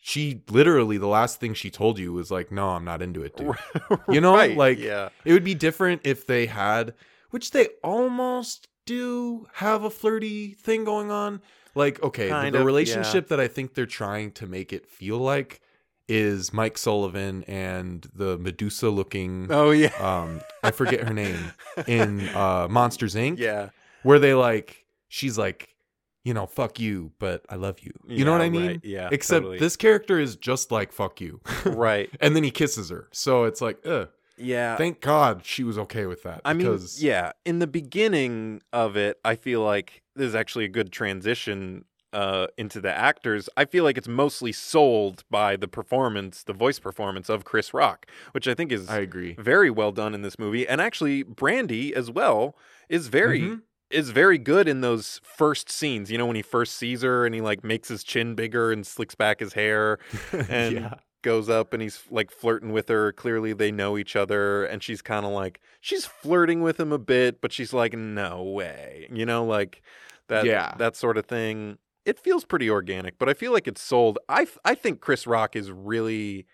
she 0.02 0.42
literally 0.50 0.98
the 0.98 1.08
last 1.08 1.40
thing 1.40 1.54
she 1.54 1.70
told 1.70 2.00
you 2.00 2.14
was 2.14 2.32
like 2.32 2.52
no, 2.52 2.70
I'm 2.70 2.86
not 2.86 3.02
into 3.02 3.22
it, 3.24 3.36
dude. 3.38 3.56
You 4.10 4.22
know, 4.22 4.34
Right, 4.36 4.56
like 4.58 4.80
yeah. 4.80 5.10
it 5.26 5.34
would 5.34 5.44
be 5.44 5.56
different 5.56 6.02
if 6.06 6.26
they 6.26 6.46
had, 6.46 6.94
which 7.32 7.52
they 7.52 7.68
almost 7.84 8.68
do 8.86 9.46
have 9.56 9.84
a 9.84 9.90
flirty 9.90 10.54
thing 10.54 10.84
going 10.84 11.12
on. 11.12 11.42
Like, 11.76 12.02
okay, 12.02 12.26
the- 12.26 12.30
Kind 12.32 12.56
the, 12.56 12.60
of, 12.62 12.66
relationship 12.66 13.28
that 13.28 13.40
I 13.40 13.48
think 13.48 13.74
they're 13.76 13.86
trying 13.86 14.32
to 14.34 14.48
make 14.48 14.74
it 14.74 14.88
feel 14.88 15.18
like 15.20 15.62
is 16.10 16.52
Mike 16.52 16.78
Sullivan 16.78 17.44
and 17.44 18.10
the 18.14 18.38
Medusa 18.38 18.90
looking. 18.90 19.48
Oh 19.50 19.72
yeah. 19.72 19.94
Um, 20.00 20.42
I 20.64 20.72
forget 20.72 21.08
her 21.08 21.14
name 21.14 21.54
in 21.88 22.28
uh, 22.30 22.68
Monsters 22.70 23.16
Inc. 23.16 23.38
yeah. 23.38 23.70
where 24.04 24.20
they 24.20 24.34
like, 24.34 24.86
she's 25.08 25.38
like, 25.38 25.76
you 26.24 26.34
know, 26.34 26.46
fuck 26.46 26.80
you, 26.80 27.12
but 27.20 27.46
I 27.50 27.56
love 27.56 27.80
you. 27.80 27.92
You 28.08 28.26
know 28.26 28.32
what 28.32 28.42
I 28.42 28.50
mean? 28.50 28.68
right, 28.68 28.80
Yeah. 28.84 29.10
Except 29.12 29.44
totally. 29.44 29.60
this 29.60 29.76
character 29.76 30.20
is 30.20 30.36
just 30.36 30.72
like 30.72 30.92
fuck 30.92 31.22
you, 31.22 31.40
Right. 31.66 32.10
and 32.20 32.36
then 32.36 32.44
he 32.44 32.52
kisses 32.52 32.90
her. 32.90 33.08
So 33.12 33.46
it's 33.46 33.62
like, 33.62 33.80
ugh. 33.86 34.10
Yeah. 34.42 34.78
Thank 34.78 35.02
God 35.02 35.46
she 35.46 35.64
was 35.64 35.78
okay 35.78 36.06
with 36.06 36.24
that. 36.24 36.42
I 36.46 36.54
mean, 36.54 36.80
yeah, 36.98 37.34
in 37.46 37.60
the 37.60 37.68
beginning 37.68 38.62
of 38.72 38.96
it, 38.96 39.20
I 39.26 39.36
feel 39.36 39.62
like 39.62 40.02
there's 40.16 40.34
actually 40.34 40.64
a 40.66 40.70
good 40.70 40.92
transition 40.94 41.84
uh, 42.14 42.48
into 42.58 42.82
the 42.82 42.92
actors. 42.96 43.50
I 43.56 43.66
feel 43.66 43.84
like 43.84 43.98
it's 43.98 44.08
mostly 44.08 44.52
sold 44.52 45.24
by 45.30 45.56
the 45.56 45.68
performance, 45.68 46.44
the 46.44 46.54
voice 46.54 46.80
performance 46.80 47.30
of 47.30 47.46
Chris 47.46 47.74
Rock, 47.74 48.06
which 48.32 48.48
I 48.48 48.54
think 48.54 48.72
is 48.72 48.90
I 48.90 49.00
agree. 49.00 49.36
very 49.38 49.70
well 49.70 49.92
done 49.92 50.14
in 50.16 50.22
this 50.22 50.40
movie. 50.40 50.68
And 50.68 50.82
actually, 50.82 51.24
Brandy 51.24 51.94
as 51.94 52.10
well 52.10 52.56
is 52.90 53.08
very 53.08 53.42
Mhm. 53.42 53.62
is 53.92 54.12
very 54.12 54.38
good 54.38 54.68
in 54.68 54.82
those 54.82 55.20
first 55.24 55.70
scenes. 55.70 56.12
You 56.12 56.18
know, 56.18 56.26
when 56.28 56.36
he 56.36 56.42
first 56.44 56.76
sees 56.76 57.02
her 57.02 57.26
and 57.26 57.34
he 57.34 57.42
like 57.42 57.64
makes 57.64 57.88
his 57.90 58.04
chin 58.04 58.36
bigger 58.36 58.72
and 58.72 58.86
slicks 58.86 59.16
back 59.16 59.40
his 59.40 59.54
hair 59.54 59.98
and 60.50 60.76
yeah. 60.76 60.94
goes 61.24 61.50
up 61.50 61.74
and 61.74 61.82
he's 61.82 62.04
like 62.12 62.30
flirting 62.32 62.72
with 62.72 62.88
her. 62.90 63.12
Clearly 63.12 63.54
they 63.54 63.72
know 63.72 63.98
each 63.98 64.16
other 64.16 64.64
and 64.66 64.82
she's 64.84 65.02
kind 65.02 65.26
of 65.26 65.32
like 65.32 65.60
she's 65.82 66.06
flirting 66.06 66.62
with 66.62 66.80
him 66.80 66.92
a 66.92 67.00
bit, 67.00 67.42
but 67.42 67.52
she's 67.52 67.74
like 67.74 67.94
no 67.94 68.44
way. 68.44 69.08
You 69.12 69.26
know, 69.26 69.44
like 69.44 69.82
that 70.28 70.46
Yeah. 70.46 70.74
that 70.78 70.96
sort 70.96 71.18
of 71.18 71.26
thing. 71.26 71.78
It 72.10 72.18
feels 72.18 72.44
pretty 72.44 72.70
organic, 72.72 73.20
but 73.20 73.30
I 73.30 73.36
feel 73.36 73.54
like 73.54 73.68
it's 73.68 73.82
sold. 73.82 74.18
I 74.28 74.48
I 74.66 74.74
think 74.74 75.00
Chris 75.00 75.28
Rock 75.28 75.56
is 75.56 75.72
really 75.72 76.48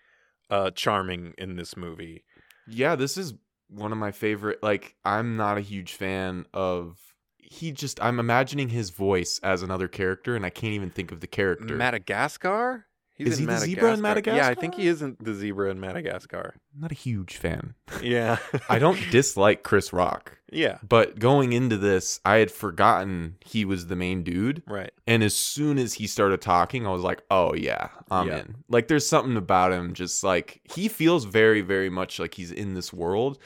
uh 0.50 0.70
charming 0.72 1.32
in 1.38 1.56
this 1.56 1.76
movie. 1.76 2.24
Yeah, 2.68 2.94
this 2.94 3.16
is 3.16 3.32
one 3.68 3.90
of 3.90 3.98
my 3.98 4.12
favorite. 4.12 4.62
Like, 4.62 4.96
I'm 5.04 5.36
not 5.36 5.56
a 5.56 5.62
huge 5.62 5.94
fan 5.94 6.46
of. 6.52 6.98
He 7.38 7.72
just. 7.72 8.02
I'm 8.02 8.20
imagining 8.20 8.68
his 8.68 8.90
voice 8.90 9.40
as 9.42 9.62
another 9.62 9.88
character, 9.88 10.36
and 10.36 10.44
I 10.44 10.50
can't 10.50 10.74
even 10.74 10.90
think 10.90 11.10
of 11.10 11.20
the 11.20 11.26
character. 11.26 11.74
Madagascar? 11.74 12.86
He's 13.16 13.28
Is 13.28 13.38
he 13.38 13.46
the 13.46 13.56
zebra 13.56 13.94
in 13.94 14.02
Madagascar? 14.02 14.36
Yeah, 14.36 14.48
I 14.48 14.54
think 14.54 14.74
he 14.74 14.86
isn't 14.88 15.24
the 15.24 15.32
zebra 15.32 15.70
in 15.70 15.80
Madagascar. 15.80 16.54
I'm 16.74 16.80
not 16.82 16.92
a 16.92 16.94
huge 16.94 17.36
fan. 17.38 17.74
Yeah. 18.02 18.36
I 18.68 18.78
don't 18.78 18.98
dislike 19.10 19.62
Chris 19.62 19.90
Rock, 19.90 20.36
yeah. 20.52 20.78
but 20.86 21.18
going 21.18 21.54
into 21.54 21.78
this, 21.78 22.20
I 22.26 22.36
had 22.36 22.50
forgotten 22.50 23.36
he 23.42 23.64
was 23.64 23.86
the 23.86 23.96
main 23.96 24.22
dude. 24.22 24.62
Right. 24.66 24.90
And 25.06 25.22
as 25.22 25.34
soon 25.34 25.78
as 25.78 25.94
he 25.94 26.06
started 26.06 26.42
talking, 26.42 26.86
I 26.86 26.90
was 26.90 27.02
like, 27.02 27.22
oh, 27.30 27.54
yeah, 27.54 27.88
I'm 28.10 28.28
Yeah. 28.28 28.40
in. 28.40 28.56
Like, 28.68 28.88
there's 28.88 29.06
something 29.06 29.38
about 29.38 29.72
him, 29.72 29.94
just 29.94 30.22
like 30.22 30.60
he 30.74 30.86
feels 30.88 31.24
very, 31.24 31.62
very 31.62 31.88
much 31.88 32.18
like 32.18 32.34
he's 32.34 32.52
in 32.52 32.74
this 32.74 32.92
world. 32.92 33.38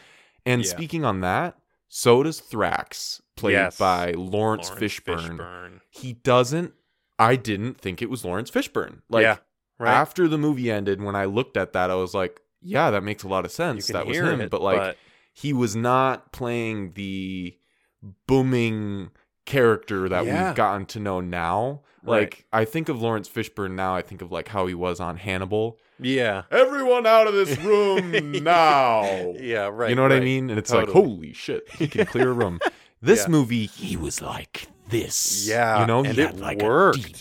And 0.44 0.64
Yeah. 0.64 0.70
speaking 0.70 1.04
on 1.04 1.20
that, 1.20 1.56
so 1.88 2.24
does 2.24 2.40
Thrax, 2.40 3.20
played 3.36 3.52
Yes. 3.52 3.78
by 3.78 4.12
Laurence, 4.12 4.68
Laurence 4.68 4.80
Fishburne. 4.80 5.36
Fishburne. 5.38 5.80
He 5.90 6.14
doesn't, 6.14 6.72
I 7.20 7.36
didn't 7.36 7.78
think 7.80 8.02
it 8.02 8.10
was 8.10 8.24
Laurence 8.24 8.50
Fishburne. 8.50 9.02
Like, 9.08 9.22
yeah. 9.22 9.36
Right. 9.80 9.92
after 9.92 10.28
the 10.28 10.38
movie 10.38 10.70
ended, 10.70 11.02
when 11.02 11.16
I 11.16 11.24
looked 11.24 11.56
at 11.56 11.72
that, 11.72 11.90
I 11.90 11.94
was 11.96 12.14
like, 12.14 12.40
yeah, 12.62 12.90
that 12.90 13.02
makes 13.02 13.22
a 13.24 13.28
lot 13.28 13.44
of 13.44 13.50
sense. 13.50 13.86
That 13.88 14.06
was 14.06 14.16
him. 14.18 14.40
it, 14.40 14.50
but 14.50 14.60
like, 14.62 14.96
he 15.32 15.52
was 15.52 15.74
not 15.74 16.32
playing 16.32 16.92
the 16.92 17.56
booming 18.26 19.10
character 19.46 20.08
that 20.08 20.24
Yeah. 20.24 20.46
we've 20.48 20.54
gotten 20.56 20.86
to 20.86 21.00
know 21.00 21.20
now. 21.20 21.82
Right. 22.02 22.20
Like 22.20 22.46
I 22.52 22.64
think 22.64 22.88
of 22.88 23.00
Laurence 23.02 23.28
Fishburne 23.28 23.72
now, 23.72 23.94
I 23.94 24.02
think 24.02 24.22
of 24.22 24.30
like 24.32 24.48
how 24.48 24.66
he 24.66 24.74
was 24.74 25.00
on 25.00 25.16
Hannibal. 25.16 25.78
yeah. 25.98 26.42
Everyone 26.50 27.06
out 27.06 27.26
of 27.26 27.34
this 27.34 27.58
room 27.58 28.10
now. 28.42 29.02
Yeah, 29.38 29.68
right. 29.72 29.90
you 29.90 29.96
know 29.96 30.02
what 30.02 30.12
I 30.12 30.20
mean? 30.20 30.48
And 30.50 30.58
it's 30.58 30.70
Totally. 30.70 30.86
like, 30.92 30.94
holy 31.04 31.32
shit, 31.32 31.68
he 31.74 31.88
can 31.88 32.06
clear 32.06 32.30
a 32.30 32.32
room. 32.32 32.60
This 33.02 33.20
Yeah. 33.22 33.28
movie, 33.28 33.64
he 33.64 33.96
was 33.96 34.20
like 34.20 34.68
this. 34.90 35.48
Yeah, 35.48 35.80
You 35.80 35.86
know, 35.86 36.04
and 36.04 36.18
it 36.18 36.36
like 36.38 36.60
worked. 36.60 37.02
deep 37.02 37.16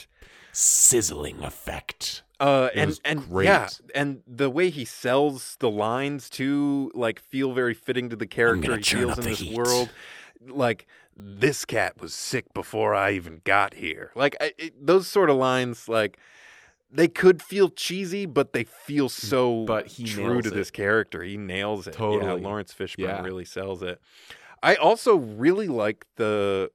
sizzling 0.51 1.41
effect. 1.41 2.21
Uh, 2.39 2.69
and 2.73 2.99
and 3.03 3.29
great. 3.29 3.45
yeah, 3.45 3.69
and 3.93 4.21
the 4.25 4.49
way 4.49 4.69
he 4.69 4.85
sells 4.85 5.57
the 5.59 5.69
lines 5.69 6.29
too, 6.29 6.89
like 6.95 7.19
feel 7.19 7.53
very 7.53 7.73
fitting 7.73 8.09
to 8.09 8.15
the 8.15 8.27
character 8.27 8.77
he 8.77 8.83
feels 8.83 9.17
in 9.17 9.25
this 9.25 9.39
heat. 9.39 9.57
world. 9.57 9.89
Like 10.47 10.87
this 11.17 11.65
cat 11.65 11.99
was 11.99 12.13
sick 12.13 12.53
before 12.53 12.95
I 12.95 13.11
even 13.11 13.41
got 13.43 13.73
here. 13.73 14.11
Like 14.15 14.37
I, 14.39 14.53
it, 14.57 14.85
those 14.87 15.07
sort 15.07 15.29
of 15.29 15.35
lines, 15.35 15.89
like 15.89 16.17
they 16.89 17.09
could 17.09 17.41
feel 17.41 17.69
cheesy, 17.69 18.25
but 18.25 18.53
they 18.53 18.63
feel 18.63 19.09
so 19.09 19.63
Mm, 19.63 19.65
But 19.65 19.87
he 19.87 20.05
true 20.05 20.41
to 20.41 20.47
it. 20.47 20.51
this 20.53 20.71
character. 20.71 21.21
He 21.23 21.35
nails 21.35 21.87
it. 21.87 21.93
Totally, 21.93 22.41
Yeah. 22.41 22.47
Laurence 22.47 22.73
Fishburne 22.73 22.97
Yeah. 22.97 23.21
really 23.21 23.45
sells 23.45 23.83
it. 23.83 23.99
I 24.63 24.75
also 24.75 25.15
really 25.17 25.67
like 25.67 26.05
the 26.15 26.71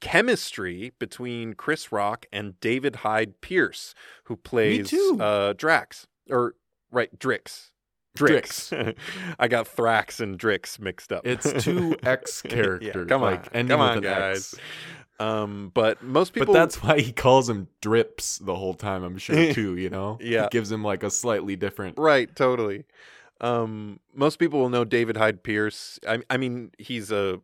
chemistry 0.00 0.92
between 0.98 1.54
Chris 1.54 1.90
Rock 1.90 2.26
and 2.32 2.58
David 2.60 2.96
Hyde 2.96 3.40
Pierce, 3.40 3.94
who 4.24 4.36
plays. 4.36 4.92
Uh, 4.92 5.54
Drax 5.56 6.06
or 6.30 6.54
right 6.90 7.16
Drix. 7.18 7.70
Drix. 8.16 8.94
I 9.38 9.48
got 9.48 9.66
Thrax 9.66 10.20
and 10.20 10.38
Drix 10.38 10.78
mixed 10.78 11.12
up. 11.12 11.26
It's 11.26 11.50
two 11.64 11.96
X 12.02 12.42
characters. 12.42 12.94
Yeah, 12.94 13.04
come 13.04 13.22
on, 13.22 13.32
like, 13.32 13.68
come 13.68 13.80
on, 13.80 14.00
guys. 14.00 14.54
Um, 15.20 15.70
but 15.74 16.02
most 16.02 16.32
people. 16.32 16.54
But 16.54 16.60
that's 16.60 16.82
why 16.82 17.00
he 17.00 17.12
calls 17.12 17.48
him 17.48 17.68
Drips 17.80 18.38
the 18.38 18.54
whole 18.54 18.74
time, 18.74 19.02
I'm 19.02 19.18
sure, 19.18 19.52
too, 19.52 19.76
you 19.76 19.90
know? 19.90 20.18
Yeah. 20.20 20.44
It 20.44 20.50
gives 20.50 20.70
him 20.70 20.84
like 20.84 21.02
a 21.02 21.10
slightly 21.10 21.56
different. 21.56 21.98
Right, 21.98 22.34
totally. 22.34 22.84
Um, 23.40 24.00
most 24.14 24.38
people 24.38 24.60
will 24.60 24.68
know 24.68 24.84
David 24.84 25.16
Hyde 25.16 25.42
Pierce. 25.42 25.98
I, 26.06 26.20
I 26.30 26.36
mean, 26.36 26.72
he's 26.78 27.10
a 27.12 27.40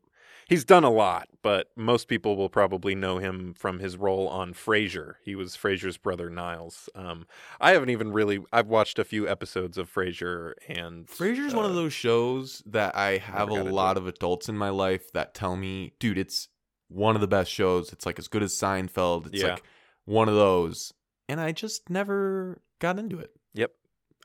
he's 0.48 0.64
done 0.64 0.84
a 0.84 0.90
lot, 0.90 1.28
but 1.42 1.68
most 1.76 2.08
people 2.08 2.36
will 2.36 2.48
probably 2.48 2.94
know 2.94 3.18
him 3.18 3.54
from 3.54 3.78
his 3.78 3.96
role 3.96 4.28
on 4.28 4.52
Frasier. 4.54 5.14
He 5.22 5.34
was 5.34 5.56
Frasier's 5.56 5.96
brother 5.96 6.30
Niles. 6.30 6.88
Um, 6.94 7.26
I 7.60 7.72
haven't 7.72 7.90
even 7.90 8.12
really. 8.12 8.40
I've 8.52 8.68
watched 8.68 8.98
a 8.98 9.04
few 9.04 9.28
episodes 9.28 9.78
of 9.78 9.92
Frasier, 9.92 10.54
and 10.68 11.06
Frasier 11.06 11.36
Frasier's 11.36 11.54
one 11.54 11.64
of 11.64 11.72
uh, 11.72 11.74
those 11.74 11.92
shows 11.92 12.62
that 12.66 12.96
I 12.96 13.18
have 13.18 13.48
a 13.48 13.62
lot 13.64 13.96
of 13.96 14.06
adults 14.06 14.48
in 14.48 14.56
my 14.56 14.70
life 14.70 15.12
that 15.12 15.34
tell 15.34 15.56
me, 15.56 15.92
dude, 15.98 16.18
it's 16.18 16.48
one 16.88 17.14
of 17.14 17.20
the 17.20 17.28
best 17.28 17.50
shows. 17.50 17.92
It's 17.92 18.06
like 18.06 18.18
as 18.18 18.28
good 18.28 18.42
as 18.42 18.52
Seinfeld. 18.52 19.26
It's 19.26 19.42
Yeah. 19.42 19.54
like 19.54 19.62
one 20.04 20.28
of 20.28 20.34
those. 20.34 20.92
And 21.28 21.40
I 21.40 21.52
just 21.52 21.88
never 21.88 22.60
got 22.78 22.98
into 22.98 23.18
it. 23.18 23.30
Yep. 23.54 23.72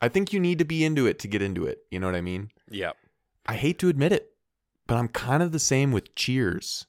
I 0.02 0.10
think 0.10 0.34
you 0.34 0.40
need 0.40 0.60
to 0.60 0.66
be 0.66 0.84
into 0.84 1.08
it 1.08 1.20
to 1.20 1.28
get 1.28 1.42
into 1.42 1.66
it. 1.66 1.80
You 1.92 2.00
know 2.00 2.08
what 2.08 2.16
I 2.16 2.22
mean? 2.22 2.52
Yep. 2.70 2.96
I 3.46 3.54
hate 3.56 3.80
to 3.80 3.90
admit 3.90 4.12
it, 4.12 4.34
but 4.90 4.98
I'm 4.98 5.08
kind 5.08 5.42
of 5.44 5.52
the 5.52 5.60
same 5.60 5.92
with 5.92 6.14
Cheers. 6.16 6.86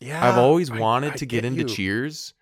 yeah. 0.00 0.26
I've 0.28 0.36
always 0.38 0.70
wanted 0.70 1.12
I 1.14 1.16
to 1.16 1.26
get, 1.26 1.44
into 1.44 1.62
you. 1.62 1.68
Cheers, 1.68 2.34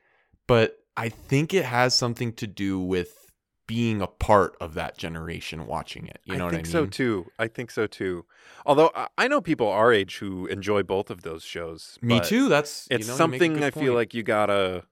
but 0.46 0.78
I 0.96 1.08
think 1.08 1.54
it 1.54 1.64
has 1.64 1.94
something 1.94 2.32
to 2.34 2.46
do 2.46 2.80
with 2.80 3.30
being 3.66 4.02
a 4.02 4.06
part 4.06 4.56
of 4.60 4.74
that 4.74 4.98
generation 4.98 5.66
watching 5.66 6.06
it. 6.06 6.20
You 6.24 6.36
know 6.36 6.44
I 6.44 6.46
what 6.48 6.54
think 6.54 6.66
I 6.66 6.68
mean? 6.68 6.72
so 6.72 6.86
too. 6.86 7.26
I 7.38 7.48
think 7.48 7.70
so 7.70 7.86
too. 7.86 8.24
Although 8.66 8.90
I, 8.94 9.08
I 9.16 9.28
know 9.28 9.40
people 9.40 9.68
our 9.68 9.92
age 9.92 10.18
who 10.18 10.46
enjoy 10.46 10.83
both 10.83 11.10
of 11.10 11.22
those 11.22 11.42
shows. 11.44 11.98
Me 12.02 12.20
too. 12.20 12.48
That's 12.48 12.87
It's 12.90 13.06
you 13.06 13.14
a 13.14 13.16
something 13.16 13.62
I 13.62 13.70
feel 13.70 13.94
like 13.94 14.12
you 14.14 14.22
gotta. 14.22 14.85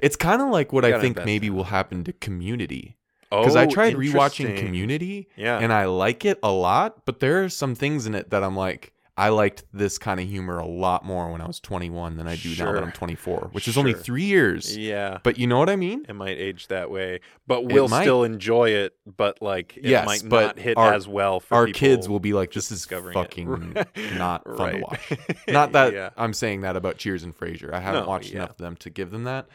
it's 0.00 0.16
kind 0.16 0.42
of 0.42 0.48
like 0.48 0.72
what 0.72 0.84
I 0.84 1.00
think 1.00 1.24
maybe 1.24 1.46
in 1.48 1.54
will 1.54 1.64
happen 1.64 2.02
to 2.04 2.12
Community 2.12 2.96
Oh, 3.32 3.40
because 3.40 3.56
I 3.56 3.66
tried 3.66 3.94
rewatching. 3.94 4.56
Community 4.56 5.28
Yeah, 5.36 5.58
and 5.58 5.72
I 5.72 5.86
like 5.86 6.24
it 6.24 6.38
a 6.42 6.50
lot, 6.50 7.04
but 7.06 7.20
there 7.20 7.44
are 7.44 7.48
some 7.48 7.74
things 7.74 8.06
in 8.06 8.14
it 8.14 8.30
that 8.30 8.42
I'm 8.44 8.56
like, 8.56 8.92
I 9.18 9.30
liked 9.30 9.64
this 9.72 9.96
kind 9.96 10.20
of 10.20 10.28
humor 10.28 10.58
a 10.58 10.66
lot 10.66 11.02
more 11.02 11.32
when 11.32 11.40
I 11.40 11.46
was 11.46 11.58
21 11.60 12.18
than 12.18 12.28
I 12.28 12.36
do 12.36 12.54
now 12.58 12.72
that 12.72 12.82
I'm 12.82 12.92
24, 12.92 13.48
which 13.52 13.66
is 13.66 13.78
only 13.78 13.94
three 13.94 14.24
years. 14.24 14.76
Yeah. 14.76 15.18
But 15.22 15.38
you 15.38 15.46
know 15.46 15.58
what 15.58 15.70
I 15.70 15.76
mean? 15.76 16.04
It 16.06 16.12
might 16.12 16.36
age 16.36 16.68
that 16.68 16.90
way, 16.90 17.20
but 17.46 17.64
we'll 17.64 17.88
still 17.88 18.24
enjoy 18.24 18.70
it. 18.70 18.94
But 19.06 19.40
like, 19.40 19.76
it 19.78 19.84
Yes, 19.86 20.04
might 20.06 20.28
but 20.28 20.46
not 20.48 20.58
hit 20.58 20.76
our- 20.76 20.92
as 20.92 21.08
well 21.08 21.40
for 21.40 21.54
Our 21.54 21.66
kids 21.68 22.10
will 22.10 22.20
be 22.20 22.34
like, 22.34 22.52
this 22.52 22.70
is 22.70 22.84
fucking 22.84 23.74
not 24.18 24.44
fun 24.56 24.72
to 24.74 24.80
watch. 24.82 25.12
Not 25.48 25.72
that 25.72 25.94
Yeah. 25.94 26.10
I'm 26.18 26.34
saying 26.34 26.60
that 26.60 26.76
about 26.76 26.98
Cheers 26.98 27.22
and 27.22 27.34
Frasier. 27.34 27.72
I 27.72 27.80
haven't 27.80 28.02
No, 28.02 28.08
watched 28.08 28.30
yeah. 28.32 28.36
enough 28.40 28.50
of 28.50 28.56
them 28.58 28.76
to 28.76 28.90
give 28.90 29.10
them 29.10 29.24
that. 29.24 29.46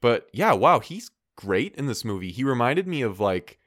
But 0.00 0.28
yeah, 0.32 0.52
wow, 0.52 0.78
he's 0.78 1.10
great 1.36 1.74
in 1.74 1.86
this 1.86 2.04
movie. 2.04 2.30
He 2.30 2.44
reminded 2.44 2.86
me 2.86 3.02
of 3.02 3.18
like 3.18 3.58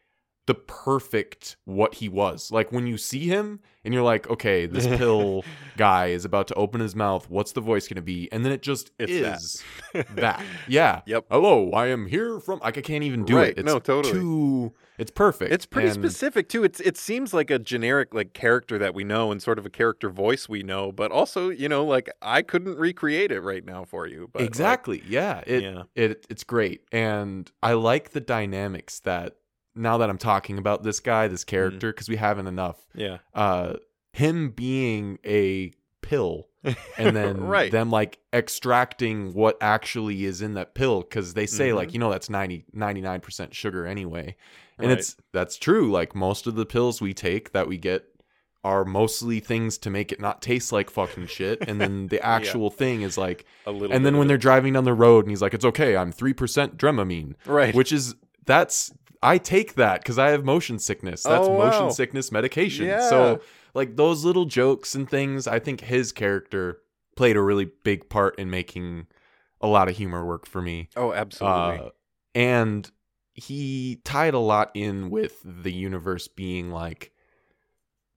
the 0.47 0.55
perfect 0.55 1.55
what 1.65 1.95
he 1.95 2.09
was. 2.09 2.51
Like 2.51 2.71
when 2.71 2.87
you 2.87 2.97
see 2.97 3.27
him 3.27 3.59
and 3.85 3.93
you're 3.93 4.03
like, 4.03 4.29
okay, 4.29 4.65
this 4.65 4.87
pill 4.97 5.43
guy 5.77 6.07
is 6.07 6.25
about 6.25 6.47
to 6.47 6.53
open 6.55 6.81
his 6.81 6.95
mouth. 6.95 7.29
What's 7.29 7.51
the 7.51 7.61
voice 7.61 7.87
going 7.87 7.95
to 7.97 8.01
be? 8.01 8.27
And 8.31 8.43
then 8.43 8.51
it 8.51 8.61
just 8.61 8.91
It's 8.99 9.11
is 9.11 9.63
that. 10.15 10.43
Yeah. 10.67 11.01
Yep. 11.05 11.25
Hello, 11.29 11.71
I 11.71 11.87
am 11.87 12.07
here 12.07 12.39
from. 12.39 12.59
Like 12.59 12.77
I 12.77 12.81
can't 12.81 13.03
even 13.03 13.23
do 13.23 13.37
Right, 13.37 13.49
it. 13.49 13.59
It's 13.59 13.65
no, 13.65 13.79
totally. 13.79 14.13
Too. 14.13 14.73
It's 14.97 15.11
perfect. 15.11 15.51
It's 15.51 15.65
pretty 15.65 15.87
And- 15.89 15.95
specific 15.95 16.47
too. 16.49 16.63
It's 16.63 16.79
it 16.79 16.95
seems 16.97 17.33
like 17.33 17.49
a 17.49 17.57
generic 17.59 18.13
like 18.13 18.33
character 18.33 18.77
that 18.79 18.93
we 18.93 19.03
know 19.03 19.31
and 19.31 19.41
sort 19.41 19.57
of 19.57 19.65
a 19.65 19.69
character 19.69 20.09
voice 20.09 20.47
we 20.49 20.61
know, 20.63 20.91
but 20.91 21.11
also 21.11 21.49
you 21.49 21.67
know 21.69 21.83
like 21.85 22.09
I 22.21 22.41
couldn't 22.41 22.77
recreate 22.77 23.31
it 23.31 23.41
right 23.41 23.65
now 23.65 23.83
for 23.83 24.05
you. 24.07 24.29
But 24.31 24.41
like, 24.41 24.47
exactly 24.49 25.01
yeah 25.07 25.41
it, 25.47 25.63
Yeah. 25.63 25.83
it 25.95 26.25
it's 26.29 26.43
great 26.43 26.81
and 26.91 27.51
i 27.63 27.73
like 27.73 28.11
the 28.11 28.19
dynamics 28.19 28.99
that 29.01 29.37
now 29.75 29.97
that 29.97 30.09
i'm 30.09 30.17
talking 30.17 30.57
about 30.57 30.83
this 30.83 30.99
guy 30.99 31.27
this 31.27 31.41
Mm-hmm. 31.43 31.49
character 31.55 31.91
because 31.93 32.09
we 32.09 32.15
haven't 32.17 32.47
enough 32.47 32.85
yeah, 32.93 33.17
uh 33.33 33.73
him 34.13 34.49
being 34.51 35.17
a 35.25 35.71
pill 36.01 36.47
and 36.97 37.15
then 37.15 37.41
right. 37.41 37.71
them 37.71 37.89
like 37.89 38.19
extracting 38.33 39.33
what 39.33 39.57
actually 39.61 40.25
is 40.25 40.41
in 40.41 40.53
that 40.55 40.75
pill 40.75 41.01
because 41.01 41.33
they 41.33 41.45
say 41.45 41.73
like 41.73 41.89
Mhm. 41.89 41.93
you 41.93 41.99
know 41.99 42.11
that's 42.11 42.29
90 42.29 42.65
99% 42.75 43.53
sugar 43.53 43.85
anyway 43.87 44.35
and 44.77 44.89
Right. 44.89 44.99
it's 44.99 45.15
that's 45.31 45.57
true 45.57 45.89
like 45.91 46.13
most 46.15 46.47
of 46.47 46.55
the 46.55 46.65
pills 46.65 47.01
we 47.01 47.13
take 47.13 47.51
that 47.53 47.67
we 47.67 47.77
get 47.77 48.05
are 48.63 48.85
mostly 48.85 49.39
things 49.39 49.77
to 49.79 49.89
make 49.89 50.11
it 50.11 50.19
not 50.19 50.41
taste 50.41 50.71
like 50.71 50.89
fucking 50.91 51.25
shit 51.27 51.59
and 51.67 51.81
then 51.81 52.07
the 52.07 52.21
actual 52.25 52.69
thing 52.69 53.01
is 53.01 53.17
like 53.17 53.45
a 53.65 53.71
little. 53.71 53.95
and 53.95 54.05
then 54.05 54.17
when 54.17 54.27
they're 54.27 54.37
driving 54.37 54.73
down 54.73 54.83
the 54.83 54.93
road 54.93 55.25
and 55.25 55.31
he's 55.31 55.41
like 55.41 55.53
it's 55.53 55.65
okay 55.65 55.95
i'm 55.95 56.11
3% 56.13 56.75
dramamine 56.75 57.33
right, 57.45 57.73
which 57.73 57.91
is 57.91 58.13
that's 58.45 58.91
i 59.23 59.37
take 59.37 59.75
that 59.75 60.01
because 60.01 60.17
i 60.17 60.29
have 60.29 60.43
motion 60.45 60.79
sickness. 60.79 61.23
That's 61.23 61.47
Oh, 61.47 61.57
motion 61.57 61.91
sickness 61.91 62.31
medication. 62.31 62.85
Yeah. 62.87 63.07
so 63.09 63.41
like 63.73 63.95
those 63.95 64.25
little 64.25 64.45
jokes 64.45 64.95
and 64.95 65.09
things 65.09 65.47
i 65.47 65.59
think 65.59 65.81
his 65.81 66.11
character 66.11 66.79
played 67.15 67.35
a 67.37 67.41
really 67.41 67.69
big 67.83 68.09
part 68.09 68.37
in 68.39 68.49
making 68.49 69.07
a 69.61 69.67
lot 69.67 69.87
of 69.89 69.95
humor 69.97 70.25
work 70.25 70.47
for 70.47 70.61
me. 70.61 70.89
Oh, 70.95 71.13
absolutely. 71.13 71.85
uh, 71.85 71.89
and 72.33 72.89
he 73.33 74.01
tied 74.03 74.33
a 74.33 74.39
lot 74.39 74.71
in 74.73 75.09
with 75.11 75.39
the 75.45 75.71
universe 75.71 76.27
being 76.27 76.71
like 76.71 77.11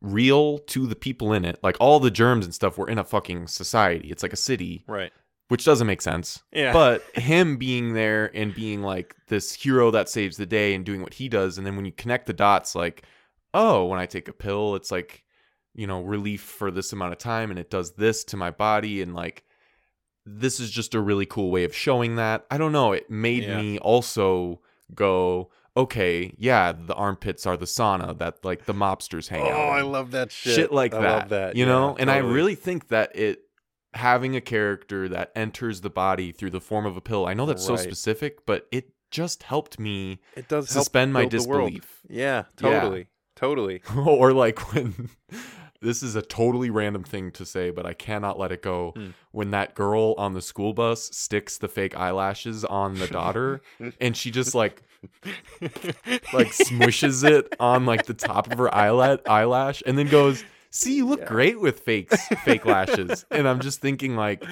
real 0.00 0.58
to 0.58 0.86
the 0.86 0.96
people 0.96 1.32
in 1.32 1.44
it. 1.44 1.58
Like 1.62 1.76
all 1.80 2.00
the 2.00 2.10
germs 2.10 2.44
and 2.44 2.54
stuff 2.54 2.78
were 2.78 2.88
in 2.88 2.98
a 2.98 3.04
fucking 3.04 3.48
society. 3.48 4.08
It's 4.10 4.22
like 4.22 4.32
a 4.32 4.36
city. 4.36 4.84
Right. 4.86 5.12
Which 5.48 5.64
doesn't 5.64 5.86
make 5.86 6.00
sense 6.02 6.42
Yeah. 6.52 6.72
but 6.72 7.02
him 7.14 7.56
being 7.56 7.94
there 7.94 8.30
and 8.34 8.54
being 8.54 8.82
like 8.82 9.14
this 9.28 9.52
hero 9.52 9.90
that 9.90 10.08
saves 10.08 10.36
the 10.36 10.46
day 10.46 10.74
and 10.74 10.84
doing 10.84 11.02
what 11.02 11.14
he 11.14 11.28
does 11.28 11.58
and 11.58 11.66
then 11.66 11.76
when 11.76 11.84
you 11.84 11.92
connect 11.92 12.26
the 12.26 12.32
dots 12.32 12.74
like 12.74 13.04
oh 13.52 13.84
when 13.86 13.98
i 14.00 14.06
take 14.06 14.28
a 14.28 14.32
pill 14.32 14.74
it's 14.74 14.90
like 14.90 15.22
you 15.74 15.86
know 15.86 16.02
relief 16.02 16.40
for 16.42 16.70
this 16.70 16.92
amount 16.92 17.12
of 17.12 17.18
time 17.18 17.50
and 17.50 17.58
it 17.58 17.70
does 17.70 17.92
this 17.92 18.24
to 18.24 18.36
my 18.36 18.50
body 18.50 19.02
and 19.02 19.14
like 19.14 19.44
this 20.26 20.58
is 20.60 20.70
just 20.70 20.94
a 20.94 21.00
really 21.00 21.26
cool 21.26 21.50
way 21.50 21.64
of 21.64 21.74
showing 21.74 22.16
that 22.16 22.46
i 22.50 22.56
don't 22.56 22.72
know 22.72 22.92
it 22.92 23.10
made 23.10 23.44
Yeah. 23.44 23.60
me 23.60 23.78
also 23.78 24.60
go 24.94 25.50
okay 25.76 26.34
yeah 26.38 26.72
the 26.72 26.94
armpits 26.94 27.46
are 27.46 27.56
the 27.56 27.66
sauna 27.66 28.16
that 28.18 28.44
like 28.44 28.64
the 28.64 28.72
mobsters 28.74 29.28
hang 29.28 29.42
oh, 29.42 29.46
out 29.50 29.52
Oh, 29.58 29.68
I 29.70 29.82
love 29.82 30.12
that 30.12 30.30
shit. 30.32 30.54
shit 30.54 30.72
like 30.72 30.94
I 30.94 31.00
that, 31.02 31.18
love 31.20 31.28
that. 31.30 31.56
you 31.56 31.64
yeah, 31.66 31.72
know 31.72 31.96
and 31.98 32.10
i 32.10 32.18
really 32.18 32.54
think 32.54 32.88
that 32.88 33.14
it 33.16 33.40
having 33.94 34.34
a 34.36 34.40
character 34.40 35.08
that 35.08 35.30
enters 35.36 35.80
the 35.80 35.90
body 35.90 36.32
through 36.32 36.50
the 36.50 36.60
form 36.60 36.84
of 36.86 36.96
a 36.96 37.00
pill 37.00 37.26
i 37.26 37.34
know 37.34 37.46
that's 37.46 37.64
so 37.64 37.76
specific 37.76 38.44
but 38.46 38.66
it 38.72 38.90
just 39.10 39.44
helped 39.44 39.78
me 39.78 40.20
it 40.36 40.48
does 40.48 40.72
help 40.72 40.84
suspend 40.84 41.12
my 41.12 41.20
build 41.26 41.32
the 41.32 41.48
world. 41.48 41.70
disbelief 41.72 42.00
Yeah, 42.08 42.44
Yeah. 42.60 42.70
totally, 42.80 43.06
totally. 43.36 43.82
or 43.96 44.32
like 44.32 44.58
when 44.74 45.08
this 45.80 46.02
is 46.02 46.16
a 46.16 46.22
totally 46.22 46.70
random 46.70 47.04
thing 47.04 47.30
to 47.32 47.44
say 47.44 47.70
but 47.70 47.86
i 47.86 47.92
cannot 47.92 48.38
let 48.38 48.50
it 48.50 48.62
go 48.62 48.92
Hmm. 48.96 49.10
when 49.32 49.50
that 49.52 49.74
girl 49.74 50.14
on 50.18 50.32
the 50.32 50.42
school 50.42 50.72
bus 50.72 51.10
sticks 51.12 51.58
the 51.58 51.68
fake 51.68 51.96
eyelashes 51.96 52.64
on 52.64 52.98
the 52.98 53.06
daughter 53.06 53.60
and 54.00 54.16
she 54.16 54.30
just 54.30 54.54
like 54.54 54.82
like 56.32 56.48
smushes 56.48 57.22
it 57.24 57.54
on 57.60 57.84
like 57.86 58.06
the 58.06 58.14
top 58.14 58.50
of 58.50 58.58
her 58.58 58.74
eyelash 58.74 59.82
and 59.86 59.96
then 59.98 60.08
goes 60.08 60.44
see 60.74 60.96
you 60.96 61.06
look 61.06 61.20
Yeah. 61.20 61.26
great 61.26 61.60
with 61.60 61.80
fakes 61.80 62.26
fake 62.44 62.66
lashes 62.66 63.24
and 63.30 63.46
i'm 63.48 63.60
just 63.60 63.80
thinking 63.80 64.16
like 64.16 64.44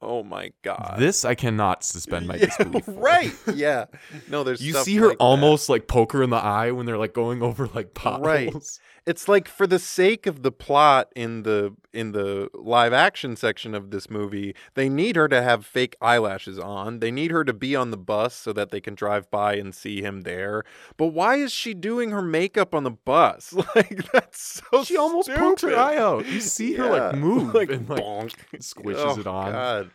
oh 0.00 0.22
my 0.24 0.52
god. 0.62 0.96
this 0.98 1.24
i 1.24 1.34
cannot 1.34 1.84
suspend 1.84 2.26
my 2.26 2.34
Yeah, 2.38 2.46
disbelief 2.46 2.84
for. 2.86 2.92
right. 2.92 3.32
Yeah. 3.54 3.84
No, 4.28 4.42
there's 4.44 4.60
you 4.60 4.72
see 4.74 4.96
her 4.96 5.08
like 5.08 5.18
that. 5.18 5.24
almost 5.24 5.68
like 5.68 5.86
poke 5.86 6.12
her 6.12 6.22
in 6.22 6.30
the 6.30 6.36
eye 6.36 6.70
when 6.72 6.86
they're 6.86 6.98
like 6.98 7.12
going 7.14 7.42
over 7.42 7.68
like 7.68 7.94
potholes 7.94 8.24
Right. 8.24 8.52
It's 9.06 9.28
like 9.28 9.48
for 9.48 9.66
the 9.66 9.78
sake 9.78 10.26
of 10.26 10.42
the 10.42 10.52
plot 10.52 11.10
in 11.16 11.42
the 11.42 11.74
in 11.92 12.12
the 12.12 12.48
live 12.54 12.92
action 12.92 13.36
section 13.36 13.74
of 13.74 13.90
this 13.90 14.08
movie 14.08 14.54
they 14.74 14.88
need 14.88 15.16
her 15.16 15.28
to 15.28 15.42
have 15.42 15.66
fake 15.66 15.96
eyelashes 16.00 16.58
on. 16.58 17.00
They 17.00 17.10
need 17.10 17.30
her 17.30 17.44
to 17.44 17.52
be 17.52 17.74
on 17.76 17.90
the 17.90 17.96
bus 17.96 18.34
so 18.34 18.52
that 18.52 18.70
they 18.70 18.80
can 18.80 18.94
drive 18.94 19.30
by 19.30 19.54
and 19.56 19.74
see 19.74 20.00
him 20.02 20.22
there. 20.22 20.64
But 20.96 21.08
why 21.08 21.36
is 21.36 21.52
she 21.52 21.74
doing 21.74 22.10
her 22.10 22.22
makeup 22.22 22.74
on 22.74 22.84
the 22.84 22.90
bus? 22.90 23.54
Like 23.74 24.10
that's 24.12 24.60
so 24.70 24.84
she 24.84 24.96
almost 24.98 25.30
pokes 25.30 25.62
her 25.62 25.74
eye 25.74 25.96
out. 25.96 26.26
You 26.26 26.40
see 26.40 26.74
her 26.74 26.90
like 26.90 27.14
move 27.18 27.54
like, 27.54 27.70
and 27.70 27.88
like 27.88 28.02
bonk. 28.02 28.34
squishes 28.58 29.16
Oh, 29.16 29.20
it 29.20 29.26
on. 29.26 29.52
God. 29.52 29.90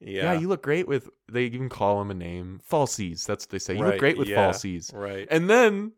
yeah. 0.00 0.32
yeah. 0.32 0.40
you 0.40 0.48
look 0.48 0.62
great 0.62 0.88
with 0.88 1.10
they 1.30 1.44
even 1.44 1.68
call 1.68 2.00
him 2.00 2.10
a 2.10 2.14
name. 2.14 2.60
Falsies. 2.70 3.26
That's 3.26 3.44
what 3.44 3.50
they 3.50 3.58
say. 3.58 3.74
You 3.76 3.84
look 3.84 3.98
great 3.98 4.16
with 4.16 4.28
yeah. 4.28 4.50
falsies. 4.50 4.94
Right. 4.94 5.26
And 5.30 5.50
then 5.50 5.92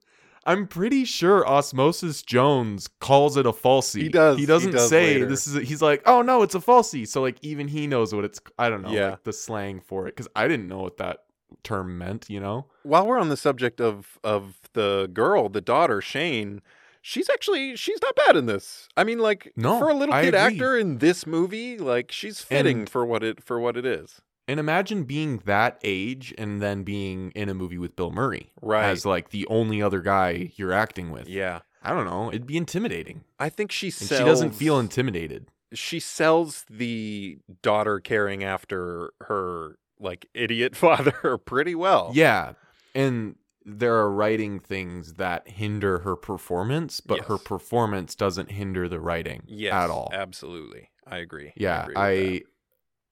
I'm 0.47 0.67
pretty 0.67 1.05
sure 1.05 1.47
Osmosis 1.49 2.23
Jones 2.23 2.89
calls 3.01 3.37
it 3.37 3.47
a 3.47 3.53
falsie. 3.53 4.03
He 4.03 4.09
does, 4.09 4.37
He 4.37 4.43
he 4.43 4.47
doesn't 4.47 4.73
does 4.73 4.89
say 4.89 5.15
later. 5.15 5.27
this 5.27 5.47
is. 5.47 5.57
A, 5.57 5.61
he's 5.63 5.81
like, 5.83 6.03
oh 6.07 6.23
no, 6.23 6.43
it's 6.43 6.55
a 6.55 6.61
falsie. 6.61 7.07
So 7.09 7.23
like 7.23 7.39
even 7.43 7.69
he 7.69 7.87
knows 7.87 8.15
what 8.15 8.25
it's. 8.25 8.41
I 8.59 8.69
don't 8.69 8.83
know. 8.83 8.91
Yeah. 8.91 9.11
Like 9.11 9.25
the 9.25 9.33
slang 9.33 9.81
for 9.81 10.07
it 10.07 10.17
because 10.17 10.29
I 10.37 10.47
didn't 10.49 10.69
know 10.69 10.79
what 10.81 10.97
that 10.99 11.21
term 11.63 11.97
meant. 11.99 12.29
You 12.29 12.41
know. 12.41 12.67
while 12.83 13.07
we're 13.07 13.19
on 13.19 13.29
the 13.29 13.37
subject 13.37 13.81
of 13.81 14.19
of 14.25 14.61
the 14.75 15.09
girl, 15.13 15.49
the 15.49 15.61
daughter 15.61 16.01
Shane, 16.01 16.61
she's 17.01 17.31
actually 17.31 17.77
she's 17.77 18.01
not 18.03 18.15
bad 18.17 18.37
in 18.37 18.47
this. 18.47 18.89
I 18.97 19.05
mean, 19.05 19.19
like 19.21 19.53
No, 19.57 19.79
for 19.79 19.89
a 19.89 19.95
little 19.95 20.15
I 20.15 20.23
kid 20.25 20.29
agree. 20.35 20.39
actor 20.41 20.77
in 20.77 20.99
this 20.99 21.27
movie, 21.27 21.79
like 21.79 22.11
she's 22.13 22.41
fitting 22.41 22.81
And- 22.81 22.91
for 22.91 23.07
what 23.07 23.23
it 23.23 23.43
for 23.43 23.59
what 23.61 23.77
it 23.77 23.87
is. 23.87 24.21
And 24.47 24.61
imagine 24.61 25.05
being 25.05 25.39
that 25.47 25.79
age 25.83 26.35
and 26.37 26.61
then 26.61 26.83
being 26.83 27.31
in 27.33 27.49
a 27.49 27.55
movie 27.55 27.79
with 27.79 27.97
Bill 27.97 28.11
Murray 28.11 28.51
Right. 28.61 28.91
as 28.91 29.07
like 29.07 29.31
the 29.31 29.47
only 29.47 29.81
other 29.81 30.01
guy 30.01 30.53
you're 30.57 30.73
acting 30.73 31.11
with. 31.11 31.29
Yeah, 31.29 31.61
I 31.83 31.91
don't 31.95 32.05
know. 32.05 32.29
It'd 32.29 32.47
be 32.47 32.57
intimidating, 32.59 33.25
I 33.39 33.49
think 33.49 33.73
she 33.73 33.87
and 33.87 33.95
sells. 33.95 34.19
she 34.21 34.25
doesn't 34.25 34.51
feel 34.53 34.79
intimidated. 34.79 35.47
She 35.73 35.99
sells 35.99 36.65
the 36.69 37.39
daughter 37.63 38.01
caring 38.01 38.45
after 38.45 39.13
her 39.23 39.79
like 39.99 40.27
idiot 40.35 40.77
father 40.85 41.39
pretty 41.39 41.75
well. 41.75 42.11
Yeah, 42.15 42.53
and 42.95 43.37
there 43.65 43.95
are 43.97 44.11
writing 44.11 44.61
things 44.61 45.15
that 45.15 45.49
hinder 45.49 46.01
her 46.01 46.17
performance, 46.17 47.01
but 47.01 47.21
her 47.27 47.35
Yes. 47.37 47.43
performance 47.45 48.15
doesn't 48.15 48.51
hinder 48.51 48.91
the 48.91 49.01
writing 49.01 49.43
Yes, 49.47 49.73
at 49.73 49.89
all. 49.89 50.11
Absolutely, 50.13 50.91
I 51.07 51.17
agree. 51.19 51.55
Yeah, 51.57 51.85
agree 51.85 51.95
with 51.95 51.99
I, 51.99 52.15
that. 52.17 52.43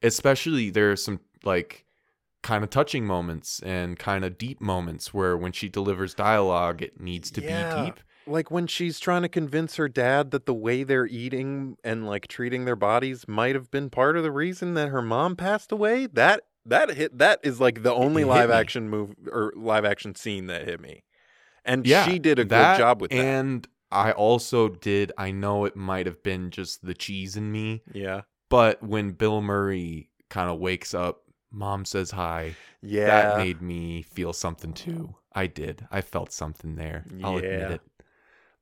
Especially 0.03 0.71
there 0.71 0.91
are 0.93 0.97
some 0.97 1.21
like 1.45 1.85
kind 2.43 2.65
of 2.65 2.71
touching 2.71 3.07
moments 3.07 3.61
and 3.63 3.99
kind 3.99 4.25
of 4.25 4.37
deep 4.39 4.61
moments 4.61 5.15
where 5.15 5.37
when 5.37 5.53
she 5.53 5.69
delivers 5.69 6.13
dialogue, 6.15 6.83
it 6.83 7.01
needs 7.01 7.31
to 7.31 7.41
Yeah. 7.41 7.69
be 7.75 7.85
deep. 7.87 8.01
like 8.27 8.51
when 8.51 8.67
she's 8.69 9.01
trying 9.01 9.23
to 9.23 9.29
convince 9.29 9.77
her 9.77 9.89
dad 9.89 10.31
that 10.31 10.47
the 10.47 10.55
way 10.55 10.85
they're 10.85 11.07
eating 11.07 11.77
and 11.83 12.07
like 12.07 12.29
treating 12.29 12.65
their 12.65 12.77
bodies 12.77 13.27
might 13.27 13.55
have 13.57 13.69
been 13.71 13.91
part 13.91 14.17
of 14.17 14.23
the 14.23 14.31
reason 14.31 14.75
that 14.75 14.89
her 14.89 15.03
mom 15.03 15.35
passed 15.35 15.73
away 15.73 16.07
that 16.07 16.43
that 16.65 16.91
hit 16.95 17.19
that 17.19 17.41
is 17.43 17.61
like 17.61 17.83
the 17.83 17.93
only 17.93 18.23
live 18.25 18.49
me. 18.49 18.55
action 18.55 18.89
move 18.89 19.15
or 19.33 19.53
live 19.57 19.85
action 19.85 20.15
scene 20.15 20.47
that 20.47 20.65
hit 20.65 20.81
me 20.81 21.03
and 21.65 21.85
Yeah, 21.85 22.05
she 22.05 22.21
did 22.21 22.39
a 22.39 22.45
that, 22.45 22.77
good 22.77 22.81
job 22.81 23.01
with 23.01 23.11
that 23.11 23.19
And 23.25 23.67
I 23.91 24.13
also 24.13 24.69
did. 24.69 25.11
I 25.19 25.33
know 25.33 25.65
it 25.65 25.75
might 25.77 26.07
have 26.07 26.23
been 26.23 26.51
just 26.51 26.85
the 26.87 26.95
cheese 26.95 27.37
in 27.37 27.51
me, 27.53 27.83
yeah 27.93 28.23
but 28.53 28.83
when 28.83 29.13
Bill 29.13 29.41
Murray 29.41 30.11
kind 30.29 30.51
of 30.51 30.59
wakes 30.61 30.95
up, 30.95 31.23
mom 31.51 31.85
says 31.85 32.11
hi. 32.11 32.55
yeah 32.83 33.07
That 33.07 33.39
made 33.39 33.61
me 33.63 34.03
feel 34.03 34.33
something 34.33 34.73
too. 34.73 35.15
I 35.33 35.47
did. 35.47 35.87
I 35.91 36.03
felt 36.03 36.31
something 36.33 36.77
there. 36.77 37.07
I'll 37.25 37.39
admit 37.39 37.71
it. 37.73 37.81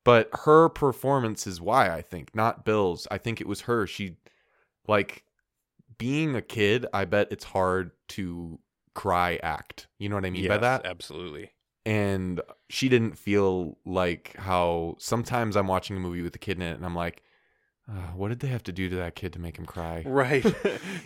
But 0.04 0.30
her 0.44 0.68
performance 0.68 1.46
is 1.46 1.60
why 1.60 1.90
I 1.94 2.00
think, 2.02 2.34
not 2.34 2.64
Bill's. 2.64 3.06
I 3.10 3.18
think 3.18 3.40
it 3.40 3.46
was 3.46 3.62
her. 3.62 3.86
She 3.86 4.16
like 4.88 5.24
being 5.98 6.34
a 6.36 6.42
kid, 6.42 6.86
I 6.94 7.04
bet 7.04 7.28
it's 7.30 7.44
hard 7.44 7.90
to 8.08 8.58
cry 8.94 9.38
act. 9.42 9.88
You 9.98 10.08
know 10.08 10.14
what 10.14 10.24
I 10.24 10.30
mean 10.30 10.48
by 10.48 10.58
that? 10.58 10.86
absolutely. 10.86 11.50
and 11.84 12.40
she 12.68 12.88
didn't 12.88 13.18
feel 13.18 13.76
like 13.84 14.34
how 14.36 14.96
sometimes 14.98 15.56
I'm 15.56 15.66
watching 15.66 15.96
a 15.96 16.00
movie 16.00 16.22
with 16.22 16.34
a 16.34 16.38
kid 16.38 16.56
in 16.56 16.62
it 16.62 16.76
and 16.76 16.84
I'm 16.84 16.94
like, 16.94 17.22
uh, 17.90 18.12
what 18.14 18.28
did 18.28 18.38
they 18.40 18.46
have 18.48 18.62
to 18.62 18.72
do 18.72 18.88
to 18.88 18.96
that 18.96 19.16
kid 19.16 19.32
to 19.32 19.40
make 19.40 19.56
him 19.58 19.66
cry? 19.66 20.02
Right. 20.06 20.44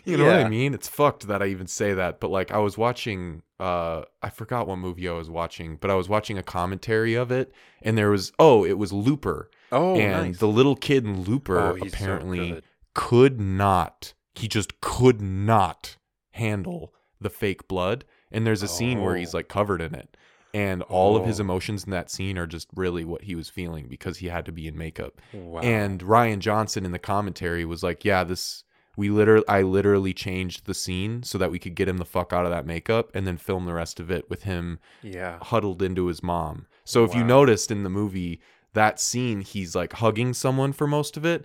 You 0.04 0.18
know 0.18 0.26
what 0.26 0.36
I 0.36 0.48
mean? 0.50 0.74
It's 0.74 0.86
fucked 0.88 1.26
that 1.28 1.42
I 1.42 1.46
even 1.46 1.66
say 1.66 1.94
that, 1.94 2.20
but 2.20 2.30
like 2.30 2.52
I 2.52 2.58
was 2.58 2.76
watching 2.76 3.42
uh 3.58 4.02
I 4.22 4.28
forgot 4.28 4.66
what 4.68 4.76
movie 4.76 5.08
I 5.08 5.12
was 5.12 5.30
watching, 5.30 5.76
but 5.76 5.90
I 5.90 5.94
was 5.94 6.08
watching 6.10 6.36
a 6.36 6.42
commentary 6.42 7.14
of 7.14 7.30
it 7.30 7.52
and 7.82 7.96
there 7.96 8.10
was 8.10 8.32
oh, 8.38 8.64
it 8.66 8.76
was 8.78 8.92
Looper. 8.92 9.50
Oh, 9.72 9.96
and 9.98 10.28
nice. 10.28 10.38
the 10.38 10.46
little 10.48 10.76
kid 10.76 11.04
in 11.04 11.22
Looper 11.22 11.58
Oh, 11.58 11.74
he's 11.74 11.92
so 11.92 11.96
apparently 11.96 12.60
could 12.94 13.40
not 13.40 14.12
he 14.34 14.46
just 14.46 14.80
could 14.80 15.20
not 15.22 15.96
handle 16.32 16.92
the 17.20 17.30
fake 17.30 17.66
blood 17.66 18.04
and 18.30 18.46
there's 18.46 18.62
a 18.62 18.68
scene 18.68 19.00
where 19.00 19.16
he's 19.16 19.34
Oh. 19.34 19.38
like 19.38 19.48
covered 19.48 19.80
in 19.80 19.94
it 19.94 20.16
and 20.54 20.80
all 20.84 21.16
of 21.16 21.26
his 21.26 21.38
Oh. 21.40 21.42
emotions 21.42 21.84
in 21.84 21.90
that 21.90 22.10
scene 22.10 22.38
are 22.38 22.46
just 22.46 22.68
really 22.74 23.04
what 23.04 23.22
he 23.24 23.34
was 23.34 23.48
feeling 23.50 23.86
because 23.88 24.18
he 24.18 24.28
had 24.28 24.46
to 24.46 24.52
be 24.52 24.66
in 24.66 24.78
makeup 24.78 25.20
Wow. 25.34 25.60
and 25.60 26.00
Rian 26.00 26.38
Johnson 26.38 26.86
in 26.86 26.92
the 26.92 26.98
commentary 26.98 27.64
was 27.66 27.82
like 27.82 28.04
yeah 28.04 28.24
this 28.24 28.64
we 28.96 29.10
literally 29.10 29.44
I 29.48 29.62
literally 29.62 30.14
changed 30.14 30.66
the 30.66 30.74
scene 30.74 31.24
so 31.24 31.36
that 31.38 31.50
we 31.50 31.58
could 31.58 31.74
get 31.74 31.88
him 31.88 31.98
the 31.98 32.04
fuck 32.04 32.32
out 32.32 32.44
of 32.46 32.52
that 32.52 32.64
makeup 32.64 33.10
and 33.12 33.26
then 33.26 33.36
film 33.36 33.66
the 33.66 33.74
rest 33.74 33.98
of 33.98 34.08
it 34.10 34.30
with 34.30 34.44
him 34.44 34.78
yeah. 35.02 35.38
huddled 35.42 35.82
into 35.82 36.06
his 36.06 36.22
mom. 36.22 36.66
So 36.84 37.02
if 37.02 37.12
you 37.14 37.24
noticed 37.24 37.72
in 37.72 37.82
the 37.82 37.90
movie 37.90 38.40
that 38.74 39.00
scene, 39.00 39.40
he's 39.40 39.74
like 39.74 39.94
hugging 39.94 40.32
someone 40.32 40.72
for 40.72 40.86
most 40.86 41.16
of 41.16 41.24
it 41.26 41.44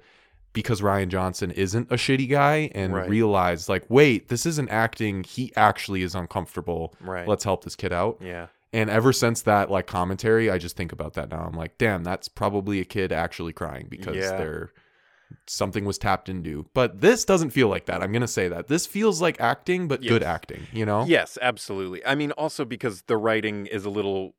because 0.54 0.82
Rian 0.82 1.08
Johnson 1.10 1.50
isn't 1.52 1.92
a 1.92 1.96
shitty 1.96 2.30
guy 2.30 2.70
and 2.76 2.94
Right. 2.94 3.10
realized 3.10 3.68
like, 3.70 3.86
wait, 3.90 4.30
this 4.30 4.46
isn't 4.46 4.70
acting. 4.70 5.24
He 5.24 5.52
actually 5.56 6.04
is 6.04 6.14
uncomfortable. 6.14 6.94
Right. 7.02 7.28
Let's 7.28 7.44
help 7.44 7.64
this 7.64 7.76
kid 7.76 7.92
out. 7.94 8.20
yeah. 8.22 8.48
And 8.72 8.90
ever 8.90 9.12
since 9.12 9.42
that 9.44 9.72
like 9.72 9.88
commentary, 9.88 10.50
I 10.50 10.58
just 10.58 10.78
think 10.78 10.92
about 10.92 11.14
that 11.14 11.30
now. 11.32 11.40
I'm 11.46 11.54
like, 11.58 11.78
damn, 11.78 12.04
that's 12.04 12.28
probably 12.28 12.80
a 12.80 12.86
kid 12.86 13.12
actually 13.12 13.54
crying 13.54 13.88
because 13.90 14.16
Yeah. 14.16 14.38
they're 14.38 14.74
something 15.48 15.86
was 15.86 15.98
tapped 15.98 16.28
into. 16.30 16.66
But 16.74 17.02
this 17.02 17.24
doesn't 17.26 17.52
feel 17.52 17.68
like 17.68 17.86
that. 17.86 18.02
I'm 18.02 18.12
gonna 18.12 18.28
say 18.28 18.48
that. 18.48 18.68
This 18.68 18.86
feels 18.86 19.22
like 19.22 19.40
acting, 19.40 19.88
but 19.88 20.02
good 20.02 20.24
acting, 20.24 20.68
you 20.74 20.86
know? 20.86 21.06
Yes, 21.06 21.38
absolutely. 21.42 22.06
I 22.06 22.16
mean, 22.16 22.32
also 22.32 22.66
because 22.66 23.04
the 23.04 23.18
writing 23.18 23.66
is 23.68 23.86
a 23.86 23.90
little 23.90 24.34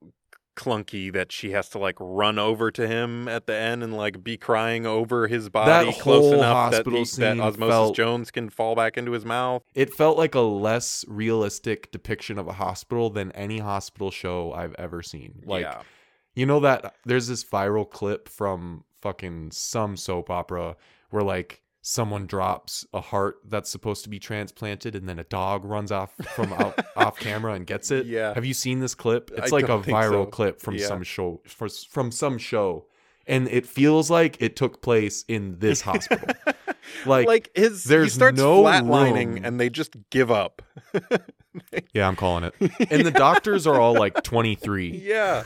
clunky 0.61 1.11
that 1.13 1.33
she 1.33 1.53
has 1.53 1.69
to 1.71 1.79
like 1.79 1.97
run 1.99 2.39
over 2.39 2.71
to 2.71 2.87
him 2.87 3.27
at 3.29 3.47
the 3.47 3.55
end 3.55 3.83
and 3.83 3.97
like 3.97 4.23
be 4.23 4.37
crying 4.37 4.85
over 4.85 5.27
his 5.27 5.49
body 5.49 5.93
close 5.93 6.33
enough 6.33 6.73
that, 6.73 6.87
he, 6.87 7.05
that 7.21 7.41
Osmosis 7.41 7.71
felt- 7.71 7.97
Jones 7.97 8.31
can 8.31 8.51
fall 8.51 8.75
back 8.75 8.99
into 8.99 9.13
his 9.13 9.25
mouth. 9.25 9.63
it 9.75 9.93
felt 9.95 10.19
like 10.19 10.35
a 10.35 10.41
less 10.41 11.05
realistic 11.09 11.91
depiction 11.91 12.39
of 12.39 12.47
a 12.47 12.53
hospital 12.53 13.09
than 13.09 13.33
any 13.33 13.59
hospital 13.59 14.11
show 14.11 14.53
I've 14.53 14.75
ever 14.79 15.03
seen. 15.03 15.43
Like, 15.47 15.63
yeah. 15.63 15.83
you 16.35 16.45
know 16.45 16.61
that 16.61 16.95
there's 17.07 17.27
this 17.27 17.43
viral 17.43 17.89
clip 17.89 18.29
from 18.29 18.85
fucking 19.01 19.53
some 19.53 19.97
soap 19.97 20.29
opera 20.29 20.77
where 21.09 21.23
like 21.23 21.63
someone 21.83 22.27
drops 22.27 22.87
a 22.93 23.01
heart 23.01 23.39
that's 23.49 23.71
supposed 23.71 24.05
to 24.05 24.11
be 24.11 24.19
transplanted 24.19 24.95
and 24.95 25.09
then 25.09 25.19
a 25.19 25.25
dog 25.25 25.65
runs 25.65 25.91
off 25.91 26.15
from 26.35 26.53
out, 26.53 26.79
off 26.97 27.19
camera 27.21 27.55
and 27.55 27.67
gets 27.67 27.91
it. 27.91 28.07
Yeah. 28.07 28.35
Have 28.35 28.45
you 28.45 28.55
seen 28.55 28.81
this 28.81 28.95
clip? 28.95 29.31
It's 29.35 29.53
I 29.53 29.57
like 29.57 29.65
a 29.69 29.79
viral 29.79 30.25
so. 30.25 30.27
clip 30.27 30.61
from 30.61 30.75
Yeah. 30.75 30.87
some 30.87 31.03
show 31.03 31.41
for, 31.47 31.69
from 31.69 32.11
some 32.13 32.37
show. 32.39 32.87
And 33.27 33.49
it 33.49 33.67
feels 33.67 34.11
like 34.11 34.37
it 34.41 34.57
took 34.57 34.83
place 34.83 35.25
in 35.29 35.59
this 35.61 35.81
hospital. 35.83 36.29
Like, 37.07 37.27
like, 37.27 37.51
his 37.55 37.85
he 37.85 37.89
there's 37.91 38.13
starts 38.15 38.37
no 38.39 38.63
flatlining 38.65 39.35
room. 39.35 39.45
and 39.45 39.61
they 39.61 39.71
just 39.71 39.97
give 40.11 40.31
up. 40.31 40.63
Yeah, 41.93 42.07
I'm 42.07 42.15
calling 42.15 42.45
it. 42.45 42.55
And 42.93 43.05
the 43.05 43.11
doctors 43.11 43.67
are 43.67 43.81
all 43.81 43.95
like 43.95 44.23
23. 44.23 45.03
yeah. 45.05 45.43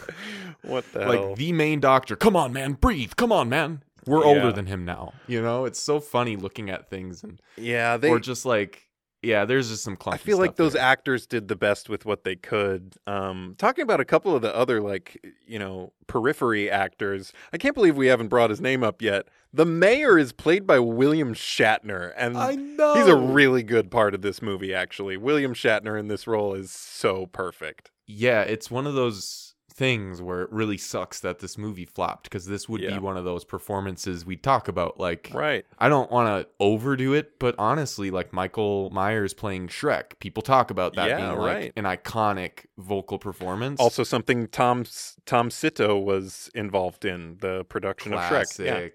What 0.61 0.85
the 0.93 1.01
hell? 1.03 1.29
Like 1.29 1.37
the 1.39 1.53
main 1.53 1.81
doctor, 1.81 2.15
come 2.15 2.37
on, 2.37 2.53
man, 2.53 2.75
breathe. 2.75 3.13
Come 3.17 3.33
on, 3.33 3.49
man. 3.49 3.83
We're 4.07 4.21
Yeah. 4.21 4.27
older 4.27 4.53
than 4.53 4.67
him 4.67 4.85
now. 4.85 5.13
You 5.27 5.41
know, 5.43 5.65
it's 5.65 5.81
so 5.81 6.01
funny 6.01 6.37
looking 6.37 6.71
at 6.71 6.89
things 6.91 7.23
and 7.23 7.41
yeah, 7.57 7.97
they 7.97 8.11
or 8.11 8.19
just 8.21 8.45
like, 8.47 8.89
yeah, 9.23 9.47
there's 9.47 9.71
just 9.71 9.83
some 9.83 9.97
I 10.07 10.19
feel 10.19 10.37
like 10.39 10.57
those 10.57 10.75
there. 10.75 10.83
actors 10.83 11.27
did 11.27 11.49
the 11.49 11.57
best 11.57 11.89
with 11.89 12.05
what 12.05 12.25
they 12.25 12.37
could. 12.37 12.95
Um, 13.07 13.55
talking 13.57 13.83
about 13.83 13.99
a 14.01 14.05
couple 14.05 14.37
of 14.37 14.43
the 14.43 14.55
other 14.55 14.81
like 14.83 15.25
you 15.47 15.59
know 15.59 15.93
periphery 16.07 16.71
actors, 16.71 17.33
I 17.53 17.57
can't 17.59 17.75
believe 17.75 17.97
we 17.97 18.09
haven't 18.09 18.29
brought 18.29 18.51
his 18.51 18.61
name 18.61 18.83
up 18.85 19.01
yet. 19.01 19.27
The 19.53 19.65
mayor 19.65 20.19
is 20.19 20.33
played 20.33 20.67
by 20.67 20.79
William 20.81 21.33
Shatner, 21.33 22.13
and 22.17 22.37
I 22.37 22.57
know. 22.57 22.95
he's 22.97 23.07
a 23.07 23.17
really 23.17 23.63
good 23.63 23.91
part 23.91 24.15
of 24.15 24.21
this 24.21 24.43
movie. 24.43 24.75
Actually, 24.75 25.17
William 25.17 25.55
Shatner 25.55 25.99
in 25.99 26.09
this 26.09 26.27
role 26.27 26.53
is 26.55 26.71
so 26.73 27.27
perfect. 27.27 27.91
yeah, 28.07 28.43
it's 28.43 28.71
one 28.71 28.87
of 28.87 28.93
those 28.95 29.54
things 29.77 30.23
where 30.23 30.43
it 30.43 30.53
really 30.53 30.79
sucks 30.79 31.19
that 31.19 31.41
this 31.41 31.59
movie 31.59 31.85
flopped 31.85 32.25
because 32.25 32.47
this 32.47 32.69
would 32.69 32.81
Yeah. 32.81 32.91
be 32.93 32.99
one 33.01 33.17
of 33.17 33.25
those 33.25 33.45
performances 33.45 34.25
we 34.25 34.37
talk 34.37 34.69
about. 34.69 35.01
Like, 35.01 35.31
Right? 35.35 35.67
I 35.81 35.89
don't 35.89 36.11
want 36.13 36.29
to 36.29 36.49
overdo 36.61 37.13
it, 37.13 37.41
but 37.41 37.57
honestly, 37.59 38.13
like 38.13 38.33
Michael 38.33 38.91
Myers 38.91 39.35
playing 39.35 39.67
Shrek, 39.69 40.19
people 40.21 40.43
talk 40.45 40.71
about 40.71 40.95
that 40.95 41.09
Yeah, 41.09 41.17
being 41.17 41.39
right. 41.39 41.63
like 41.65 41.73
an 41.75 41.85
iconic 41.87 42.67
vocal 42.79 43.19
performance. 43.19 43.81
Also, 43.81 44.05
something 44.05 44.47
Tom 44.47 44.85
Tom 45.27 45.49
Sito 45.49 46.01
was 46.01 46.51
involved 46.55 47.05
in 47.05 47.39
the 47.41 47.65
production 47.65 48.15
of 48.15 48.21
Shrek. 48.21 48.65
Yeah. 48.65 48.89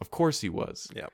Of 0.00 0.10
course 0.10 0.40
he 0.40 0.48
was. 0.48 0.88
Yep. 0.96 1.12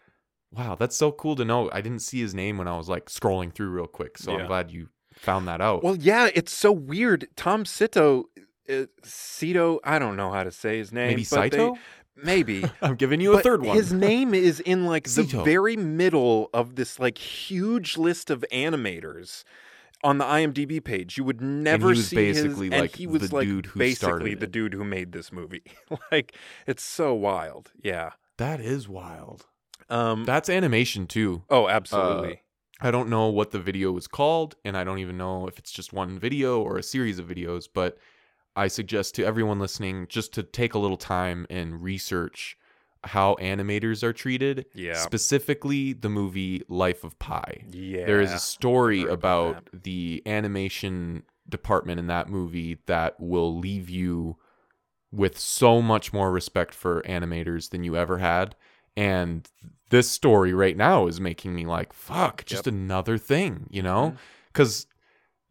Wow, 0.52 0.74
that's 0.76 0.96
so 0.96 1.10
cool 1.12 1.34
to 1.36 1.44
know. 1.44 1.70
I 1.72 1.80
didn't 1.80 2.02
see 2.02 2.20
his 2.20 2.34
name 2.34 2.56
when 2.58 2.68
I 2.68 2.76
was 2.76 2.88
like 2.88 3.06
scrolling 3.06 3.52
through 3.52 3.70
real 3.70 3.86
quick, 3.86 4.16
so 4.16 4.32
Yeah. 4.32 4.38
I'm 4.38 4.46
glad 4.46 4.70
you 4.70 4.88
found 5.12 5.48
that 5.48 5.60
out. 5.60 5.82
Well, 5.82 5.96
yeah, 5.96 6.28
it's 6.34 6.52
so 6.52 6.70
weird. 6.72 7.28
Tom 7.36 7.64
Sito, 7.64 8.24
uh, 8.70 8.86
Sito, 9.02 9.78
I 9.84 9.98
don't 9.98 10.16
know 10.16 10.30
how 10.30 10.44
to 10.44 10.50
say 10.50 10.78
his 10.78 10.92
name. 10.92 11.08
Maybe 11.08 11.24
Saito? 11.24 11.76
maybe. 12.16 12.64
I'm 12.82 12.96
giving 12.96 13.20
you 13.20 13.32
a 13.32 13.36
But 13.36 13.44
third 13.44 13.64
one. 13.64 13.76
His 13.76 13.92
name 13.92 14.34
is 14.34 14.60
in 14.60 14.86
like 14.86 15.04
the 15.04 15.22
very 15.22 15.76
middle 15.76 16.50
of 16.52 16.76
this 16.76 16.98
like 16.98 17.18
huge 17.18 17.96
list 17.96 18.30
of 18.30 18.44
animators 18.52 19.44
on 20.02 20.18
the 20.18 20.24
IMDb 20.24 20.82
page. 20.82 21.18
You 21.18 21.24
would 21.24 21.40
never 21.40 21.94
see 21.94 22.16
basically, 22.16 22.66
his, 22.66 22.72
and 22.72 22.82
like, 22.82 22.96
he 22.96 23.06
was 23.06 23.30
the 23.30 23.34
like 23.36 23.46
dude 23.46 23.66
who 23.66 23.78
basically 23.78 24.34
the 24.34 24.46
dude 24.46 24.74
who 24.74 24.84
made 24.84 25.12
this 25.12 25.32
movie. 25.32 25.62
like 26.12 26.34
it's 26.66 26.82
so 26.82 27.14
wild. 27.14 27.72
Yeah. 27.82 28.10
that 28.38 28.60
is 28.60 28.88
wild. 28.88 29.46
Um. 29.88 30.24
That's 30.24 30.48
animation 30.48 31.06
too. 31.06 31.42
oh, 31.50 31.68
absolutely. 31.68 32.42
I 32.82 32.90
don't 32.90 33.10
know 33.10 33.26
what 33.26 33.50
the 33.50 33.58
video 33.58 33.92
was 33.92 34.08
called, 34.08 34.54
and 34.64 34.74
I 34.74 34.84
don't 34.84 35.00
even 35.00 35.18
know 35.18 35.46
if 35.46 35.58
it's 35.58 35.70
just 35.70 35.92
one 35.92 36.18
video 36.18 36.62
or 36.62 36.78
a 36.78 36.82
series 36.82 37.18
of 37.18 37.26
videos, 37.26 37.68
but 37.72 37.98
I 38.56 38.68
suggest 38.68 39.14
to 39.16 39.24
everyone 39.24 39.58
listening 39.58 40.06
just 40.08 40.32
to 40.34 40.42
take 40.42 40.74
a 40.74 40.78
little 40.78 40.96
time 40.96 41.46
and 41.50 41.82
research 41.82 42.56
how 43.04 43.34
animators 43.40 44.02
are 44.02 44.12
treated. 44.12 44.66
Yeah. 44.74 44.94
Specifically, 44.94 45.92
the 45.94 46.10
movie 46.10 46.62
Life 46.68 47.02
of 47.04 47.18
Pi. 47.18 47.64
yeah. 47.70 48.04
There 48.04 48.20
is 48.20 48.32
a 48.32 48.38
story 48.38 49.02
about 49.04 49.50
about 49.50 49.82
the 49.82 50.22
animation 50.26 51.22
department 51.48 51.98
in 51.98 52.08
that 52.08 52.28
movie 52.28 52.78
that 52.86 53.18
will 53.18 53.56
leave 53.58 53.88
you 53.88 54.36
with 55.12 55.38
so 55.38 55.80
much 55.82 56.12
more 56.12 56.30
respect 56.30 56.74
for 56.74 57.02
animators 57.02 57.70
than 57.70 57.82
you 57.84 57.96
ever 57.96 58.18
had. 58.18 58.54
And 58.96 59.48
this 59.88 60.08
story 60.10 60.52
right 60.52 60.76
now 60.76 61.06
is 61.06 61.20
making 61.20 61.54
me 61.54 61.64
like, 61.66 61.92
fuck, 61.92 62.44
just 62.44 62.66
Yep. 62.66 62.74
another 62.74 63.16
thing, 63.18 63.66
you 63.70 63.82
know? 63.82 64.08
Mm-hmm. 64.08 64.16
Because 64.52 64.86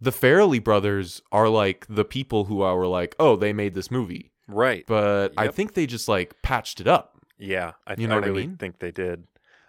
the 0.02 0.12
Farrelly 0.12 0.64
brothers 0.64 1.22
are 1.32 1.50
like 1.50 1.86
the 1.90 2.06
people 2.06 2.46
who 2.46 2.62
are 2.62 2.88
like, 2.88 3.16
oh, 3.20 3.36
they 3.36 3.54
made 3.54 3.74
this 3.74 3.92
movie. 3.92 4.32
right. 4.48 4.86
But 4.88 5.34
I 5.38 5.50
think 5.50 5.74
they 5.74 5.86
just 5.86 6.08
like 6.08 6.42
patched 6.42 6.80
it 6.80 6.88
up. 6.88 7.18
Yeah, 7.38 7.74
I, 7.88 7.96
You 7.98 8.08
know 8.08 8.16
I 8.16 8.18
what 8.18 8.24
I 8.26 8.28
really 8.28 8.48
mean? 8.48 8.58
think 8.58 8.80
they 8.80 8.92
did. 8.92 9.26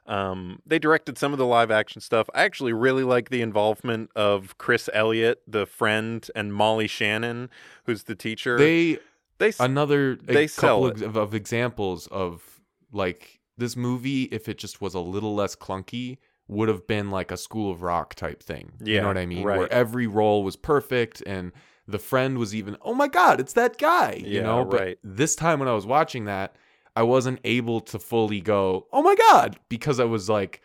Um, 0.07 0.61
they 0.67 0.79
directed 0.81 1.19
some 1.19 1.33
of 1.33 1.39
the 1.39 1.47
live 1.47 1.71
action 1.71 2.01
stuff. 2.01 2.29
I 2.35 2.43
actually 2.43 2.73
really 2.73 3.05
like 3.05 3.31
the 3.31 3.43
involvement 3.43 4.11
of 4.17 4.59
Chris 4.59 4.89
Elliott, 4.93 5.41
the 5.47 5.67
friend, 5.67 6.29
and 6.35 6.53
Molly 6.53 6.89
Shannon, 6.89 7.49
who's 7.85 8.05
the 8.05 8.17
teacher. 8.17 8.59
They 8.59 8.99
they 9.39 9.53
another 9.61 10.13
a 10.13 10.17
They 10.17 10.49
couple 10.49 10.87
of, 10.87 11.17
of 11.17 11.35
examples 11.35 12.09
of 12.09 12.61
like 12.93 13.41
this 13.57 13.77
movie 13.77 14.25
if 14.25 14.49
it 14.49 14.59
just 14.59 14.81
was 14.81 14.95
a 14.95 15.01
little 15.01 15.35
less 15.35 15.55
clunky 15.55 16.19
would 16.51 16.69
have 16.69 16.87
been 16.87 17.11
like 17.11 17.31
a 17.31 17.37
school 17.37 17.71
of 17.71 17.83
rock 17.83 18.15
type 18.15 18.43
thing 18.43 18.73
you 18.83 19.01
know 19.01 19.07
what 19.07 19.17
i 19.19 19.25
mean 19.27 19.45
right. 19.45 19.59
where 19.59 19.73
every 19.73 20.07
role 20.07 20.43
was 20.43 20.57
perfect 20.57 21.23
and 21.27 21.53
the 21.87 21.99
friend 21.99 22.39
was 22.39 22.55
even 22.55 22.77
oh 22.83 22.95
my 22.95 23.09
god 23.09 23.41
it's 23.41 23.53
that 23.55 23.79
guy 23.79 24.21
you 24.25 24.37
Yeah, 24.39 24.43
know 24.43 24.65
but 24.65 24.81
right. 24.81 24.99
this 25.05 25.35
time 25.37 25.59
when 25.61 25.69
i 25.69 25.73
was 25.73 25.87
watching 25.87 26.25
that 26.25 26.57
i 26.97 27.03
wasn't 27.03 27.41
able 27.45 27.81
to 27.83 27.99
fully 27.99 28.41
go 28.41 28.87
oh 28.93 29.03
my 29.03 29.15
god 29.15 29.59
because 29.69 30.01
i 30.01 30.05
was 30.05 30.29
like 30.29 30.61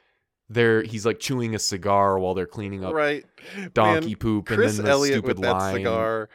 there 0.49 0.83
he's 0.83 1.05
like 1.05 1.19
chewing 1.19 1.55
a 1.55 1.59
cigar 1.59 2.19
while 2.19 2.33
they're 2.33 2.45
cleaning 2.45 2.83
up 2.86 2.93
right 2.93 3.25
donkey 3.73 4.07
Man, 4.09 4.15
poop 4.17 4.45
Chris 4.47 4.77
and 4.77 4.79
then 4.79 4.86
the 4.86 4.91
Elliott 4.91 5.13
stupid 5.19 5.38
with 5.38 5.43
that 5.43 5.51
line 5.53 5.75
cigar. 5.75 6.29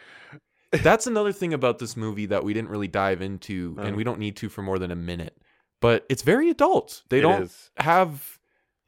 That's 0.73 1.09
another 1.09 1.33
thing 1.33 1.53
about 1.53 1.81
this 1.81 1.97
movie 1.97 2.27
that 2.27 2.45
we 2.45 2.55
didn't 2.55 2.71
really 2.71 2.87
dive 2.87 3.23
into, 3.23 3.73
No. 3.75 3.81
and 3.83 3.89
uh-huh. 3.89 3.97
we 3.97 4.05
don't 4.05 4.21
need 4.21 4.37
to 4.37 4.49
for 4.49 4.63
more 4.63 4.79
than 4.79 4.93
a 4.93 4.97
minute. 4.97 5.37
But 5.81 6.07
it's 6.09 6.23
very 6.23 6.49
adult. 6.49 7.03
They 7.09 7.19
It 7.19 7.23
don't 7.23 7.43
is. 7.43 7.71
have 7.79 8.39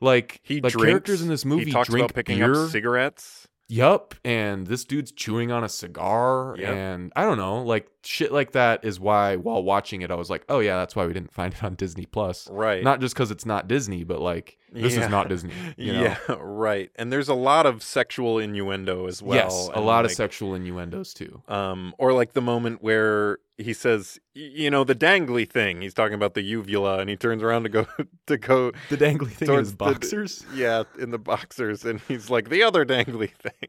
like 0.03 0.40
He 0.42 0.61
like 0.61 0.72
drinks. 0.72 0.86
characters 0.90 1.22
in 1.22 1.28
this 1.28 1.44
movie 1.44 1.64
He 1.66 1.70
talks 1.72 1.88
drink 1.88 2.05
about 2.11 2.14
picking 2.14 2.38
beer. 2.38 2.64
up 2.64 2.70
cigarettes. 2.70 3.48
Yup, 3.68 4.14
and 4.22 4.66
this 4.66 4.84
dude's 4.84 5.12
chewing 5.12 5.50
on 5.50 5.64
a 5.64 5.68
cigar, 5.68 6.55
Yep. 6.59 6.68
and 6.76 7.12
I 7.16 7.22
don't 7.22 7.38
know, 7.38 7.62
like 7.62 7.88
shit 8.05 8.30
like 8.30 8.53
that 8.53 8.84
is 8.84 9.00
why 9.00 9.36
while 9.36 9.62
watching 9.62 10.03
it, 10.03 10.11
I 10.11 10.14
was 10.14 10.28
like, 10.28 10.44
oh 10.50 10.59
yeah, 10.59 10.76
that's 10.76 10.94
why 10.94 11.07
we 11.07 11.14
didn't 11.14 11.32
find 11.32 11.55
it 11.55 11.64
on 11.64 11.74
Disney 11.76 12.05
Plus. 12.05 12.50
Right. 12.50 12.84
Not 12.84 13.00
just 13.00 13.14
because 13.14 13.30
it's 13.30 13.46
not 13.46 13.68
Disney, 13.68 14.05
but 14.05 14.20
like 14.20 14.59
this 14.72 14.96
Yeah. 14.96 15.04
is 15.04 15.10
not 15.10 15.28
Disney. 15.28 15.52
You 15.76 15.92
know? 15.92 16.02
yeah, 16.02 16.16
right. 16.40 16.90
And 16.96 17.12
there's 17.12 17.28
a 17.28 17.34
lot 17.34 17.66
of 17.66 17.82
sexual 17.82 18.38
innuendo 18.38 19.06
as 19.06 19.22
well. 19.22 19.36
yes, 19.36 19.68
a 19.68 19.76
and, 19.76 19.86
lot 19.86 20.04
of 20.04 20.10
sexual 20.12 20.54
innuendos 20.54 21.12
too. 21.14 21.42
Um, 21.48 21.94
or 21.98 22.12
like 22.12 22.32
the 22.32 22.40
moment 22.42 22.82
where 22.82 23.38
he 23.58 23.72
says, 23.74 24.18
you 24.34 24.70
know, 24.70 24.82
the 24.82 24.94
dangly 24.94 25.48
thing. 25.48 25.82
He's 25.82 25.94
talking 25.94 26.14
about 26.14 26.34
the 26.34 26.42
uvula, 26.42 26.98
and 26.98 27.08
he 27.08 27.16
turns 27.16 27.42
around 27.42 27.62
to 27.64 27.68
go 27.68 27.86
to 28.26 28.36
go, 28.38 28.72
The 28.88 28.96
dangly 28.96 29.30
thing 29.30 29.48
Towards 29.48 29.68
is 29.68 29.72
the- 29.72 29.76
boxers. 29.76 30.44
yeah, 30.54 30.82
in 30.98 31.10
the 31.10 31.18
boxers, 31.18 31.84
and 31.84 32.00
he's 32.08 32.28
like 32.30 32.48
the 32.48 32.62
other 32.62 32.84
dangly 32.84 33.30
thing. 33.30 33.68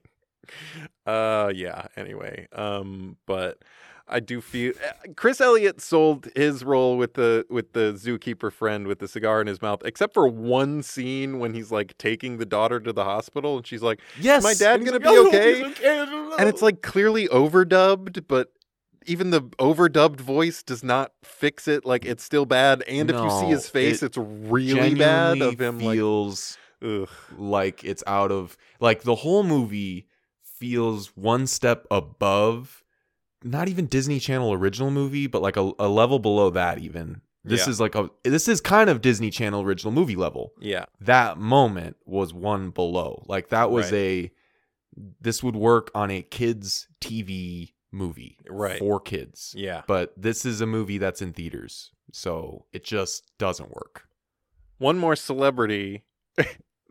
Uh, 1.06 1.52
yeah. 1.54 1.88
Anyway, 1.96 2.48
um, 2.54 3.18
but 3.26 3.58
I 4.08 4.20
do 4.20 4.42
feel 4.42 4.74
uh, 4.86 5.12
Chris 5.16 5.40
Elliott 5.40 5.82
sold 5.82 6.28
his 6.36 6.64
role 6.64 6.98
with 6.98 7.14
the 7.14 7.46
with 7.50 7.74
the 7.74 7.94
zookeeper 7.94 8.52
friend 8.52 8.86
with 8.86 9.00
the 9.00 9.08
cigar 9.08 9.40
in 9.40 9.48
his 9.48 9.62
mouth, 9.62 9.82
except 9.86 10.14
for 10.14 10.28
one 10.28 10.84
scene 10.84 11.40
when 11.40 11.54
he's 11.54 11.72
like 11.72 11.98
taking 11.98 12.38
the 12.38 12.46
daughter 12.46 12.80
to 12.80 12.92
the 12.92 13.04
hospital, 13.04 13.58
and 13.58 13.68
she's 13.68 13.82
like. 13.82 14.02
Yes, 14.20 14.44
my 14.44 14.54
dad 14.54 14.84
gonna 14.84 14.94
like, 14.94 15.04
be 15.04 15.10
"Oh, 15.10 15.28
okay?" 15.28 15.64
okay, 15.64 16.36
and 16.38 16.50
it's 16.50 16.62
like 16.62 16.82
clearly 16.82 17.28
overdubbed, 17.30 18.26
but 18.28 18.50
even 19.06 19.30
the 19.30 19.42
overdubbed 19.42 20.20
voice 20.20 20.64
does 20.64 20.84
not 20.84 21.14
fix 21.24 21.68
it. 21.68 21.86
Like 21.86 22.06
it's 22.06 22.24
still 22.24 22.46
bad, 22.46 22.84
and 22.84 23.10
if 23.10 23.16
you 23.16 23.30
see 23.30 23.48
his 23.48 23.70
face, 23.70 24.04
it 24.04 24.08
it's 24.08 24.18
really 24.18 24.96
bad 24.96 25.42
of 25.42 25.60
him. 25.60 25.80
Like, 25.80 25.96
feels 25.96 26.58
ugh. 26.84 27.10
like 27.38 27.84
it's 27.84 28.04
out 28.06 28.32
of 28.32 28.58
like 28.80 29.04
the 29.04 29.16
whole 29.16 29.44
movie 29.44 30.08
feels 30.64 31.08
one 31.18 31.46
step 31.46 31.86
above 31.92 32.84
not 33.44 33.68
even 33.68 33.88
Disney 33.88 34.20
Channel 34.20 34.54
original 34.54 34.90
movie, 34.92 35.28
but 35.28 35.42
like 35.42 35.58
a, 35.58 35.70
a 35.78 35.90
level 35.90 36.18
below 36.20 36.50
that 36.52 36.80
even. 36.80 37.20
This 37.44 37.66
Yeah. 37.66 37.72
is 37.72 37.80
like 37.82 37.94
a 37.96 38.10
this 38.24 38.48
is 38.48 38.62
kind 38.62 38.90
of 38.90 39.02
Disney 39.02 39.30
Channel 39.30 39.62
original 39.64 39.92
movie 39.92 40.16
level. 40.16 40.54
yeah, 40.62 40.86
That 41.02 41.38
moment 41.38 41.98
was 42.06 42.34
one 42.34 42.70
below. 42.70 43.26
Like 43.28 43.50
that 43.50 43.70
was 43.70 43.92
Right. 43.92 43.98
a 43.98 44.32
this 45.20 45.44
would 45.44 45.58
work 45.58 45.92
on 45.94 46.10
a 46.10 46.22
kids 46.22 46.88
TV 47.02 47.74
movie 47.92 48.38
Right. 48.50 48.80
for 48.80 49.02
kids. 49.02 49.54
yeah. 49.58 49.82
But 49.88 50.14
this 50.16 50.46
is 50.46 50.62
a 50.62 50.66
movie 50.66 50.98
that's 50.98 51.22
in 51.22 51.34
theaters. 51.34 51.92
So 52.14 52.66
it 52.72 52.86
just 52.86 53.30
doesn't 53.38 53.72
work. 53.72 54.08
One 54.78 54.98
more 54.98 55.18
celebrity. 55.18 56.06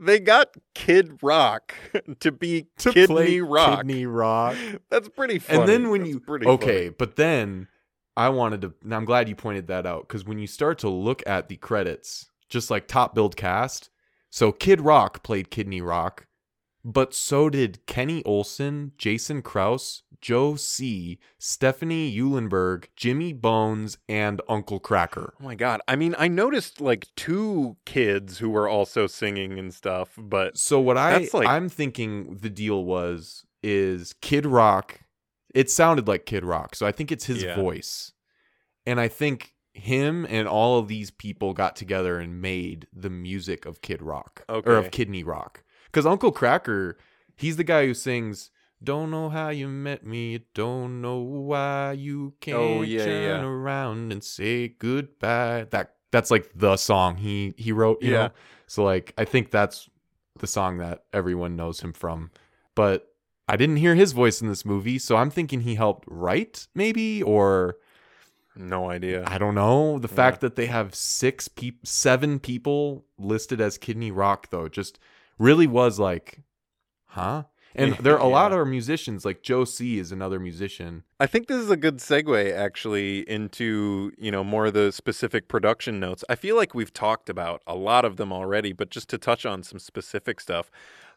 They 0.05 0.19
got 0.21 0.55
Kid 0.75 1.19
Rock 1.23 1.75
to 2.21 2.33
be 2.33 2.67
To 2.79 2.93
Kidney 2.93 3.41
Rock. 3.41 3.79
Kidney 3.79 4.07
Rock. 4.07 4.57
That's 4.91 5.09
pretty 5.09 5.39
funny. 5.39 5.61
and 5.61 5.69
then 5.69 5.91
when 5.91 6.03
That's 6.03 6.13
you 6.15 6.21
pretty 6.21 6.47
okay 6.47 6.89
but 6.91 7.17
then 7.17 7.69
i 8.17 8.29
wanted 8.29 8.61
to 8.63 8.75
i'm 8.91 9.05
glad 9.07 9.29
you 9.29 9.35
pointed 9.35 9.69
that 9.69 9.87
out 9.87 10.07
because 10.07 10.25
when 10.25 10.39
you 10.39 10.47
start 10.47 10.79
to 10.81 10.89
look 10.89 11.23
at 11.27 11.49
the 11.49 11.57
credits 11.57 12.29
just 12.51 12.71
like 12.71 12.87
top 12.87 13.15
build 13.15 13.37
cast 13.37 13.89
so 14.29 14.53
kid 14.53 14.81
rock 14.81 15.23
played 15.23 15.51
kidney 15.51 15.81
rock 15.81 16.27
but 16.85 17.15
so 17.15 17.49
did 17.49 17.87
kenny 17.87 18.23
olson 18.25 18.93
jason 18.99 19.41
krause 19.41 20.03
joe 20.23 20.57
c 20.57 21.19
stephanie 21.39 22.17
eulenberg 22.17 22.87
jimmie 22.97 23.33
bones 23.35 23.99
and 24.09 24.41
uncle 24.49 24.81
kracker 24.81 25.33
Oh 25.41 25.45
my 25.45 25.55
god! 25.55 25.81
I 25.87 25.97
mean, 25.97 26.15
I 26.19 26.29
noticed 26.29 26.81
like 26.81 27.09
two 27.17 27.77
kids 27.85 28.39
who 28.39 28.49
were 28.49 28.69
also 28.69 29.07
singing 29.07 29.59
and 29.59 29.75
stuff, 29.75 30.11
but 30.17 30.57
so 30.57 30.81
what 30.81 30.97
I, 30.97 31.29
like... 31.35 31.49
I'm 31.49 31.69
thinking 31.69 32.39
the 32.41 32.49
deal 32.51 32.85
was 32.85 33.45
is 33.63 34.15
kid 34.21 34.47
rock 34.47 35.01
it 35.55 35.71
sounded 35.71 36.09
like 36.09 36.27
kid 36.27 36.45
rock 36.45 36.75
so 36.75 36.87
i 36.87 36.91
think 36.93 37.13
it's 37.13 37.27
his 37.27 37.43
Yeah. 37.43 37.55
voice 37.55 38.13
and 38.87 38.99
i 38.99 39.07
think 39.09 39.55
him 39.73 40.27
and 40.29 40.49
all 40.49 40.79
of 40.79 40.89
these 40.89 41.11
people 41.11 41.53
got 41.53 41.77
together 41.77 42.19
and 42.19 42.41
made 42.43 42.87
the 42.93 43.11
music 43.11 43.65
of 43.65 43.81
kid 43.83 44.03
rock 44.03 44.45
or 44.49 44.77
of 44.77 44.91
kidney 44.91 45.23
rock 45.23 45.63
because 45.87 46.05
uncle 46.07 46.33
kracker 46.33 46.95
he's 47.37 47.57
the 47.57 47.65
guy 47.65 47.87
who 47.87 47.95
sings 47.95 48.51
don't 48.83 49.11
know 49.11 49.29
how 49.29 49.49
you 49.51 49.69
met 49.69 50.05
me 50.05 50.45
don't 50.55 51.01
know 51.01 51.19
why 51.19 51.93
you 51.93 52.33
oh, 52.33 52.37
can't 52.41 52.59
Oh, 52.59 52.83
yeah, 52.83 53.05
turn 53.05 53.23
yeah. 53.23 53.43
around 53.47 54.13
and 54.13 54.23
say 54.25 54.69
goodbye 54.69 55.67
that 55.71 55.97
that's 56.11 56.31
like 56.31 56.51
the 56.55 56.77
song 56.77 57.17
he 57.17 57.55
he 57.57 57.73
wrote 57.73 58.03
you 58.03 58.11
Yeah. 58.11 58.17
know 58.29 58.31
so 58.67 58.85
like 58.85 59.15
i 59.19 59.25
think 59.25 59.51
that's 59.51 59.89
the 60.39 60.47
song 60.47 60.79
that 60.79 61.05
everyone 61.13 61.57
knows 61.57 61.81
him 61.81 61.93
from 61.93 62.31
but 62.75 63.09
I 63.49 63.57
didn't 63.57 63.77
hear 63.79 63.97
his 63.97 64.13
voice 64.13 64.41
in 64.41 64.49
this 64.49 64.65
movie, 64.65 64.99
so 64.99 65.17
I'm 65.17 65.29
thinking 65.29 65.61
he 65.61 65.75
helped 65.75 66.05
write, 66.09 66.69
maybe, 66.75 67.23
or 67.23 67.77
no 68.57 68.89
idea. 68.89 69.25
I 69.27 69.37
don't 69.37 69.57
know. 69.57 69.99
The 69.99 70.09
Yeah. 70.09 70.15
fact 70.15 70.41
that 70.41 70.55
they 70.57 70.67
have 70.67 70.95
six 70.95 71.49
peop 71.49 71.87
seven 71.87 72.39
people 72.39 73.05
listed 73.19 73.61
as 73.61 73.77
Kidney 73.79 74.11
Rock, 74.11 74.49
though, 74.51 74.69
just 74.69 74.99
really 75.39 75.67
was 75.67 75.99
like, 75.99 76.41
huh? 77.07 77.43
And 77.75 77.95
there 77.95 78.15
are 78.15 78.25
a 78.25 78.29
lot 78.29 78.53
of 78.53 78.67
musicians, 78.67 79.25
like 79.25 79.43
Joe 79.43 79.65
C 79.65 79.99
is 79.99 80.13
another 80.13 80.39
musician. 80.39 81.05
I 81.19 81.27
think 81.27 81.47
this 81.47 81.59
is 81.59 81.71
a 81.71 81.77
good 81.77 81.99
segue 81.99 82.55
actually 82.55 83.21
into, 83.29 84.13
you 84.19 84.31
know, 84.31 84.45
more 84.45 84.67
of 84.67 84.75
the 84.75 84.93
specific 84.93 85.49
production 85.49 85.99
notes. 85.99 86.25
I 86.29 86.35
feel 86.35 86.57
like 86.57 86.75
we've 86.75 86.93
talked 86.93 87.29
about 87.29 87.63
a 87.67 87.75
lot 87.75 88.05
of 88.05 88.17
them 88.17 88.33
already, 88.33 88.73
but 88.73 88.91
just 88.91 89.09
to 89.11 89.19
touch 89.19 89.47
on 89.47 89.63
some 89.63 89.79
specific 89.79 90.41
stuff. 90.41 90.71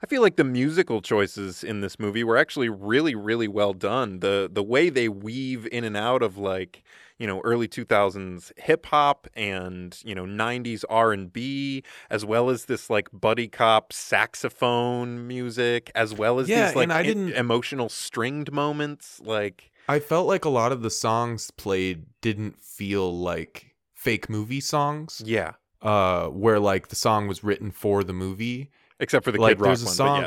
I 0.03 0.07
feel 0.07 0.21
like 0.21 0.35
the 0.35 0.43
musical 0.43 1.01
choices 1.01 1.63
in 1.63 1.81
this 1.81 1.97
movie 1.99 2.23
were 2.23 2.37
actually 2.37 2.69
really 2.69 3.15
really 3.15 3.47
well 3.47 3.73
done. 3.73 4.19
The 4.19 4.49
the 4.51 4.63
way 4.63 4.89
they 4.89 5.09
weave 5.09 5.67
in 5.71 5.83
and 5.83 5.97
out 5.97 6.21
of 6.21 6.37
like, 6.37 6.83
you 7.17 7.25
know, 7.27 7.41
early 7.43 7.67
2000s 7.67 8.51
hip 8.57 8.85
hop 8.87 9.27
and, 9.35 9.97
you 10.03 10.13
know, 10.13 10.25
90s 10.25 10.83
R&B 10.89 11.83
as 12.09 12.25
well 12.25 12.49
as 12.49 12.65
this 12.65 12.89
like 12.89 13.07
buddy 13.13 13.47
cop 13.47 13.93
saxophone 13.93 15.25
music 15.27 15.91
as 15.95 16.13
well 16.13 16.39
as 16.39 16.49
Yeah, 16.49 16.67
these 16.67 16.75
like 16.75 16.91
I 16.91 17.03
didn't- 17.03 17.33
emotional 17.33 17.89
stringed 17.89 18.51
moments 18.51 19.21
like 19.23 19.71
I 19.87 19.99
felt 19.99 20.27
like 20.27 20.45
a 20.45 20.49
lot 20.49 20.71
of 20.71 20.81
the 20.81 20.89
songs 20.89 21.51
played 21.51 22.05
didn't 22.21 22.59
feel 22.59 23.15
like 23.17 23.75
fake 23.93 24.29
movie 24.29 24.59
songs, 24.59 25.21
Yeah, 25.23 25.53
uh, 25.81 26.27
where 26.27 26.59
like 26.59 26.87
the 26.89 26.95
song 26.95 27.27
was 27.27 27.43
written 27.43 27.71
for 27.71 28.03
the 28.03 28.13
movie. 28.13 28.69
Except 28.99 29.25
for 29.25 29.31
the 29.31 29.39
Like, 29.39 29.57
Kid 29.57 29.61
Rock 29.61 29.67
there's 29.67 29.83
a 29.83 29.85
one. 29.85 29.93
song- 29.93 30.21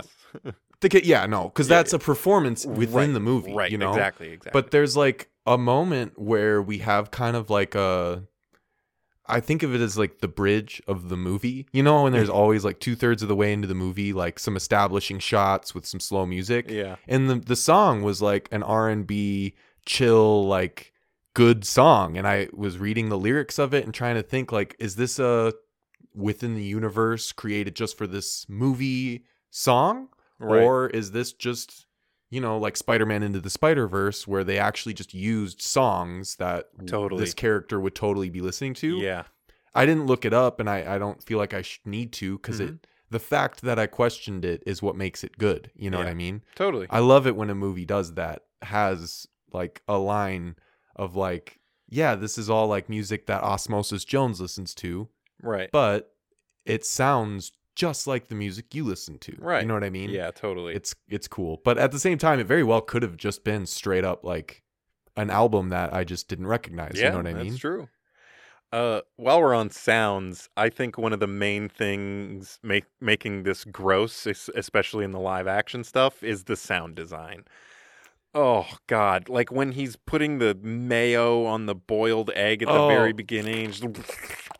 yes, 0.44 0.54
The 0.80 0.88
kid, 0.88 1.04
yeah, 1.06 1.26
no, 1.26 1.44
because 1.44 1.68
Yeah, 1.68 1.76
that's 1.78 1.92
a 1.92 1.98
performance 1.98 2.64
within 2.64 2.94
Right, 2.94 3.12
the 3.12 3.20
movie, 3.20 3.52
right? 3.52 3.70
You 3.70 3.78
know, 3.78 3.90
exactly, 3.90 4.28
exactly. 4.28 4.60
But 4.60 4.70
there's 4.70 4.96
like 4.96 5.28
a 5.44 5.58
moment 5.58 6.18
where 6.18 6.62
we 6.62 6.78
have 6.78 7.10
kind 7.10 7.34
of 7.36 7.50
like 7.50 7.74
a 7.74 8.24
I 9.30 9.40
think 9.40 9.62
of 9.62 9.74
it 9.74 9.80
as 9.82 9.98
like 9.98 10.20
the 10.20 10.28
bridge 10.28 10.80
of 10.88 11.10
the 11.10 11.16
movie. 11.16 11.66
You 11.72 11.82
know, 11.82 12.06
and 12.06 12.14
there's 12.14 12.28
mm-hmm. 12.28 12.36
always 12.38 12.64
like 12.64 12.80
two 12.80 12.94
thirds 12.94 13.22
of 13.22 13.28
the 13.28 13.36
way 13.36 13.52
into 13.52 13.68
the 13.68 13.74
movie, 13.74 14.12
like 14.12 14.38
some 14.38 14.56
establishing 14.56 15.18
shots 15.18 15.74
with 15.74 15.84
some 15.84 16.00
slow 16.00 16.24
music. 16.24 16.70
yeah, 16.70 16.96
And 17.06 17.28
the 17.28 17.34
the 17.34 17.56
song 17.56 18.02
was 18.02 18.22
like 18.22 18.48
an 18.52 18.62
R 18.62 18.88
and 18.88 19.06
B 19.06 19.54
chill, 19.84 20.46
like 20.46 20.92
good 21.34 21.64
song. 21.64 22.16
And 22.16 22.26
I 22.26 22.48
was 22.52 22.78
reading 22.78 23.08
the 23.10 23.18
lyrics 23.18 23.58
of 23.58 23.74
it 23.74 23.84
and 23.84 23.92
trying 23.92 24.14
to 24.14 24.22
think 24.22 24.50
like, 24.52 24.76
is 24.78 24.96
this 24.96 25.18
a 25.18 25.52
within 26.18 26.54
the 26.54 26.62
universe 26.64 27.32
created 27.32 27.74
just 27.76 27.96
for 27.96 28.06
this 28.06 28.46
movie 28.48 29.24
song? 29.50 30.08
right. 30.38 30.62
Or 30.62 30.88
is 30.88 31.12
this 31.12 31.32
just, 31.32 31.86
you 32.30 32.40
know, 32.40 32.58
like 32.58 32.76
Spider 32.76 33.06
Man 33.06 33.22
into 33.22 33.40
the 33.40 33.50
Spider 33.50 33.86
Verse, 33.88 34.26
where 34.28 34.44
they 34.44 34.58
actually 34.58 34.94
just 34.94 35.14
used 35.14 35.62
songs 35.62 36.36
that 36.36 36.66
Totally. 36.86 37.20
this 37.20 37.34
character 37.34 37.80
would 37.80 37.94
totally 37.94 38.28
be 38.30 38.40
listening 38.40 38.74
to? 38.74 38.98
yeah, 38.98 39.24
I 39.74 39.86
didn't 39.86 40.06
look 40.06 40.24
it 40.24 40.32
up, 40.34 40.60
and 40.60 40.68
I, 40.68 40.94
I 40.94 40.98
don't 40.98 41.22
feel 41.22 41.38
like 41.38 41.54
I 41.54 41.62
sh- 41.62 41.80
need 41.84 42.12
to 42.14 42.36
because 42.38 42.60
Mm-hmm. 42.60 42.74
it 42.74 42.86
the 43.10 43.18
fact 43.18 43.62
that 43.62 43.78
I 43.78 43.86
questioned 43.86 44.44
it 44.44 44.62
is 44.66 44.82
what 44.82 44.94
makes 44.94 45.24
it 45.24 45.38
good. 45.38 45.70
You 45.74 45.88
know 45.90 45.96
what 45.96 46.06
I 46.08 46.12
mean? 46.14 46.42
totally. 46.54 46.86
I 46.90 46.98
love 46.98 47.26
it 47.26 47.36
when 47.36 47.48
a 47.48 47.54
movie 47.54 47.86
does 47.86 48.12
that, 48.14 48.42
has 48.60 49.26
like 49.50 49.80
a 49.88 49.96
line 49.96 50.56
of 50.94 51.16
like, 51.16 51.58
yeah, 51.88 52.14
this 52.16 52.36
is 52.36 52.50
all 52.50 52.66
like 52.68 52.90
music 52.90 53.24
that 53.26 53.42
Osmosis 53.42 54.04
Jones 54.04 54.42
listens 54.42 54.74
to, 54.74 55.08
right, 55.42 55.68
but 55.72 56.12
it 56.66 56.84
sounds 56.84 57.52
just 57.74 58.06
like 58.06 58.28
the 58.28 58.34
music 58.34 58.74
you 58.74 58.84
listen 58.84 59.18
to. 59.18 59.36
Right. 59.38 59.62
You 59.62 59.68
know 59.68 59.74
what 59.74 59.84
I 59.84 59.90
mean? 59.90 60.10
yeah, 60.10 60.30
totally. 60.30 60.74
It's 60.74 60.94
it's 61.08 61.28
cool. 61.28 61.60
But 61.64 61.78
at 61.78 61.92
the 61.92 61.98
same 62.00 62.18
time, 62.18 62.40
it 62.40 62.46
very 62.46 62.64
well 62.64 62.80
could 62.80 63.02
have 63.02 63.16
just 63.16 63.44
been 63.44 63.66
straight 63.66 64.04
up 64.04 64.24
like 64.24 64.62
an 65.16 65.30
album 65.30 65.68
that 65.70 65.92
I 65.94 66.04
just 66.04 66.28
didn't 66.28 66.46
recognize. 66.46 66.92
yeah, 66.96 67.04
you 67.06 67.10
know 67.10 67.16
what 67.18 67.26
I 67.26 67.34
mean? 67.34 67.48
that's 67.48 67.58
true. 67.60 67.88
Uh, 68.70 69.00
while 69.16 69.40
we're 69.40 69.54
on 69.54 69.70
sounds, 69.70 70.50
I 70.56 70.68
think 70.68 70.98
one 70.98 71.14
of 71.14 71.20
the 71.20 71.26
main 71.26 71.70
things 71.70 72.58
make, 72.62 72.84
making 73.00 73.44
this 73.44 73.64
gross, 73.64 74.26
especially 74.26 75.06
in 75.06 75.12
the 75.12 75.18
live 75.18 75.46
action 75.46 75.84
stuff, 75.84 76.22
is 76.22 76.44
the 76.44 76.54
sound 76.54 76.94
design. 76.94 77.44
Oh 78.34 78.66
God! 78.86 79.30
Like 79.30 79.50
when 79.50 79.72
he's 79.72 79.96
putting 79.96 80.38
the 80.38 80.54
mayo 80.54 81.46
on 81.46 81.64
the 81.64 81.74
boiled 81.74 82.30
egg 82.34 82.62
at 82.62 82.68
the 82.68 82.74
Oh. 82.74 82.88
very 82.88 83.14
beginning. 83.14 83.70
just- 83.72 83.96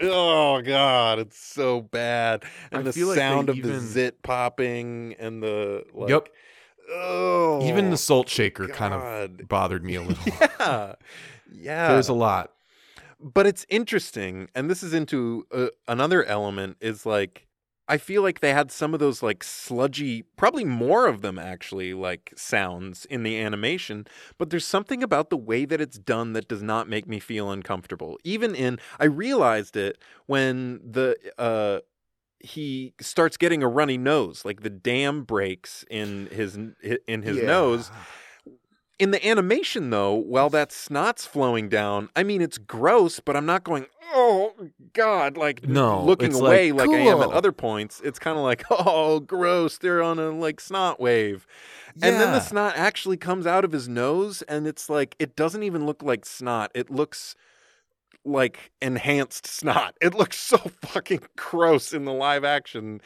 oh 0.01 0.61
God! 0.62 1.18
It's 1.18 1.38
so 1.38 1.80
bad, 1.80 2.44
and 2.70 2.80
I 2.80 2.82
the 2.82 2.92
feel 2.92 3.09
like 3.09 3.16
sound 3.18 3.49
of 3.49 3.61
the 3.61 3.80
zit 3.80 4.22
popping 4.22 5.14
and 5.18 5.42
the 5.42 5.84
like, 5.92 6.11
Yep. 6.11 6.28
Oh, 6.90 7.66
Even 7.68 7.90
the 7.90 7.96
salt 7.99 8.28
shaker 8.30 8.66
kind 8.68 8.94
of 8.94 9.46
bothered 9.49 9.84
me 9.84 9.96
a 9.96 10.03
little. 10.03 10.24
yeah, 10.61 10.94
yeah. 11.53 11.88
There's 11.92 12.09
a 12.09 12.14
lot. 12.14 12.53
but 13.20 13.46
it's 13.46 13.66
interesting 13.68 14.49
and 14.55 14.70
this 14.70 14.82
is 14.82 14.94
into 14.94 15.46
uh, 15.53 15.66
another 15.86 16.24
element 16.24 16.76
is 16.80 17.05
like 17.05 17.47
i 17.89 17.97
feel 17.97 18.22
like 18.22 18.41
they 18.41 18.53
had 18.53 18.70
some 18.70 18.95
of 18.95 19.01
those 19.01 19.22
like 19.22 19.43
sludgy 19.43 20.22
probably 20.36 20.64
more 20.64 21.07
of 21.07 21.22
them 21.22 21.39
actually 21.39 21.95
like 21.95 22.32
sounds 22.36 23.05
in 23.07 23.22
the 23.22 23.39
animation 23.41 24.07
but 24.36 24.51
there's 24.51 24.66
something 24.66 25.03
about 25.03 25.30
the 25.30 25.36
way 25.36 25.64
that 25.64 25.80
it's 25.80 25.99
done 25.99 26.32
that 26.34 26.49
does 26.49 26.62
not 26.62 26.89
make 26.89 27.07
me 27.09 27.18
feel 27.18 27.51
uncomfortable. 27.51 28.18
Even 28.24 28.55
in 28.55 28.78
i 29.01 29.05
realized 29.05 29.76
it 29.76 29.99
when 30.26 30.80
the 30.84 31.16
uh 31.39 31.80
he 32.41 32.95
starts 33.01 33.36
getting 33.36 33.62
a 33.62 33.68
runny 33.68 33.99
nose 33.99 34.45
like 34.45 34.62
the 34.62 34.70
dam 34.70 35.24
breaks 35.24 35.84
in 35.91 36.26
his 36.30 36.57
in 37.07 37.22
his 37.22 37.36
nose. 37.43 37.91
In 38.99 39.12
the 39.12 39.24
animation, 39.24 39.91
though, 39.91 40.14
while 40.14 40.51
that 40.51 40.72
snot's 40.72 41.24
flowing 41.24 41.68
down, 41.68 42.09
I 42.16 42.24
mean, 42.24 42.43
it's 42.43 42.59
gross, 42.59 43.20
but 43.20 43.36
I'm 43.36 43.47
not 43.47 43.62
going, 43.62 43.86
oh, 44.12 44.47
God, 44.92 45.36
like 45.36 45.66
No, 45.66 46.02
looking 46.02 46.34
away 46.34 46.72
like, 46.72 46.90
like, 46.90 47.00
I 47.00 47.02
am 47.02 47.22
at 47.22 47.30
other 47.30 47.52
points. 47.52 48.00
It's 48.04 48.18
kind 48.18 48.36
of 48.36 48.44
like, 48.44 48.64
oh, 48.70 49.20
gross. 49.20 49.78
They're 49.78 50.02
on 50.02 50.18
a 50.18 50.30
like 50.30 50.61
snot 50.61 51.00
wave. 51.00 51.46
And 52.02 52.20
then 52.20 52.32
the 52.32 52.38
Yeah. 52.38 52.40
snot 52.40 52.76
actually 52.76 53.16
comes 53.16 53.46
out 53.46 53.64
of 53.64 53.72
his 53.72 53.88
nose, 53.88 54.42
and 54.42 54.66
it's 54.66 54.88
like, 54.88 55.16
it 55.18 55.34
doesn't 55.36 55.62
even 55.62 55.86
look 55.86 56.02
like 56.02 56.24
snot. 56.24 56.70
It 56.74 56.90
looks 56.90 57.34
like 58.24 58.70
enhanced 58.82 59.46
snot. 59.46 59.96
It 60.00 60.14
looks 60.14 60.38
so 60.38 60.59
fucking 60.82 61.22
gross 61.36 61.92
in 61.92 62.04
the 62.04 62.12
live 62.12 62.44
action, 62.44 63.00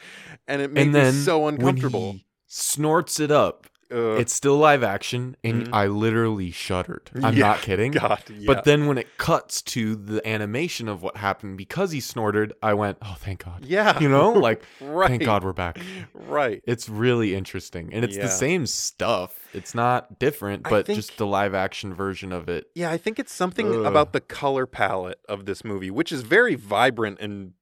and 0.47 0.61
it 0.61 0.71
made 0.71 0.93
and 0.93 0.93
me 0.93 1.23
so 1.23 1.47
uncomfortable. 1.47 2.07
When 2.07 2.17
he 2.17 2.25
snorts 2.47 3.19
it 3.19 3.31
up, 3.31 3.67
Ugh. 3.93 4.19
it's 4.19 4.33
still 4.33 4.57
live 4.57 4.83
action, 4.83 5.37
and 5.43 5.67
Mhm. 5.67 5.73
I 5.73 5.87
literally 5.87 6.51
shuddered. 6.51 7.11
I'm 7.21 7.35
Yeah, 7.35 7.47
not 7.49 7.61
kidding. 7.61 7.91
God, 7.93 8.23
yeah. 8.29 8.47
But 8.47 8.63
then 8.65 8.87
when 8.87 8.97
it 8.97 9.17
cuts 9.17 9.61
to 9.61 9.95
the 9.95 10.27
animation 10.27 10.87
of 10.89 11.01
what 11.03 11.17
happened 11.17 11.57
because 11.57 11.91
he 11.91 11.99
snorted, 11.99 12.53
I 12.63 12.73
went, 12.73 12.97
"Oh, 13.01 13.15
thank 13.19 13.45
God!" 13.45 13.65
yeah, 13.65 13.99
You 13.99 14.09
know, 14.09 14.31
like 14.47 14.63
right. 14.81 15.07
thank 15.09 15.23
God 15.23 15.43
we're 15.43 15.53
back. 15.53 15.79
Right. 16.13 16.61
It's 16.65 16.89
really 16.89 17.35
interesting, 17.35 17.93
and 17.93 18.03
it's 18.03 18.15
Yeah. 18.17 18.23
the 18.23 18.29
same 18.29 18.65
stuff. 18.65 19.37
It's 19.53 19.75
not 19.75 20.17
different, 20.19 20.63
but 20.63 20.87
think- 20.87 20.97
just 20.97 21.17
the 21.17 21.27
live 21.27 21.53
action 21.53 21.93
version 21.93 22.31
of 22.31 22.49
it. 22.49 22.67
Yeah, 22.75 22.89
I 22.91 22.97
think 22.97 23.19
it's 23.19 23.33
something 23.33 23.67
Ugh. 23.67 23.85
about 23.85 24.11
the 24.13 24.21
color 24.21 24.65
palette 24.65 25.19
of 25.29 25.45
this 25.45 25.63
movie, 25.63 25.91
which 25.91 26.11
is 26.11 26.21
very 26.23 26.55
vibrant 26.55 27.19
and 27.19 27.53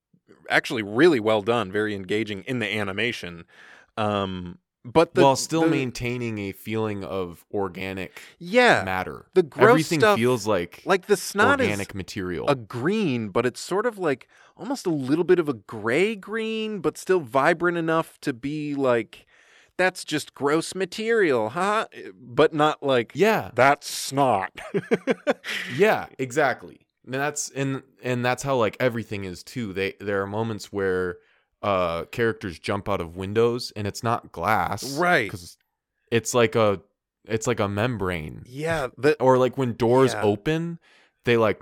actually 0.49 0.84
really 0.84 1.19
well 1.19 1.41
done, 1.41 1.71
very 1.71 1.93
engaging 1.95 2.43
in 2.43 2.59
the 2.59 2.67
animation. 2.77 3.43
Um, 3.97 4.57
but 4.84 5.13
the, 5.13 5.21
while 5.23 5.36
still 5.36 5.61
the- 5.61 5.67
maintaining 5.69 6.39
a 6.39 6.51
feeling 6.51 7.03
of 7.03 7.45
organic 7.53 8.21
yeah, 8.39 8.84
matter. 8.84 9.25
the 9.34 9.43
gross 9.43 9.69
Everything 9.69 9.99
stuff, 9.99 10.17
feels 10.17 10.47
like, 10.47 10.82
like 10.86 11.05
the 11.07 11.17
snot 11.17 11.59
organic 11.59 11.93
material. 11.93 12.47
a 12.47 12.55
green, 12.55 13.29
but 13.29 13.45
it's 13.45 13.59
sort 13.61 13.86
of 13.86 13.97
like 13.97 14.27
almost 14.57 14.86
a 14.86 14.89
little 14.91 15.23
bit 15.23 15.39
of 15.39 15.47
a 15.49 15.53
gray 15.53 16.15
green, 16.15 16.79
but 16.79 16.97
still 16.97 17.19
vibrant 17.19 17.77
enough 17.77 18.19
to 18.21 18.34
be 18.34 18.73
like 18.75 19.25
that's 19.77 20.03
just 20.03 20.34
gross 20.36 20.75
material, 20.75 21.49
huh? 21.49 21.88
Eh, 21.93 22.09
but 22.15 22.53
not 22.53 22.84
like 22.84 23.11
yeah, 23.15 23.51
that's 23.55 23.89
snot. 23.89 24.51
yeah, 25.75 26.07
exactly. 26.19 26.86
And 27.05 27.15
that's 27.15 27.49
and 27.49 27.82
and 28.03 28.23
that's 28.23 28.43
how 28.43 28.57
like 28.57 28.77
everything 28.79 29.23
is 29.23 29.43
too. 29.43 29.73
They 29.73 29.93
there 29.99 30.21
are 30.21 30.27
moments 30.27 30.71
where 30.71 31.17
uh 31.62 32.05
characters 32.05 32.57
jump 32.59 32.89
out 32.89 33.01
of 33.01 33.16
windows 33.16 33.72
and 33.76 33.86
it's 33.88 34.03
not 34.03 34.32
glass, 34.32 34.97
Right. 34.97 35.26
Because 35.28 35.57
it's 36.12 36.34
like 36.34 36.55
a 36.55 36.82
it's 37.26 37.45
like 37.47 37.59
a 37.59 37.68
membrane, 37.68 38.43
yeah, 38.47 38.88
the 38.97 39.16
or 39.22 39.38
like 39.38 39.57
when 39.57 39.74
doors 39.74 40.14
Yeah. 40.14 40.24
open, 40.24 40.80
they 41.26 41.38
like 41.38 41.62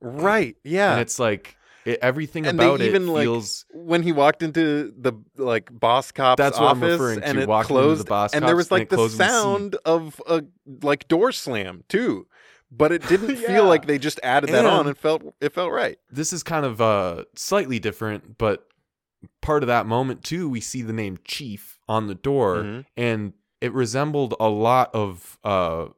right, 0.00 0.56
yeah. 0.64 0.92
and 0.92 1.00
it's 1.00 1.18
like 1.18 1.56
it, 1.84 1.98
everything 2.02 2.46
And 2.46 2.60
about 2.60 2.80
it 2.80 2.86
even, 2.88 3.08
like, 3.08 3.24
feels. 3.24 3.64
when 3.72 4.02
he 4.02 4.12
walked 4.12 4.42
into 4.42 4.92
the 4.96 5.12
like 5.36 5.68
boss 5.78 6.12
cop's 6.12 6.38
That's 6.38 6.58
what 6.58 6.70
I'm 6.70 6.82
office 6.82 6.92
referring 6.92 7.22
and 7.22 7.36
to, 7.36 7.42
it 7.42 7.48
walking 7.48 7.76
into 7.76 7.82
the 7.88 7.94
closed 7.94 8.08
boss 8.08 8.34
and 8.34 8.46
there 8.46 8.54
was 8.56 8.70
like 8.70 8.88
the 8.88 9.08
sound 9.08 9.76
of 9.84 10.20
a 10.28 10.44
like 10.82 11.08
door 11.08 11.32
slam 11.32 11.82
too 11.88 12.26
but 12.70 12.92
it 12.92 13.02
didn't 13.08 13.36
Yeah. 13.38 13.48
feel 13.48 13.64
like 13.66 13.86
they 13.86 13.98
just 13.98 14.20
added 14.22 14.50
that 14.50 14.64
on 14.64 14.86
it 14.86 14.96
felt 14.96 15.22
it 15.40 15.52
felt 15.52 15.72
right 15.72 15.98
this 16.10 16.32
is 16.32 16.42
kind 16.44 16.64
of 16.64 16.80
uh 16.80 17.24
slightly 17.34 17.78
different, 17.80 18.38
but 18.38 18.66
part 19.40 19.62
of 19.62 19.66
that 19.66 19.86
moment 19.86 20.22
too, 20.24 20.48
we 20.48 20.60
see 20.60 20.82
the 20.82 20.92
name 20.92 21.18
Chief 21.24 21.78
on 21.88 22.06
the 22.06 22.14
door, 22.14 22.56
Mhm. 22.62 22.84
and 22.96 23.32
it 23.60 23.72
resembled 23.72 24.34
a 24.40 24.48
lot 24.48 24.94
of 24.94 25.38
uh 25.44 25.88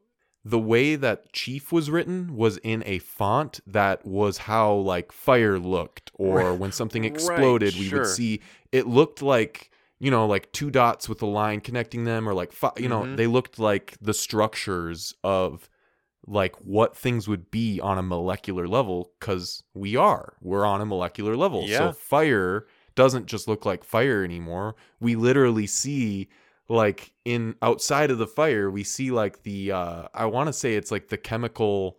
the 0.46 0.58
way 0.58 0.94
that 0.94 1.32
Chief 1.32 1.72
was 1.72 1.90
written 1.90 2.36
was 2.36 2.58
in 2.58 2.82
a 2.84 2.98
font 2.98 3.60
that 3.66 4.04
was 4.04 4.36
how 4.38 4.74
like 4.74 5.10
fire 5.10 5.58
looked, 5.58 6.10
or 6.14 6.50
Right. 6.50 6.58
when 6.58 6.70
something 6.72 7.02
Right, 7.04 7.12
exploded, 7.12 7.74
we 7.78 7.84
sure. 7.86 8.00
would 8.00 8.08
see 8.08 8.40
it 8.70 8.86
looked 8.86 9.22
like 9.22 9.70
you 10.00 10.10
know 10.10 10.26
like 10.26 10.52
two 10.52 10.70
dots 10.70 11.08
with 11.08 11.22
a 11.22 11.26
line 11.26 11.60
connecting 11.60 12.04
them, 12.04 12.28
or 12.28 12.34
like 12.34 12.52
fi- 12.52 12.72
you 12.76 12.88
know 12.90 13.02
Mhm. 13.04 13.16
they 13.16 13.26
looked 13.26 13.58
like 13.58 13.96
the 14.02 14.12
structures 14.12 15.14
of 15.24 15.68
like 16.26 16.56
what 16.56 16.96
things 16.96 17.28
would 17.28 17.50
be 17.50 17.80
on 17.80 17.96
a 17.98 18.02
molecular 18.02 18.66
level 18.66 19.12
because 19.20 19.62
we 19.74 19.94
are 19.96 20.34
we're 20.40 20.64
on 20.64 20.80
a 20.80 20.86
molecular 20.86 21.36
level 21.36 21.64
Yeah. 21.66 21.78
so 21.78 21.92
fire 21.92 22.66
doesn't 22.94 23.26
just 23.26 23.48
look 23.48 23.64
like 23.66 23.84
fire 23.84 24.22
anymore. 24.24 24.74
We 25.00 25.16
literally 25.16 25.66
see 25.66 26.28
like 26.68 27.12
in 27.24 27.54
outside 27.60 28.10
of 28.10 28.16
the 28.16 28.26
fire 28.26 28.70
we 28.70 28.82
see 28.82 29.10
like 29.10 29.42
the 29.42 29.70
uh 29.70 30.08
i 30.14 30.24
want 30.24 30.46
to 30.46 30.52
say 30.52 30.76
it's 30.76 30.90
like 30.90 31.08
the 31.08 31.18
chemical 31.18 31.98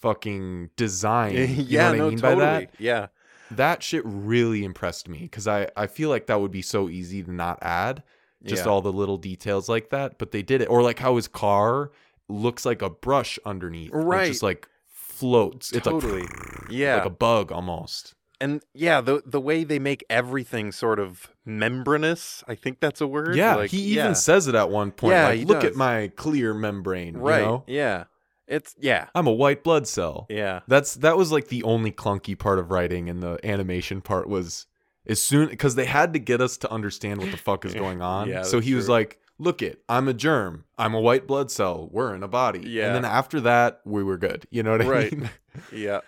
fucking 0.00 0.70
design. 0.76 1.34
You 1.36 1.64
yeah 1.66 1.90
know 1.90 1.90
what 1.90 1.98
no 1.98 2.06
i 2.06 2.08
mean 2.10 2.18
totally 2.18 2.40
by 2.44 2.60
that? 2.60 2.70
yeah. 2.78 3.06
That 3.50 3.82
shit 3.82 4.02
really 4.04 4.64
impressed 4.64 5.08
me 5.08 5.18
because 5.18 5.48
i 5.48 5.68
i 5.76 5.86
feel 5.88 6.10
like 6.10 6.26
that 6.26 6.40
would 6.40 6.52
be 6.52 6.62
so 6.62 6.88
easy 6.88 7.22
to 7.24 7.32
not 7.32 7.58
add 7.62 8.02
just 8.44 8.64
Yeah. 8.64 8.70
all 8.70 8.80
the 8.82 8.92
little 8.92 9.16
details 9.18 9.68
like 9.68 9.90
that 9.90 10.16
but 10.18 10.30
they 10.30 10.42
did 10.42 10.60
it. 10.60 10.66
Or 10.66 10.80
like 10.82 10.98
how 11.00 11.16
his 11.16 11.26
car 11.28 11.90
looks 12.28 12.64
like 12.64 12.82
a 12.82 12.90
brush 12.90 13.38
underneath 13.44 13.92
It 13.92 13.96
Right. 13.96 14.28
just 14.28 14.42
like 14.44 14.68
floats. 14.86 15.72
It's 15.72 15.84
Totally. 15.86 16.22
like 16.22 16.30
yeah. 16.70 16.96
like 16.96 17.06
a 17.06 17.10
bug 17.10 17.50
almost 17.52 18.14
and 18.44 18.62
yeah 18.74 19.00
the 19.00 19.22
the 19.24 19.40
way 19.40 19.64
they 19.64 19.78
make 19.78 20.04
everything 20.10 20.70
sort 20.72 20.98
of 20.98 21.28
membranous 21.44 22.44
i 22.46 22.54
think 22.54 22.78
that's 22.80 23.00
a 23.00 23.06
word 23.06 23.34
yeah 23.36 23.54
like, 23.56 23.70
he 23.70 23.78
even 23.78 24.06
yeah. 24.06 24.12
says 24.12 24.46
it 24.48 24.54
at 24.54 24.70
one 24.70 24.90
point 24.90 25.12
Yeah, 25.14 25.26
like 25.28 25.46
look 25.46 25.60
does. 25.60 25.70
at 25.70 25.76
my 25.76 26.12
clear 26.16 26.52
membrane 26.54 27.16
right 27.16 27.38
you 27.40 27.44
know 27.46 27.64
yeah 27.66 28.04
it's 28.46 28.74
yeah 28.78 29.08
i'm 29.14 29.26
a 29.26 29.32
white 29.32 29.64
blood 29.64 29.86
cell 29.88 30.26
yeah 30.28 30.60
That's 30.68 30.94
that 30.96 31.16
was 31.16 31.32
like 31.32 31.48
the 31.48 31.62
only 31.62 31.90
clunky 31.92 32.38
part 32.38 32.58
of 32.58 32.70
writing, 32.70 33.08
and 33.08 33.22
the 33.22 33.38
animation 33.42 34.02
part 34.02 34.28
was 34.28 34.66
as 35.06 35.20
soon 35.20 35.48
because 35.48 35.74
they 35.76 35.86
had 35.86 36.12
to 36.12 36.18
get 36.18 36.40
us 36.42 36.56
to 36.58 36.70
understand 36.70 37.20
what 37.20 37.30
the 37.30 37.36
fuck 37.38 37.64
is 37.64 37.74
going 37.74 38.02
on. 38.16 38.28
Yeah, 38.28 38.42
so 38.42 38.60
he 38.60 38.74
was 38.74 38.86
like, 38.88 39.18
"Look 39.38 39.62
it, 39.62 39.82
I'm 39.88 40.08
a 40.08 40.14
germ. 40.14 40.64
I'm 40.76 40.92
a 40.94 41.00
white 41.00 41.26
blood 41.26 41.50
cell. 41.50 41.88
We're 41.90 42.14
in 42.14 42.22
a 42.22 42.28
body." 42.28 42.60
Yeah. 42.66 42.86
And 42.86 42.94
then 42.96 43.04
after 43.06 43.40
that, 43.42 43.80
we 43.86 44.02
were 44.04 44.18
good. 44.18 44.46
You 44.50 44.62
know 44.62 44.72
what 44.72 44.82
I 44.82 44.88
Right. 44.88 45.12
mean? 45.16 45.30
yeah 45.72 46.00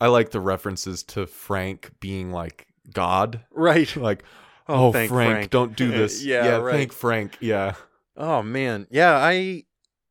I 0.00 0.08
like 0.08 0.30
the 0.30 0.40
references 0.40 1.02
to 1.04 1.26
Frank 1.26 1.90
being 2.00 2.32
like 2.32 2.66
God. 2.92 3.40
right 3.50 3.94
Like, 4.00 4.24
oh, 4.68 4.92
thank 4.92 5.10
Frank, 5.10 5.32
Frank." 5.32 5.50
don't 5.50 5.76
do 5.76 5.90
this. 5.90 6.24
Yeah, 6.24 6.44
yeah 6.44 6.56
right. 6.56 6.72
thank 6.74 6.92
Frank. 6.92 7.36
Yeah. 7.40 7.74
Oh 8.16 8.42
man, 8.42 8.86
yeah, 8.90 9.16
I 9.16 9.64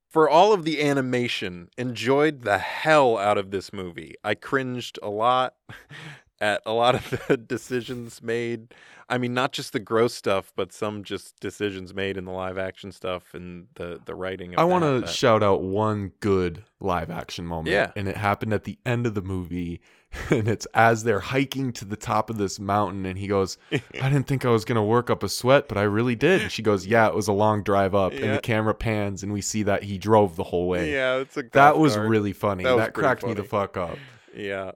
for 0.10 0.30
all 0.30 0.54
of 0.54 0.64
the 0.66 0.82
animation 0.82 1.70
enjoyed 1.78 2.42
the 2.42 2.58
hell 2.58 3.18
out 3.18 3.38
of 3.38 3.52
this 3.52 3.72
movie. 3.72 4.16
I 4.24 4.36
cringed 4.36 4.98
a 5.04 5.10
lot 5.10 5.56
at 6.42 6.62
a 6.66 6.72
lot 6.74 6.96
of 6.96 7.24
the 7.28 7.38
decisions 7.38 8.22
made. 8.22 8.74
I 9.12 9.18
mean, 9.18 9.34
not 9.34 9.54
just 9.54 9.74
the 9.74 9.80
gross 9.80 10.14
stuff, 10.14 10.54
but 10.56 10.72
some 10.72 11.04
just 11.04 11.40
decisions 11.40 11.94
made 11.96 12.16
in 12.16 12.26
the 12.26 12.32
live 12.32 12.58
action 12.58 12.92
stuff 12.92 13.34
and 13.34 13.68
the 13.76 14.00
the 14.06 14.14
writing. 14.14 14.54
Of 14.54 14.60
I 14.60 14.64
want 14.66 14.84
to 15.06 15.12
shout 15.12 15.42
out 15.42 15.64
one 15.64 16.12
good 16.20 16.64
live 16.80 17.10
action 17.10 17.46
moment. 17.46 17.70
Yeah. 17.74 17.92
And 17.96 18.08
it 18.08 18.18
happened 18.18 18.54
at 18.54 18.66
the 18.66 18.78
end 18.86 19.06
of 19.06 19.16
the 19.16 19.22
movie. 19.22 19.82
And 20.32 20.48
it's 20.48 20.66
as 20.74 21.04
they're 21.04 21.20
hiking 21.20 21.72
to 21.74 21.86
the 21.86 21.96
top 21.96 22.32
of 22.32 22.40
this 22.40 22.60
mountain. 22.60 23.06
And 23.06 23.16
he 23.16 23.28
goes, 23.28 23.60
I 23.72 23.80
didn't 24.10 24.26
think 24.26 24.44
I 24.44 24.50
was 24.50 24.66
going 24.66 24.76
to 24.78 24.82
work 24.82 25.12
up 25.12 25.22
a 25.22 25.30
sweat, 25.30 25.68
but 25.68 25.78
I 25.78 25.84
really 25.84 26.16
did. 26.16 26.42
And 26.42 26.52
she 26.52 26.64
goes, 26.64 26.88
Yeah, 26.88 27.08
it 27.10 27.14
was 27.14 27.28
a 27.28 27.32
long 27.32 27.62
drive 27.62 27.94
up. 27.94 28.14
And 28.14 28.34
the 28.34 28.40
camera 28.42 28.74
pans 28.74 29.22
and 29.22 29.32
we 29.32 29.42
see 29.42 29.62
that 29.64 29.84
he 29.84 30.00
drove 30.00 30.36
the 30.36 30.46
whole 30.46 30.68
way. 30.68 30.92
yeah, 30.92 31.18
it's 31.18 31.38
a 31.38 31.44
That 31.52 31.78
was 31.78 31.96
really 31.96 32.34
funny. 32.34 32.64
That 32.64 32.76
That, 32.78 32.94
cracked 32.96 33.24
me 33.24 33.36
the 33.36 33.44
fuck 33.44 33.78
up. 33.78 34.00
yeah, 34.36 34.72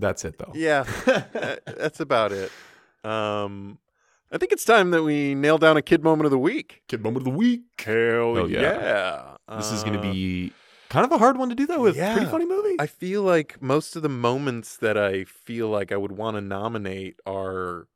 That's 0.00 0.24
it, 0.24 0.38
though. 0.38 0.52
yeah. 0.54 0.84
that's 1.66 2.00
about 2.00 2.32
it. 2.32 2.50
Um, 3.04 3.78
I 4.32 4.38
think 4.38 4.52
it's 4.52 4.64
time 4.64 4.90
that 4.92 5.02
we 5.02 5.34
nail 5.34 5.58
down 5.58 5.76
a 5.76 5.82
kid 5.82 6.02
moment 6.02 6.24
of 6.26 6.30
the 6.30 6.38
week. 6.38 6.82
Kid 6.88 7.02
moment 7.02 7.18
of 7.18 7.24
the 7.32 7.38
week. 7.38 7.62
Hell 7.78 8.36
Oh, 8.38 8.46
yeah. 8.46 8.60
yeah. 8.60 9.56
This 9.56 9.72
is 9.72 9.82
going 9.82 9.94
to 9.94 9.98
Uh, 10.08 10.12
be 10.12 10.52
kind 10.88 11.04
of 11.04 11.10
a 11.12 11.18
hard 11.18 11.36
one 11.36 11.48
to 11.48 11.54
do 11.54 11.66
that 11.66 11.80
with. 11.80 11.96
Pretty 11.96 12.26
funny 12.26 12.46
movie. 12.46 12.76
I 12.78 12.86
feel 12.86 13.22
like 13.22 13.60
most 13.60 13.96
of 13.96 14.02
the 14.02 14.08
moments 14.08 14.76
that 14.76 14.96
I 14.96 15.24
feel 15.24 15.68
like 15.68 15.90
I 15.92 15.96
would 15.96 16.12
want 16.12 16.36
to 16.36 16.40
nominate 16.40 17.16
are 17.26 17.88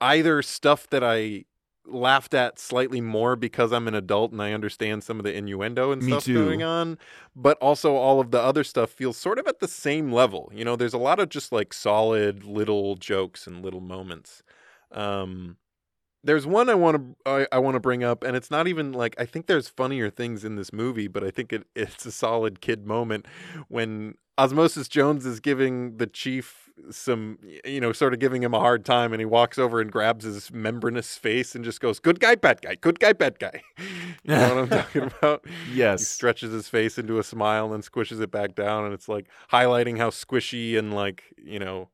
either 0.00 0.42
stuff 0.42 0.88
that 0.90 1.04
I 1.04 1.44
laughed 1.86 2.34
at 2.34 2.58
slightly 2.58 3.00
more 3.00 3.36
because 3.36 3.72
I'm 3.72 3.88
an 3.88 3.94
adult 3.94 4.32
and 4.32 4.40
I 4.40 4.52
understand 4.52 5.02
some 5.04 5.18
of 5.18 5.24
the 5.24 5.34
innuendo 5.34 5.90
and 5.92 6.02
Me 6.02 6.12
stuff 6.12 6.24
too. 6.24 6.44
going 6.44 6.62
on, 6.62 6.98
but 7.34 7.58
also 7.58 7.96
all 7.96 8.20
of 8.20 8.30
the 8.30 8.40
other 8.40 8.64
stuff 8.64 8.90
feels 8.90 9.16
sort 9.16 9.38
of 9.38 9.46
at 9.46 9.60
the 9.60 9.68
same 9.68 10.12
level. 10.12 10.50
You 10.54 10.64
know, 10.64 10.76
there's 10.76 10.94
a 10.94 10.98
lot 10.98 11.18
of 11.18 11.28
just 11.28 11.52
like 11.52 11.72
solid 11.72 12.44
little 12.44 12.94
jokes 12.96 13.46
and 13.46 13.64
little 13.64 13.80
moments. 13.80 14.42
Um 14.90 15.56
there's 16.24 16.46
one 16.46 16.68
I 16.70 16.74
want 16.74 16.96
to 16.96 17.30
I, 17.30 17.46
I 17.50 17.58
want 17.58 17.74
to 17.74 17.80
bring 17.80 18.04
up, 18.04 18.22
and 18.22 18.36
it's 18.36 18.50
not 18.50 18.68
even 18.68 18.92
like 18.92 19.14
I 19.18 19.26
think 19.26 19.46
there's 19.46 19.68
funnier 19.68 20.08
things 20.08 20.44
in 20.44 20.54
this 20.56 20.72
movie, 20.72 21.08
but 21.08 21.24
I 21.24 21.30
think 21.30 21.52
it, 21.52 21.66
it's 21.74 22.06
a 22.06 22.12
solid 22.12 22.60
kid 22.60 22.86
moment 22.86 23.26
when 23.68 24.14
Osmosis 24.38 24.88
Jones 24.88 25.26
is 25.26 25.40
giving 25.40 25.96
the 25.96 26.06
chief 26.06 26.61
some, 26.90 27.38
you 27.64 27.80
know, 27.80 27.92
sort 27.92 28.14
of 28.14 28.20
giving 28.20 28.42
him 28.42 28.54
a 28.54 28.58
hard 28.60 28.84
time, 28.84 29.12
and 29.12 29.20
he 29.20 29.26
walks 29.26 29.58
over 29.58 29.80
and 29.80 29.90
grabs 29.90 30.24
his 30.24 30.52
membranous 30.52 31.16
face 31.16 31.54
and 31.54 31.64
just 31.64 31.80
goes, 31.80 31.98
"Good 31.98 32.20
guy, 32.20 32.34
bad 32.34 32.62
guy, 32.62 32.74
good 32.74 33.00
guy, 33.00 33.12
bad 33.12 33.38
guy." 33.38 33.62
you 33.78 34.34
know 34.34 34.54
what 34.54 34.58
I'm 34.58 34.68
talking 34.82 35.02
about? 35.02 35.44
Yes. 35.72 36.00
He 36.00 36.04
stretches 36.04 36.52
his 36.52 36.68
face 36.68 36.98
into 36.98 37.18
a 37.18 37.22
smile 37.22 37.66
and 37.66 37.74
then 37.74 37.82
squishes 37.82 38.20
it 38.20 38.30
back 38.30 38.54
down, 38.54 38.84
and 38.84 38.94
it's 38.94 39.08
like 39.08 39.28
highlighting 39.50 39.98
how 39.98 40.10
squishy 40.10 40.78
and 40.78 40.94
like 40.94 41.24
you 41.36 41.58
know 41.58 41.88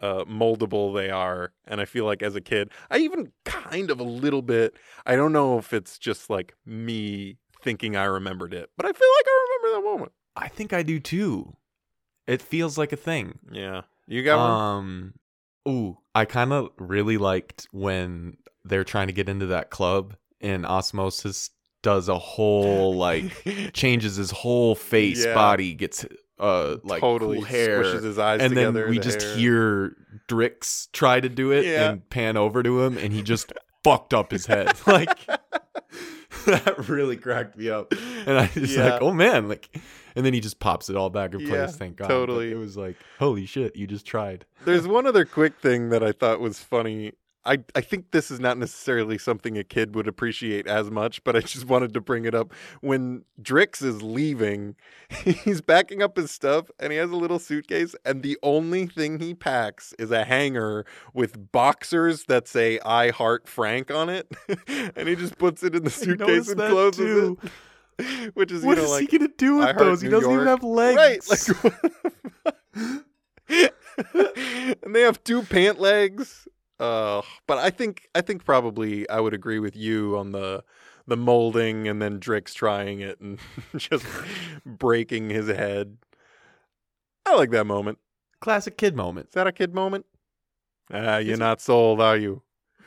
uh, 0.00 0.24
moldable 0.24 0.94
they 0.94 1.10
are. 1.10 1.52
And 1.66 1.80
I 1.80 1.84
feel 1.84 2.04
like 2.04 2.22
as 2.22 2.36
a 2.36 2.40
kid, 2.40 2.70
I 2.90 2.98
even 2.98 3.32
kind 3.44 3.90
of 3.90 4.00
a 4.00 4.04
little 4.04 4.42
bit. 4.42 4.76
I 5.06 5.16
don't 5.16 5.32
know 5.32 5.58
if 5.58 5.72
it's 5.72 5.98
just 5.98 6.28
like 6.28 6.54
me 6.66 7.38
thinking 7.62 7.96
I 7.96 8.04
remembered 8.04 8.52
it, 8.52 8.70
but 8.76 8.86
I 8.86 8.92
feel 8.92 9.08
like 9.18 9.26
I 9.26 9.46
remember 9.62 9.80
that 9.80 9.90
moment. 9.90 10.12
I 10.36 10.48
think 10.48 10.72
I 10.72 10.82
do 10.82 11.00
too. 11.00 11.56
It 12.26 12.42
feels 12.42 12.76
like 12.76 12.92
a 12.92 12.96
thing. 12.96 13.38
Yeah, 13.50 13.82
you 14.06 14.22
got 14.22 14.38
one. 14.38 14.50
Um, 14.50 15.14
ooh, 15.68 15.98
I 16.14 16.24
kind 16.24 16.52
of 16.52 16.70
really 16.78 17.18
liked 17.18 17.66
when 17.72 18.36
they're 18.64 18.84
trying 18.84 19.06
to 19.08 19.12
get 19.12 19.28
into 19.28 19.46
that 19.46 19.70
club 19.70 20.14
and 20.40 20.64
Osmosis 20.66 21.50
does 21.82 22.08
a 22.08 22.18
whole 22.18 22.94
like 22.96 23.24
changes 23.74 24.16
his 24.16 24.30
whole 24.30 24.74
face, 24.74 25.24
Yeah. 25.24 25.34
body, 25.34 25.74
gets 25.74 26.06
uh 26.38 26.76
like 26.82 27.00
totally 27.00 27.36
cool 27.38 27.44
hair, 27.46 27.82
squishes 27.82 28.02
his 28.02 28.18
eyes 28.18 28.40
and 28.40 28.56
then 28.56 28.74
we 28.74 28.98
the 28.98 29.04
just 29.04 29.22
hair. 29.22 29.36
hear 29.36 29.96
Drix 30.28 30.90
try 30.92 31.20
to 31.20 31.28
do 31.28 31.52
it 31.52 31.64
Yeah. 31.66 31.90
and 31.90 32.08
pan 32.10 32.36
over 32.36 32.62
to 32.62 32.82
him, 32.82 32.96
and 32.98 33.12
he 33.12 33.22
just 33.22 33.52
fucked 33.84 34.12
up 34.14 34.30
his 34.32 34.46
head. 34.46 34.72
Like 34.86 35.18
that 36.46 36.88
really 36.88 37.16
cracked 37.16 37.56
me 37.56 37.70
up, 37.70 37.92
and 38.26 38.38
I 38.38 38.50
was 38.54 38.74
Yeah. 38.76 38.84
like, 38.94 39.02
oh 39.02 39.12
man, 39.12 39.48
like. 39.48 39.68
And 40.16 40.24
then 40.24 40.32
he 40.32 40.40
just 40.40 40.60
pops 40.60 40.88
it 40.88 40.96
all 40.96 41.10
back 41.10 41.34
in 41.34 41.40
place. 41.40 41.50
Yeah, 41.50 41.66
thank 41.66 41.96
God. 41.96 42.08
But 42.08 42.14
totally. 42.14 42.52
It 42.52 42.56
was 42.56 42.76
like, 42.76 42.96
holy 43.18 43.46
shit, 43.46 43.74
you 43.76 43.86
just 43.86 44.06
tried. 44.06 44.44
There's 44.64 44.86
one 44.86 45.06
other 45.06 45.24
quick 45.24 45.58
thing 45.58 45.90
that 45.90 46.02
I 46.02 46.12
thought 46.12 46.40
was 46.40 46.60
funny. 46.60 47.12
I, 47.46 47.58
I 47.74 47.82
think 47.82 48.10
this 48.10 48.30
is 48.30 48.40
not 48.40 48.56
necessarily 48.56 49.18
something 49.18 49.58
a 49.58 49.64
kid 49.64 49.94
would 49.94 50.08
appreciate 50.08 50.66
as 50.66 50.90
much, 50.90 51.22
but 51.24 51.36
I 51.36 51.40
just 51.40 51.66
wanted 51.66 51.92
to 51.94 52.00
bring 52.00 52.24
it 52.24 52.34
up. 52.34 52.54
When 52.80 53.24
Drix 53.42 53.82
is 53.82 54.02
leaving, 54.02 54.76
he's 55.24 55.60
backing 55.60 56.02
up 56.02 56.16
his 56.16 56.30
stuff 56.30 56.70
and 56.78 56.90
he 56.90 56.98
has 56.98 57.10
a 57.10 57.16
little 57.16 57.38
suitcase, 57.38 57.94
and 58.04 58.22
the 58.22 58.38
only 58.42 58.86
thing 58.86 59.18
he 59.18 59.34
packs 59.34 59.92
is 59.98 60.10
a 60.10 60.24
hanger 60.24 60.86
with 61.12 61.52
boxers 61.52 62.24
that 62.24 62.48
say 62.48 62.78
I 62.84 63.10
heart 63.10 63.46
Frank 63.46 63.90
on 63.90 64.08
it. 64.08 64.32
and 64.96 65.06
he 65.08 65.14
just 65.14 65.36
puts 65.36 65.62
it 65.62 65.74
in 65.74 65.84
the 65.84 65.90
suitcase 65.90 66.48
and 66.48 66.58
closes 66.58 66.96
too. 66.96 67.38
it. 67.42 67.50
Which 68.34 68.50
is, 68.52 68.62
What 68.64 68.76
you 68.78 68.84
is 68.84 68.90
like 68.90 69.08
he 69.10 69.18
gonna 69.18 69.30
do 69.36 69.56
with 69.56 69.76
those? 69.78 70.00
He 70.00 70.08
doesn't 70.08 70.30
even 70.32 70.46
have 70.46 70.62
legs. 70.62 70.96
Right. 70.96 71.20
Like, 71.30 73.02
and 74.82 74.94
they 74.94 75.02
have 75.02 75.22
two 75.24 75.42
pant 75.42 75.80
legs. 75.80 76.48
Uh, 76.80 77.22
but 77.46 77.58
I 77.58 77.70
think 77.70 78.08
I 78.14 78.20
think 78.20 78.44
probably 78.44 79.08
I 79.08 79.20
would 79.20 79.34
agree 79.34 79.58
with 79.60 79.76
you 79.76 80.18
on 80.18 80.32
the 80.32 80.64
the 81.06 81.16
molding 81.16 81.86
and 81.86 82.00
then 82.02 82.18
Drix 82.18 82.52
trying 82.54 83.00
it 83.00 83.20
and 83.20 83.38
just 83.76 84.04
breaking 84.66 85.30
his 85.30 85.46
head. 85.48 85.98
I 87.26 87.36
like 87.36 87.50
that 87.50 87.64
moment. 87.64 87.98
Classic 88.40 88.76
kid 88.76 88.96
moment. 88.96 89.28
Is 89.28 89.34
that 89.34 89.46
a 89.46 89.52
kid 89.52 89.74
moment? 89.74 90.06
Ah, 90.92 91.18
you're 91.18 91.36
not 91.38 91.60
sold, 91.60 92.00
are 92.00 92.16
you? 92.16 92.42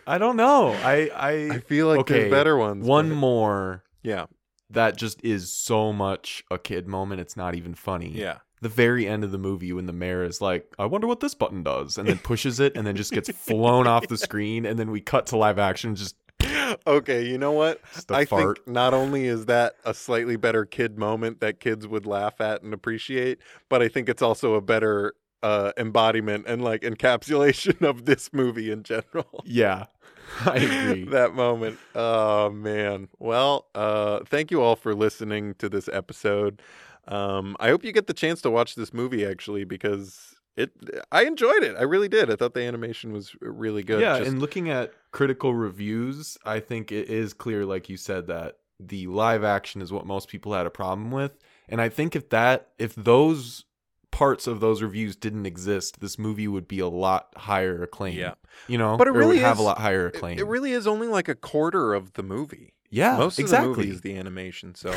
I 0.05 0.17
don't 0.17 0.35
know. 0.37 0.71
I 0.83 1.09
I 1.15 1.31
I 1.55 1.59
feel 1.59 1.87
like 1.87 1.99
Okay, 1.99 2.19
there's 2.21 2.31
better 2.31 2.57
ones. 2.57 2.85
one 2.85 3.09
but- 3.09 3.15
more 3.15 3.83
yeah, 4.03 4.25
that 4.69 4.97
just 4.97 5.23
is 5.23 5.51
so 5.51 5.93
much 5.93 6.43
a 6.51 6.57
kid 6.57 6.87
moment. 6.87 7.21
It's 7.21 7.37
not 7.37 7.55
even 7.55 7.73
funny. 7.73 8.09
yeah. 8.09 8.37
The 8.59 8.69
very 8.69 9.07
end 9.07 9.23
of 9.23 9.31
the 9.31 9.37
movie 9.37 9.71
when 9.71 9.85
the 9.85 9.93
mayor 9.93 10.23
is 10.23 10.41
like, 10.41 10.73
"I 10.79 10.85
wonder 10.87 11.05
what 11.05 11.19
this 11.19 11.35
button 11.35 11.61
does," 11.61 11.97
and 11.99 12.07
then 12.09 12.17
pushes 12.17 12.59
it, 12.59 12.75
and 12.75 12.87
then 12.87 12.95
just 12.95 13.11
gets 13.11 13.29
flown 13.29 13.85
off 13.85 14.07
the 14.07 14.17
screen, 14.17 14.65
and 14.65 14.79
then 14.79 14.89
we 14.89 14.99
cut 14.99 15.27
to 15.27 15.37
live 15.37 15.59
action, 15.59 15.95
just, 15.95 16.15
Okay, 16.87 17.23
you 17.23 17.37
know 17.37 17.51
what? 17.51 17.79
I 18.09 18.25
fart. 18.25 18.57
think 18.57 18.67
not 18.67 18.95
only 18.95 19.25
is 19.25 19.45
that 19.45 19.75
a 19.85 19.93
slightly 19.93 20.37
better 20.37 20.65
kid 20.65 20.97
moment 20.97 21.39
that 21.39 21.59
kids 21.59 21.87
would 21.87 22.07
laugh 22.07 22.41
at 22.41 22.63
and 22.63 22.73
appreciate, 22.73 23.37
but 23.69 23.83
I 23.83 23.89
think 23.89 24.09
it's 24.09 24.23
also 24.23 24.55
a 24.55 24.61
better 24.61 25.13
uh, 25.43 25.71
embodiment 25.77 26.45
and 26.47 26.63
like 26.63 26.81
encapsulation 26.81 27.81
of 27.87 28.05
this 28.05 28.33
movie 28.33 28.71
in 28.71 28.81
general. 28.81 29.43
Yeah, 29.45 29.85
I 30.45 30.55
agree. 30.57 31.03
that 31.05 31.33
moment. 31.33 31.77
Oh 31.95 32.49
man. 32.49 33.07
Well, 33.19 33.67
uh, 33.75 34.19
thank 34.25 34.51
you 34.51 34.61
all 34.61 34.75
for 34.75 34.93
listening 34.95 35.55
to 35.55 35.69
this 35.69 35.87
episode. 35.91 36.61
Um, 37.07 37.55
I 37.59 37.69
hope 37.69 37.83
you 37.85 37.91
get 37.91 38.07
the 38.07 38.13
chance 38.13 38.41
to 38.41 38.51
watch 38.51 38.75
this 38.75 38.93
movie 38.93 39.25
actually 39.25 39.63
because 39.63 40.35
it. 40.57 40.71
I 41.11 41.23
enjoyed 41.25 41.63
it. 41.63 41.75
I 41.77 41.83
really 41.83 42.09
did. 42.09 42.29
I 42.29 42.35
thought 42.35 42.53
the 42.53 42.63
animation 42.63 43.13
was 43.13 43.35
really 43.41 43.83
good. 43.83 44.01
yeah, 44.01 44.17
Just- 44.19 44.29
and 44.29 44.39
looking 44.41 44.69
at 44.69 44.93
critical 45.11 45.53
reviews, 45.53 46.37
I 46.45 46.59
think 46.59 46.91
it 46.91 47.09
is 47.09 47.33
clear, 47.33 47.65
like 47.65 47.87
you 47.89 47.97
said, 47.97 48.27
that 48.27 48.57
the 48.79 49.07
live 49.07 49.43
action 49.43 49.81
is 49.81 49.91
what 49.91 50.05
most 50.05 50.27
people 50.27 50.53
had 50.53 50.65
a 50.65 50.69
problem 50.69 51.11
with. 51.11 51.37
And 51.69 51.81
I 51.81 51.89
think 51.89 52.15
if 52.15 52.29
that, 52.29 52.69
if 52.77 52.93
those 52.95 53.65
parts 54.17 54.47
of 54.47 54.59
those 54.59 54.81
reviews 54.81 55.15
didn't 55.15 55.45
exist, 55.45 55.99
this 55.99 56.17
movie 56.17 56.47
would 56.47 56.67
be 56.67 56.79
a 56.79 56.87
lot 56.87 57.27
higher 57.37 57.83
acclaim. 57.83 58.17
Yeah. 58.17 58.33
you 58.67 58.77
know, 58.79 58.97
But 58.97 59.07
it 59.07 59.11
Or 59.11 59.13
really 59.19 59.35
would 59.37 59.45
have 59.45 59.57
is- 59.57 59.61
a 59.61 59.63
lot 59.63 59.77
higher 59.77 60.07
acclaim. 60.07 60.39
It, 60.39 60.47
really 60.47 60.71
is 60.71 60.87
only 60.87 61.07
like 61.07 61.27
a 61.27 61.35
quarter 61.35 61.93
of 61.93 62.13
the 62.13 62.23
movie. 62.23 62.73
yeah, 62.89 63.15
Most 63.17 63.37
of 63.37 63.43
exactly. 63.43 63.71
the 63.73 63.77
movie 63.77 63.89
is 63.91 64.01
the 64.01 64.17
animation. 64.17 64.73
So 64.73 64.91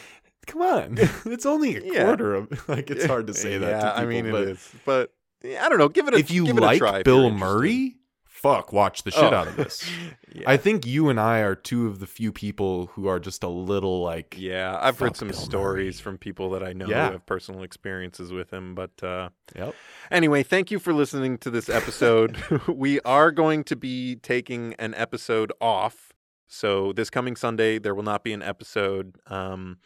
Come 0.46 0.62
on, 0.62 0.98
it's 1.26 1.46
only 1.46 1.76
a 1.76 1.80
Yeah. 1.82 2.04
quarter 2.04 2.34
of. 2.34 2.48
Like 2.68 2.90
it's 2.90 3.04
hard 3.06 3.26
to 3.28 3.34
say 3.34 3.56
that. 3.58 3.68
Yeah, 3.68 3.80
to 3.80 3.86
people, 3.90 4.02
I 4.02 4.06
mean 4.06 4.30
but 4.30 4.42
it 4.42 4.48
is, 4.50 4.70
but 4.84 5.12
I 5.44 5.68
don't 5.68 5.78
know. 5.78 5.88
Give 5.88 6.06
it 6.08 6.14
a 6.14 6.18
if 6.18 6.30
you 6.30 6.44
give 6.46 6.56
it 6.58 6.62
a 6.62 6.66
like 6.66 6.78
try 6.78 7.02
Bill 7.02 7.22
you're 7.22 7.26
interested. 7.32 7.54
Murray, 7.54 7.96
fuck, 8.40 8.72
watch 8.72 9.02
the 9.02 9.10
shit 9.10 9.22
Oh. 9.24 9.36
out 9.36 9.46
of 9.48 9.56
this. 9.56 9.88
yeah. 10.32 10.44
I 10.46 10.56
think 10.56 10.86
you 10.86 11.08
and 11.08 11.18
I 11.18 11.40
are 11.40 11.54
two 11.54 11.86
of 11.86 11.98
the 11.98 12.06
few 12.06 12.32
people 12.32 12.86
who 12.94 13.06
are 13.08 13.18
just 13.18 13.42
a 13.42 13.48
little 13.48 14.02
like, 14.02 14.36
yeah, 14.38 14.78
I've 14.80 14.98
heard 14.98 15.16
some 15.16 15.28
Bill 15.28 15.36
stories 15.36 15.96
Murray. 15.96 16.02
from 16.02 16.18
people 16.18 16.50
that 16.50 16.62
I 16.62 16.72
know 16.72 16.86
Yeah. 16.86 17.06
who 17.06 17.12
have 17.12 17.26
personal 17.26 17.62
experiences 17.62 18.32
with 18.32 18.52
him. 18.52 18.74
But 18.74 19.02
uh, 19.02 19.30
yep. 19.56 19.74
anyway, 20.10 20.42
thank 20.42 20.70
you 20.70 20.78
for 20.78 20.92
listening 20.92 21.38
to 21.38 21.50
this 21.50 21.68
episode. 21.68 22.36
we 22.68 23.00
are 23.00 23.30
going 23.32 23.64
to 23.64 23.76
be 23.76 24.16
taking 24.16 24.74
an 24.78 24.94
episode 24.94 25.52
off. 25.60 26.12
So 26.46 26.92
this 26.94 27.10
coming 27.10 27.36
Sunday, 27.36 27.78
there 27.78 27.94
will 27.94 28.02
not 28.04 28.24
be 28.24 28.32
an 28.32 28.42
episode. 28.42 29.16
Um, 29.26 29.78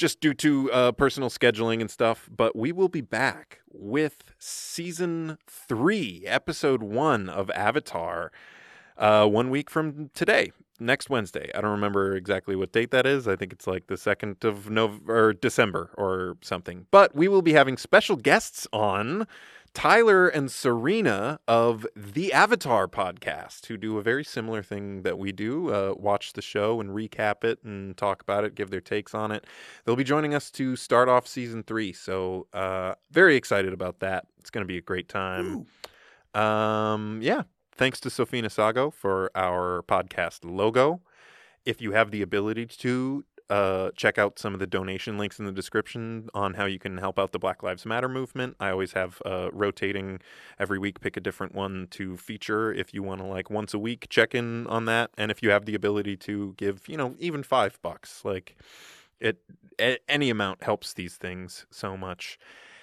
just 0.00 0.18
due 0.20 0.32
to 0.32 0.72
uh, 0.72 0.92
personal 0.92 1.28
scheduling 1.28 1.80
and 1.82 1.90
stuff, 1.90 2.28
but 2.34 2.56
we 2.56 2.72
will 2.72 2.88
be 2.88 3.02
back 3.02 3.60
with 3.70 4.24
season 4.38 5.36
three, 5.46 6.24
episode 6.26 6.82
one 6.82 7.28
of 7.28 7.50
Avatar, 7.50 8.32
uh, 8.96 9.28
one 9.28 9.50
week 9.50 9.68
from 9.68 10.08
today, 10.14 10.52
next 10.80 11.10
Wednesday. 11.10 11.50
I 11.54 11.60
don't 11.60 11.70
remember 11.70 12.16
exactly 12.16 12.56
what 12.56 12.72
date 12.72 12.90
that 12.92 13.06
is. 13.06 13.28
I 13.28 13.36
think 13.36 13.52
it's 13.52 13.66
like 13.66 13.88
the 13.88 13.98
second 13.98 14.42
of 14.42 14.70
November 14.70 15.28
or 15.28 15.32
December 15.34 15.90
or 15.98 16.38
something. 16.40 16.86
But 16.90 17.14
we 17.14 17.28
will 17.28 17.42
be 17.42 17.52
having 17.52 17.76
special 17.76 18.16
guests 18.16 18.66
on. 18.72 19.26
Tyler 19.72 20.28
and 20.28 20.50
Serena 20.50 21.38
of 21.46 21.86
the 21.94 22.32
Avatar 22.32 22.88
podcast, 22.88 23.66
who 23.66 23.76
do 23.76 23.98
a 23.98 24.02
very 24.02 24.24
similar 24.24 24.62
thing 24.62 25.02
that 25.02 25.18
we 25.18 25.32
do 25.32 25.72
uh, 25.72 25.94
watch 25.96 26.32
the 26.32 26.42
show 26.42 26.80
and 26.80 26.90
recap 26.90 27.44
it 27.44 27.62
and 27.62 27.96
talk 27.96 28.20
about 28.22 28.44
it, 28.44 28.54
give 28.54 28.70
their 28.70 28.80
takes 28.80 29.14
on 29.14 29.30
it. 29.30 29.46
They'll 29.84 29.96
be 29.96 30.04
joining 30.04 30.34
us 30.34 30.50
to 30.52 30.74
start 30.76 31.08
off 31.08 31.26
season 31.26 31.62
three. 31.62 31.92
So, 31.92 32.48
uh, 32.52 32.94
very 33.10 33.36
excited 33.36 33.72
about 33.72 34.00
that. 34.00 34.26
It's 34.38 34.50
going 34.50 34.64
to 34.64 34.68
be 34.68 34.78
a 34.78 34.82
great 34.82 35.08
time. 35.08 35.66
Um, 36.34 37.20
yeah. 37.22 37.42
Thanks 37.76 38.00
to 38.00 38.08
Sofina 38.08 38.50
Sago 38.50 38.90
for 38.90 39.30
our 39.34 39.82
podcast 39.82 40.40
logo. 40.44 41.00
If 41.64 41.80
you 41.80 41.92
have 41.92 42.10
the 42.10 42.22
ability 42.22 42.66
to, 42.66 43.24
uh, 43.50 43.90
check 43.96 44.16
out 44.16 44.38
some 44.38 44.54
of 44.54 44.60
the 44.60 44.66
donation 44.66 45.18
links 45.18 45.38
in 45.38 45.44
the 45.44 45.52
description 45.52 46.28
on 46.32 46.54
how 46.54 46.64
you 46.64 46.78
can 46.78 46.96
help 46.96 47.18
out 47.18 47.32
the 47.32 47.38
Black 47.38 47.62
Lives 47.62 47.84
Matter 47.84 48.08
movement. 48.08 48.56
I 48.60 48.70
always 48.70 48.92
have 48.92 49.20
uh, 49.26 49.50
rotating 49.52 50.20
every 50.58 50.78
week, 50.78 51.00
pick 51.00 51.16
a 51.16 51.20
different 51.20 51.54
one 51.54 51.88
to 51.90 52.16
feature 52.16 52.72
if 52.72 52.94
you 52.94 53.02
want 53.02 53.20
to, 53.20 53.26
like, 53.26 53.50
once 53.50 53.74
a 53.74 53.78
week 53.78 54.06
check 54.08 54.34
in 54.34 54.66
on 54.68 54.86
that. 54.86 55.10
And 55.18 55.30
if 55.30 55.42
you 55.42 55.50
have 55.50 55.66
the 55.66 55.74
ability 55.74 56.16
to 56.18 56.54
give, 56.56 56.88
you 56.88 56.96
know, 56.96 57.16
even 57.18 57.42
five 57.42 57.78
bucks, 57.82 58.24
like, 58.24 58.56
it, 59.18 59.42
a- 59.78 59.98
any 60.08 60.30
amount 60.30 60.62
helps 60.62 60.94
these 60.94 61.16
things 61.16 61.66
so 61.70 61.96
much. 61.96 62.38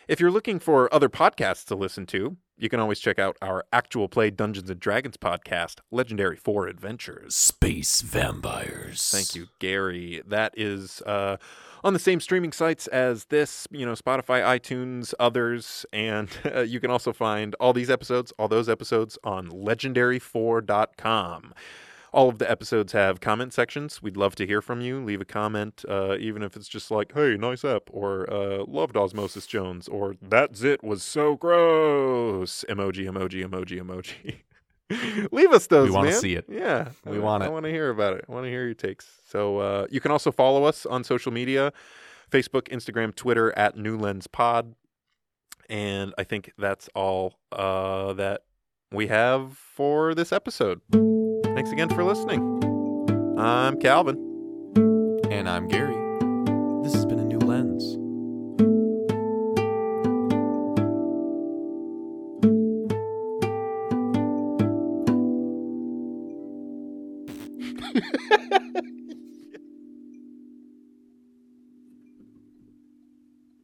If 0.07 0.20
you're 0.20 0.32
looking 0.32 0.59
for 0.59 0.93
other 0.93 1.09
podcasts 1.09 1.65
to 1.65 1.76
listen 1.76 2.05
to, 2.07 2.38
you 2.58 2.70
can 2.70 2.80
always 2.80 2.99
check 2.99 3.20
out 3.20 3.38
our 3.41 3.66
actual 3.72 4.08
play 4.08 4.30
Dungeons 4.30 4.70
and 4.70 4.80
Dragons 4.80 5.18
podcast, 5.18 5.80
Legendary 5.91 6.36
Four 6.36 6.68
Adventures. 6.68 7.36
Space 7.36 8.01
vampires. 8.01 9.10
Thank 9.12 9.36
you, 9.36 9.47
Gary. 9.60 10.22
That 10.26 10.53
is 10.58 11.01
uh, 11.03 11.38
on 11.84 11.93
the 11.93 11.99
same 11.99 12.20
streaming 12.20 12.51
sites 12.51 12.88
as 12.88 13.26
this, 13.26 13.68
you 13.72 13.86
know, 13.86 13.93
Spotify, 13.93 14.41
iTunes, 14.41 15.14
others. 15.20 15.86
And 15.93 16.30
uh, 16.45 16.62
you 16.62 16.80
can 16.80 16.89
also 16.89 17.14
find 17.14 17.55
all 17.60 17.74
these 17.74 17.89
episodes, 17.89 18.34
all 18.39 18.47
those 18.47 18.70
episodes 18.70 19.18
on 19.24 19.49
legendary4.com. 19.49 21.53
All 22.18 22.30
of 22.30 22.39
the 22.39 22.49
episodes 22.49 22.93
have 22.93 23.20
comment 23.22 23.53
sections. 23.53 24.01
We'd 24.01 24.18
love 24.18 24.34
to 24.38 24.47
hear 24.47 24.59
from 24.59 24.82
you. 24.82 25.03
Leave 25.03 25.22
a 25.22 25.26
comment, 25.26 25.86
uh, 25.88 26.18
even 26.20 26.41
if 26.41 26.55
it's 26.55 26.68
just 26.68 26.89
like, 26.89 27.13
hey, 27.13 27.38
nice 27.38 27.63
ep, 27.63 27.89
or 27.91 28.28
uh, 28.34 28.65
loved 28.68 28.97
Osmosis 28.97 29.45
Jones, 29.45 29.88
or 29.88 30.15
that 30.20 30.55
zit 30.55 30.84
was 30.84 31.03
so 31.03 31.36
gross. 31.36 32.65
Emoji, 32.68 33.07
emoji, 33.07 33.45
emoji, 33.47 33.80
emoji. 33.80 35.28
Leave 35.32 35.51
us 35.51 35.68
those, 35.68 35.89
We 35.89 35.95
wanna 35.95 36.11
see 36.13 36.34
it. 36.34 36.45
Yeah. 36.49 36.89
We 37.05 37.18
I- 37.18 37.20
want 37.20 37.43
I 37.43 37.49
want 37.49 37.65
to 37.65 37.72
hear 37.72 37.91
about 37.91 38.15
it. 38.15 38.26
I 38.28 38.32
want 38.32 38.45
to 38.45 38.49
hear 38.49 38.65
your 38.65 38.74
takes. 38.74 39.05
So 39.30 39.59
uh, 39.59 39.86
you 39.91 39.99
can 39.99 40.09
also 40.09 40.32
follow 40.32 40.63
us 40.63 40.88
on 40.88 41.03
social 41.03 41.32
media 41.32 41.72
Facebook, 42.32 42.63
Instagram, 42.70 43.13
Twitter 43.13 43.55
at 43.55 43.78
New 43.78 43.95
Lens 43.95 44.26
Pod. 44.26 44.74
And 45.70 46.15
I 46.18 46.24
think 46.24 46.51
that's 46.57 46.89
all 46.95 47.36
uh, 47.51 48.13
that 48.13 48.41
we 48.91 49.05
have 49.05 49.55
for 49.55 50.15
this 50.15 50.32
episode. 50.32 50.82
Thanks 51.58 51.72
again 51.72 51.89
for 51.89 52.03
listening. 52.03 52.39
I'm 53.36 53.80
Calvin. 53.80 54.16
And 55.32 55.49
I'm 55.49 55.68
Gary. 55.68 55.95
This 56.84 56.93
has 56.93 57.03
been 57.08 57.18
a 57.18 57.26
new 57.26 57.39
lens. 57.39 57.97